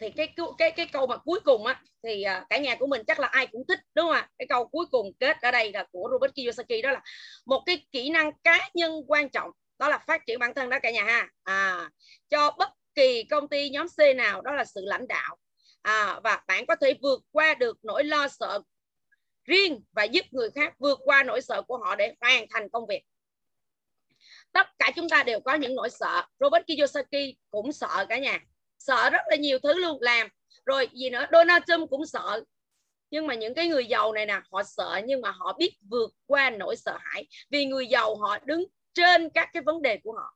thì 0.00 0.10
cái 0.10 0.34
cái 0.58 0.70
cái 0.70 0.86
câu 0.92 1.06
mà 1.06 1.16
cuối 1.16 1.40
cùng 1.44 1.66
á 1.66 1.82
thì 2.02 2.24
uh, 2.38 2.48
cả 2.50 2.58
nhà 2.58 2.76
của 2.76 2.86
mình 2.86 3.02
chắc 3.06 3.20
là 3.20 3.26
ai 3.26 3.46
cũng 3.46 3.66
thích 3.68 3.78
đúng 3.94 4.06
không 4.06 4.14
ạ? 4.14 4.28
Cái 4.38 4.46
câu 4.48 4.66
cuối 4.66 4.86
cùng 4.90 5.12
kết 5.20 5.36
ở 5.42 5.50
đây 5.50 5.72
là 5.72 5.86
của 5.92 6.08
Robert 6.12 6.34
Kiyosaki 6.34 6.82
đó 6.82 6.90
là 6.90 7.02
một 7.46 7.62
cái 7.66 7.86
kỹ 7.92 8.10
năng 8.10 8.30
cá 8.44 8.68
nhân 8.74 8.92
quan 9.06 9.28
trọng 9.28 9.50
đó 9.78 9.88
là 9.88 9.98
phát 9.98 10.26
triển 10.26 10.38
bản 10.38 10.54
thân 10.54 10.70
đó 10.70 10.78
cả 10.82 10.90
nhà 10.90 11.04
ha. 11.04 11.28
À, 11.42 11.90
cho 12.28 12.50
bất 12.58 12.68
kỳ 12.94 13.22
công 13.30 13.48
ty 13.48 13.70
nhóm 13.70 13.86
C 13.88 14.16
nào 14.16 14.40
đó 14.40 14.52
là 14.52 14.64
sự 14.64 14.80
lãnh 14.84 15.08
đạo. 15.08 15.36
À, 15.82 16.20
và 16.24 16.42
bạn 16.46 16.66
có 16.66 16.76
thể 16.76 16.94
vượt 17.02 17.20
qua 17.30 17.54
được 17.54 17.78
nỗi 17.82 18.04
lo 18.04 18.28
sợ 18.28 18.60
riêng 19.44 19.84
và 19.92 20.04
giúp 20.04 20.26
người 20.30 20.50
khác 20.50 20.74
vượt 20.78 20.98
qua 21.04 21.22
nỗi 21.22 21.40
sợ 21.40 21.62
của 21.62 21.78
họ 21.78 21.96
để 21.96 22.14
hoàn 22.20 22.46
thành 22.50 22.68
công 22.68 22.86
việc 22.86 23.02
tất 24.52 24.66
cả 24.78 24.92
chúng 24.96 25.08
ta 25.08 25.22
đều 25.22 25.40
có 25.40 25.54
những 25.54 25.74
nỗi 25.74 25.90
sợ. 25.90 26.22
Robert 26.40 26.64
Kiyosaki 26.66 27.36
cũng 27.50 27.72
sợ 27.72 28.06
cả 28.08 28.18
nhà. 28.18 28.38
Sợ 28.78 29.10
rất 29.10 29.22
là 29.26 29.36
nhiều 29.36 29.58
thứ 29.62 29.74
luôn. 29.74 29.98
Làm. 30.00 30.28
Rồi 30.66 30.88
gì 30.92 31.10
nữa? 31.10 31.26
Donald 31.32 31.62
Trump 31.66 31.90
cũng 31.90 32.06
sợ. 32.06 32.42
Nhưng 33.10 33.26
mà 33.26 33.34
những 33.34 33.54
cái 33.54 33.68
người 33.68 33.86
giàu 33.86 34.12
này 34.12 34.26
nè 34.26 34.40
họ 34.52 34.62
sợ 34.62 35.00
nhưng 35.04 35.20
mà 35.20 35.30
họ 35.30 35.52
biết 35.58 35.74
vượt 35.90 36.10
qua 36.26 36.50
nỗi 36.50 36.76
sợ 36.76 36.98
hãi 37.00 37.26
vì 37.50 37.64
người 37.64 37.86
giàu 37.86 38.16
họ 38.16 38.38
đứng 38.44 38.64
trên 38.94 39.30
các 39.30 39.50
cái 39.52 39.62
vấn 39.62 39.82
đề 39.82 39.98
của 40.04 40.12
họ. 40.12 40.34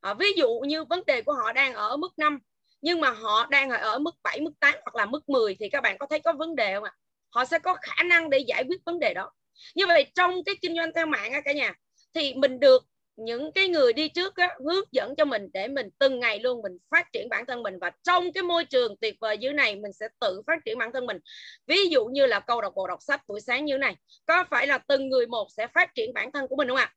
À, 0.00 0.14
ví 0.14 0.32
dụ 0.36 0.60
như 0.60 0.84
vấn 0.84 1.02
đề 1.06 1.22
của 1.22 1.32
họ 1.32 1.52
đang 1.52 1.74
ở 1.74 1.96
mức 1.96 2.18
5 2.18 2.38
nhưng 2.80 3.00
mà 3.00 3.10
họ 3.10 3.46
đang 3.46 3.70
ở 3.70 3.98
mức 3.98 4.14
7, 4.22 4.40
mức 4.40 4.50
8 4.60 4.74
hoặc 4.82 4.96
là 4.96 5.06
mức 5.06 5.28
10 5.28 5.56
thì 5.60 5.68
các 5.68 5.80
bạn 5.80 5.98
có 5.98 6.06
thấy 6.10 6.20
có 6.20 6.32
vấn 6.32 6.56
đề 6.56 6.74
không 6.74 6.84
ạ? 6.84 6.92
Họ 7.30 7.44
sẽ 7.44 7.58
có 7.58 7.76
khả 7.82 8.02
năng 8.02 8.30
để 8.30 8.38
giải 8.38 8.64
quyết 8.68 8.80
vấn 8.86 8.98
đề 8.98 9.14
đó. 9.14 9.32
Như 9.74 9.86
vậy 9.86 10.06
trong 10.14 10.44
cái 10.44 10.54
kinh 10.62 10.76
doanh 10.76 10.90
theo 10.94 11.06
mạng 11.06 11.32
á 11.32 11.40
cả 11.40 11.52
nhà 11.52 11.74
thì 12.14 12.34
mình 12.34 12.60
được 12.60 12.84
những 13.18 13.52
cái 13.52 13.68
người 13.68 13.92
đi 13.92 14.08
trước 14.08 14.36
á, 14.36 14.56
hướng 14.64 14.84
dẫn 14.92 15.14
cho 15.16 15.24
mình 15.24 15.48
để 15.52 15.68
mình 15.68 15.88
từng 15.98 16.20
ngày 16.20 16.38
luôn 16.38 16.62
mình 16.62 16.78
phát 16.90 17.12
triển 17.12 17.28
bản 17.28 17.46
thân 17.46 17.62
mình. 17.62 17.78
Và 17.80 17.90
trong 18.02 18.32
cái 18.32 18.42
môi 18.42 18.64
trường 18.64 18.96
tuyệt 18.96 19.16
vời 19.20 19.38
như 19.38 19.52
này 19.52 19.76
mình 19.76 19.92
sẽ 19.92 20.08
tự 20.20 20.42
phát 20.46 20.58
triển 20.64 20.78
bản 20.78 20.92
thân 20.92 21.06
mình. 21.06 21.18
Ví 21.66 21.88
dụ 21.88 22.04
như 22.04 22.26
là 22.26 22.40
câu 22.40 22.60
đọc 22.60 22.72
bộ 22.76 22.86
đọc 22.86 23.02
sách 23.02 23.20
buổi 23.28 23.40
sáng 23.40 23.64
như 23.64 23.78
này. 23.78 23.96
Có 24.26 24.44
phải 24.50 24.66
là 24.66 24.78
từng 24.78 25.08
người 25.08 25.26
một 25.26 25.48
sẽ 25.56 25.66
phát 25.74 25.94
triển 25.94 26.14
bản 26.14 26.32
thân 26.32 26.48
của 26.48 26.56
mình 26.56 26.68
không 26.68 26.76
ạ? 26.76 26.94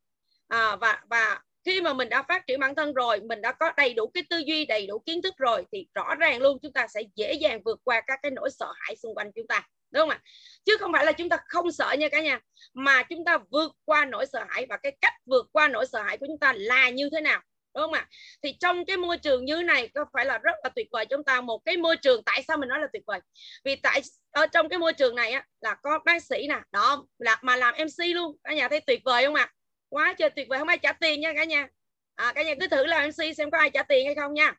À, 0.48 0.76
và 0.76 1.02
và 1.10 1.42
khi 1.66 1.82
mà 1.82 1.94
mình 1.94 2.10
đã 2.10 2.24
phát 2.24 2.48
triển 2.48 2.60
bản 2.60 2.76
thân 2.76 2.94
rồi 2.94 3.20
mình 3.22 3.42
đã 3.42 3.52
có 3.52 3.72
đầy 3.78 3.94
đủ 3.94 4.08
cái 4.14 4.24
tư 4.30 4.38
duy 4.38 4.66
đầy 4.66 4.88
đủ 4.88 5.00
kiến 5.00 5.22
thức 5.22 5.34
rồi 5.38 5.66
thì 5.72 5.88
rõ 5.94 6.16
ràng 6.16 6.42
luôn 6.42 6.58
chúng 6.62 6.74
ta 6.74 6.88
sẽ 6.88 7.02
dễ 7.16 7.34
dàng 7.34 7.62
vượt 7.66 7.80
qua 7.84 8.02
các 8.08 8.20
cái 8.24 8.32
nỗi 8.32 8.50
sợ 8.50 8.74
hãi 8.76 8.96
xung 8.96 9.16
quanh 9.16 9.32
chúng 9.36 9.48
ta 9.48 9.68
đúng 9.92 10.02
không 10.02 10.10
ạ? 10.10 10.22
Chứ 10.66 10.78
không 10.80 10.92
phải 10.94 11.06
là 11.06 11.12
chúng 11.12 11.30
ta 11.30 11.38
không 11.48 11.72
sợ 11.72 11.96
nha 12.00 12.10
cả 12.10 12.22
nhà 12.22 12.40
mà 12.74 13.04
chúng 13.04 13.26
ta 13.26 13.38
vượt 13.52 13.72
qua 13.86 14.06
nỗi 14.06 14.26
sợ 14.26 14.46
hãi. 14.50 14.66
Và 14.70 14.78
cái 14.78 14.98
cách 15.02 15.14
vượt 15.26 15.46
qua 15.52 15.68
nỗi 15.68 15.86
sợ 15.86 16.02
hãi 16.02 16.18
của 16.18 16.26
chúng 16.28 16.40
ta 16.40 16.54
là 16.54 16.90
như 16.90 17.10
thế 17.12 17.22
nào? 17.22 17.42
Đúng 17.76 17.84
không 17.84 17.94
ạ? 17.94 18.08
Thì 18.44 18.56
trong 18.60 18.86
cái 18.86 18.98
môi 18.98 19.18
trường 19.18 19.46
như 19.46 19.56
này 19.56 19.88
có 19.88 20.06
phải 20.14 20.26
là 20.26 20.38
rất 20.38 20.56
là 20.64 20.70
tuyệt 20.76 20.88
vời 20.92 21.06
chúng 21.06 21.24
ta 21.24 21.42
một 21.42 21.62
cái 21.66 21.78
môi 21.78 21.98
trường? 21.98 22.24
Tại 22.24 22.44
sao 22.48 22.58
mình 22.58 22.70
nói 22.70 22.80
là 22.80 22.88
tuyệt 22.94 23.04
vời? 23.08 23.20
Vì 23.66 23.76
tại 23.76 24.02
ở 24.32 24.48
trong 24.48 24.70
cái 24.70 24.80
môi 24.80 24.94
trường 24.94 25.16
này 25.16 25.32
á 25.32 25.46
là 25.62 25.76
có 25.84 26.00
bác 26.06 26.24
sĩ 26.24 26.48
nè 26.48 26.60
đó 26.72 27.06
là 27.18 27.40
mà 27.42 27.56
làm 27.56 27.74
mc 27.74 28.06
luôn. 28.16 28.38
Cả 28.44 28.54
nhà 28.54 28.68
thấy 28.68 28.80
tuyệt 28.80 29.00
vời 29.06 29.26
không 29.26 29.36
ạ? 29.36 29.52
Quá 29.90 30.14
trời 30.18 30.30
tuyệt 30.30 30.48
vời 30.50 30.60
không 30.60 30.68
ai 30.68 30.78
trả 30.78 30.94
tiền 30.94 31.22
nha 31.22 31.34
cả 31.34 31.44
nhà. 31.44 31.68
À, 32.16 32.34
cả 32.36 32.44
nhà 32.44 32.54
cứ 32.60 32.68
thử 32.68 32.86
làm 32.86 33.10
mc 33.10 33.38
xem 33.38 33.52
có 33.52 33.58
ai 33.58 33.70
trả 33.70 33.84
tiền 33.84 34.06
hay 34.06 34.16
không 34.16 34.34
nha. 34.34 34.54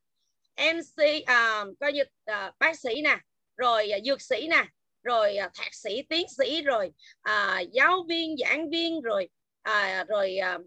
Mc 0.56 1.24
à, 1.26 1.64
coi 1.80 1.92
như 1.92 2.02
à, 2.24 2.52
bác 2.58 2.78
sĩ 2.78 3.02
nè 3.02 3.18
rồi 3.56 3.90
à, 3.90 3.98
dược 4.04 4.20
sĩ 4.20 4.48
nè 4.50 4.64
rồi 5.02 5.36
à, 5.36 5.50
thạc 5.54 5.74
sĩ 5.74 6.02
tiến 6.02 6.26
sĩ 6.38 6.62
rồi 6.62 6.90
à, 7.22 7.60
giáo 7.72 8.04
viên 8.08 8.36
giảng 8.36 8.70
viên 8.70 9.00
rồi 9.00 9.28
à, 9.62 10.04
rồi 10.08 10.36
à, 10.36 10.58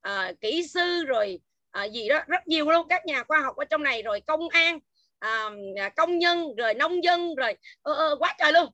à, 0.00 0.32
kỹ 0.40 0.68
sư 0.68 1.04
rồi 1.04 1.40
à, 1.70 1.84
gì 1.84 2.08
đó 2.08 2.20
rất 2.26 2.48
nhiều 2.48 2.70
luôn. 2.70 2.86
Các 2.88 3.06
nhà 3.06 3.24
khoa 3.28 3.40
học 3.40 3.56
ở 3.56 3.64
trong 3.64 3.82
này 3.82 4.02
rồi 4.02 4.20
công 4.20 4.48
an 4.48 4.78
à, 5.18 5.50
công 5.96 6.18
nhân 6.18 6.54
rồi 6.56 6.74
nông 6.74 7.04
dân 7.04 7.34
rồi 7.34 7.54
ờ, 7.82 7.94
ờ, 7.94 8.16
quá 8.18 8.34
trời 8.38 8.52
luôn 8.52 8.66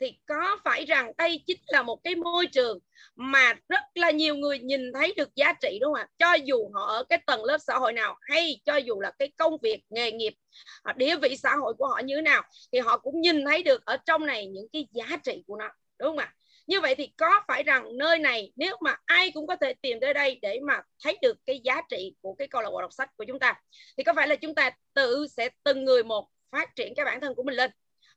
thì 0.00 0.18
có 0.26 0.58
phải 0.64 0.84
rằng 0.84 1.12
đây 1.18 1.44
chính 1.46 1.58
là 1.66 1.82
một 1.82 2.04
cái 2.04 2.14
môi 2.14 2.46
trường 2.46 2.78
mà 3.16 3.54
rất 3.68 3.80
là 3.94 4.10
nhiều 4.10 4.34
người 4.34 4.58
nhìn 4.58 4.92
thấy 4.92 5.14
được 5.16 5.34
giá 5.34 5.52
trị 5.52 5.78
đúng 5.80 5.92
không 5.92 6.00
ạ? 6.00 6.08
Cho 6.18 6.34
dù 6.34 6.70
họ 6.74 6.86
ở 6.86 7.04
cái 7.04 7.18
tầng 7.26 7.44
lớp 7.44 7.58
xã 7.58 7.74
hội 7.74 7.92
nào, 7.92 8.16
hay 8.20 8.60
cho 8.64 8.76
dù 8.76 9.00
là 9.00 9.12
cái 9.18 9.32
công 9.36 9.56
việc, 9.62 9.82
nghề 9.90 10.12
nghiệp 10.12 10.34
à, 10.82 10.92
địa 10.96 11.16
vị 11.16 11.36
xã 11.36 11.56
hội 11.56 11.74
của 11.78 11.86
họ 11.86 12.00
như 12.04 12.16
thế 12.16 12.22
nào, 12.22 12.42
thì 12.72 12.78
họ 12.78 12.98
cũng 12.98 13.20
nhìn 13.20 13.44
thấy 13.44 13.62
được 13.62 13.84
ở 13.84 13.96
trong 13.96 14.26
này 14.26 14.46
những 14.46 14.66
cái 14.72 14.88
giá 14.90 15.16
trị 15.24 15.44
của 15.46 15.56
nó, 15.56 15.68
đúng 15.98 16.08
không 16.08 16.18
ạ? 16.18 16.34
Như 16.66 16.80
vậy 16.80 16.94
thì 16.94 17.06
có 17.16 17.40
phải 17.48 17.62
rằng 17.62 17.98
nơi 17.98 18.18
này, 18.18 18.52
nếu 18.56 18.76
mà 18.80 18.96
ai 19.04 19.30
cũng 19.30 19.46
có 19.46 19.56
thể 19.56 19.74
tìm 19.82 20.00
tới 20.00 20.14
đây 20.14 20.38
để 20.42 20.60
mà 20.62 20.82
thấy 21.04 21.18
được 21.22 21.36
cái 21.46 21.60
giá 21.64 21.80
trị 21.88 22.14
của 22.20 22.34
cái 22.34 22.48
câu 22.48 22.62
lạc 22.62 22.70
bộ 22.70 22.80
đọc 22.80 22.92
sách 22.92 23.10
của 23.16 23.24
chúng 23.28 23.38
ta, 23.38 23.60
thì 23.96 24.04
có 24.04 24.12
phải 24.16 24.28
là 24.28 24.36
chúng 24.36 24.54
ta 24.54 24.70
tự 24.94 25.26
sẽ 25.36 25.48
từng 25.64 25.84
người 25.84 26.02
một 26.04 26.28
phát 26.50 26.76
triển 26.76 26.94
cái 26.96 27.04
bản 27.04 27.20
thân 27.20 27.34
của 27.34 27.42
mình 27.42 27.54
lên? 27.56 27.70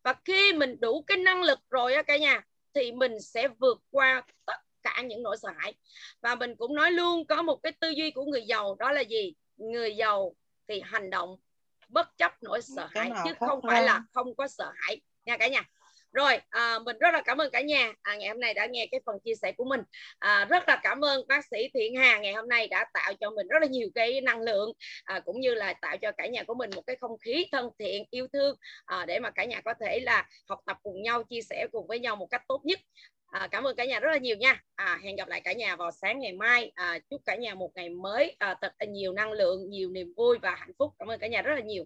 Và 0.04 0.14
khi 0.26 0.54
mình 0.54 0.78
đủ 0.82 1.04
cái 1.08 1.18
năng 1.18 1.44
lực 1.44 1.60
rồi 1.70 1.94
á 1.94 2.02
cả 2.02 2.18
nhà 2.18 2.42
thì 2.74 2.92
mình 2.92 3.20
sẽ 3.22 3.48
vượt 3.48 3.78
qua 3.92 4.24
tất 4.46 4.58
cả 4.84 5.02
những 5.02 5.24
nỗi 5.24 5.38
sợ 5.38 5.50
hãi. 5.58 5.74
Và 6.22 6.36
mình 6.36 6.56
cũng 6.56 6.76
nói 6.76 6.92
luôn 6.92 7.26
có 7.26 7.42
một 7.42 7.64
cái 7.64 7.72
tư 7.72 7.90
duy 7.90 8.12
của 8.12 8.26
người 8.26 8.46
giàu 8.46 8.76
đó 8.80 8.92
là 8.92 9.02
gì? 9.02 9.34
Người 9.58 9.96
giàu 9.96 10.36
thì 10.68 10.82
hành 10.86 11.10
động 11.10 11.38
bất 11.90 12.18
chấp 12.18 12.44
nỗi 12.44 12.62
sợ 12.62 12.88
hãi 12.92 13.12
chứ 13.26 13.34
không 13.40 13.60
phải 13.68 13.84
là 13.84 14.04
không 14.14 14.36
có 14.36 14.48
sợ 14.48 14.72
hãi. 14.76 15.02
Nha 15.26 15.38
cả 15.38 15.48
nhà 15.48 15.70
rồi 16.14 16.38
à, 16.50 16.80
mình 16.86 16.98
rất 17.00 17.14
là 17.14 17.22
cảm 17.22 17.38
ơn 17.38 17.52
cả 17.52 17.62
nhà 17.62 17.94
à, 18.02 18.16
ngày 18.16 18.30
hôm 18.30 18.40
nay 18.40 18.54
đã 18.54 18.66
nghe 18.66 18.88
cái 18.92 19.02
phần 19.06 19.16
chia 19.26 19.36
sẻ 19.42 19.52
của 19.52 19.66
mình 19.66 19.82
à, 20.20 20.46
rất 20.50 20.64
là 20.68 20.80
cảm 20.84 21.06
ơn 21.06 21.28
bác 21.28 21.46
sĩ 21.52 21.70
Thiện 21.74 21.96
Hà 21.96 22.20
ngày 22.20 22.34
hôm 22.34 22.50
nay 22.50 22.68
đã 22.68 22.86
tạo 22.94 23.14
cho 23.14 23.30
mình 23.30 23.48
rất 23.48 23.60
là 23.62 23.68
nhiều 23.68 23.90
cái 23.96 24.22
năng 24.22 24.42
lượng 24.42 24.72
à, 25.04 25.20
cũng 25.20 25.40
như 25.40 25.54
là 25.54 25.74
tạo 25.74 25.98
cho 25.98 26.12
cả 26.12 26.28
nhà 26.28 26.44
của 26.44 26.54
mình 26.54 26.70
một 26.76 26.82
cái 26.88 26.96
không 27.02 27.18
khí 27.18 27.46
thân 27.52 27.70
thiện 27.80 28.06
yêu 28.10 28.28
thương 28.34 28.56
à, 28.86 29.06
để 29.06 29.20
mà 29.20 29.32
cả 29.32 29.46
nhà 29.46 29.62
có 29.66 29.74
thể 29.80 30.00
là 30.00 30.28
học 30.50 30.60
tập 30.66 30.78
cùng 30.84 31.02
nhau 31.02 31.24
chia 31.24 31.42
sẻ 31.42 31.68
cùng 31.72 31.88
với 31.88 32.00
nhau 32.00 32.16
một 32.16 32.28
cách 32.32 32.42
tốt 32.48 32.62
nhất 32.66 32.80
À, 33.34 33.48
cảm 33.52 33.64
ơn 33.64 33.76
cả 33.76 33.86
nhà 33.86 34.00
rất 34.00 34.12
là 34.12 34.18
nhiều 34.18 34.38
nha. 34.38 34.62
À, 34.76 35.00
hẹn 35.04 35.16
gặp 35.16 35.28
lại 35.28 35.42
cả 35.42 35.54
nhà 35.54 35.76
vào 35.76 35.92
sáng 35.92 36.20
ngày 36.20 36.34
mai. 36.34 36.72
À, 36.76 37.00
chúc 37.10 37.22
cả 37.26 37.36
nhà 37.36 37.56
một 37.56 37.72
ngày 37.76 37.90
mới 37.90 38.36
à, 38.40 38.56
thật 38.62 38.74
là 38.80 38.86
nhiều 38.86 39.14
năng 39.14 39.32
lượng, 39.32 39.70
nhiều 39.70 39.90
niềm 39.90 40.14
vui 40.18 40.38
và 40.42 40.56
hạnh 40.56 40.72
phúc. 40.80 40.94
Cảm 41.00 41.08
ơn 41.08 41.20
cả 41.20 41.28
nhà 41.28 41.42
rất 41.42 41.56
là 41.56 41.62
nhiều. 41.62 41.86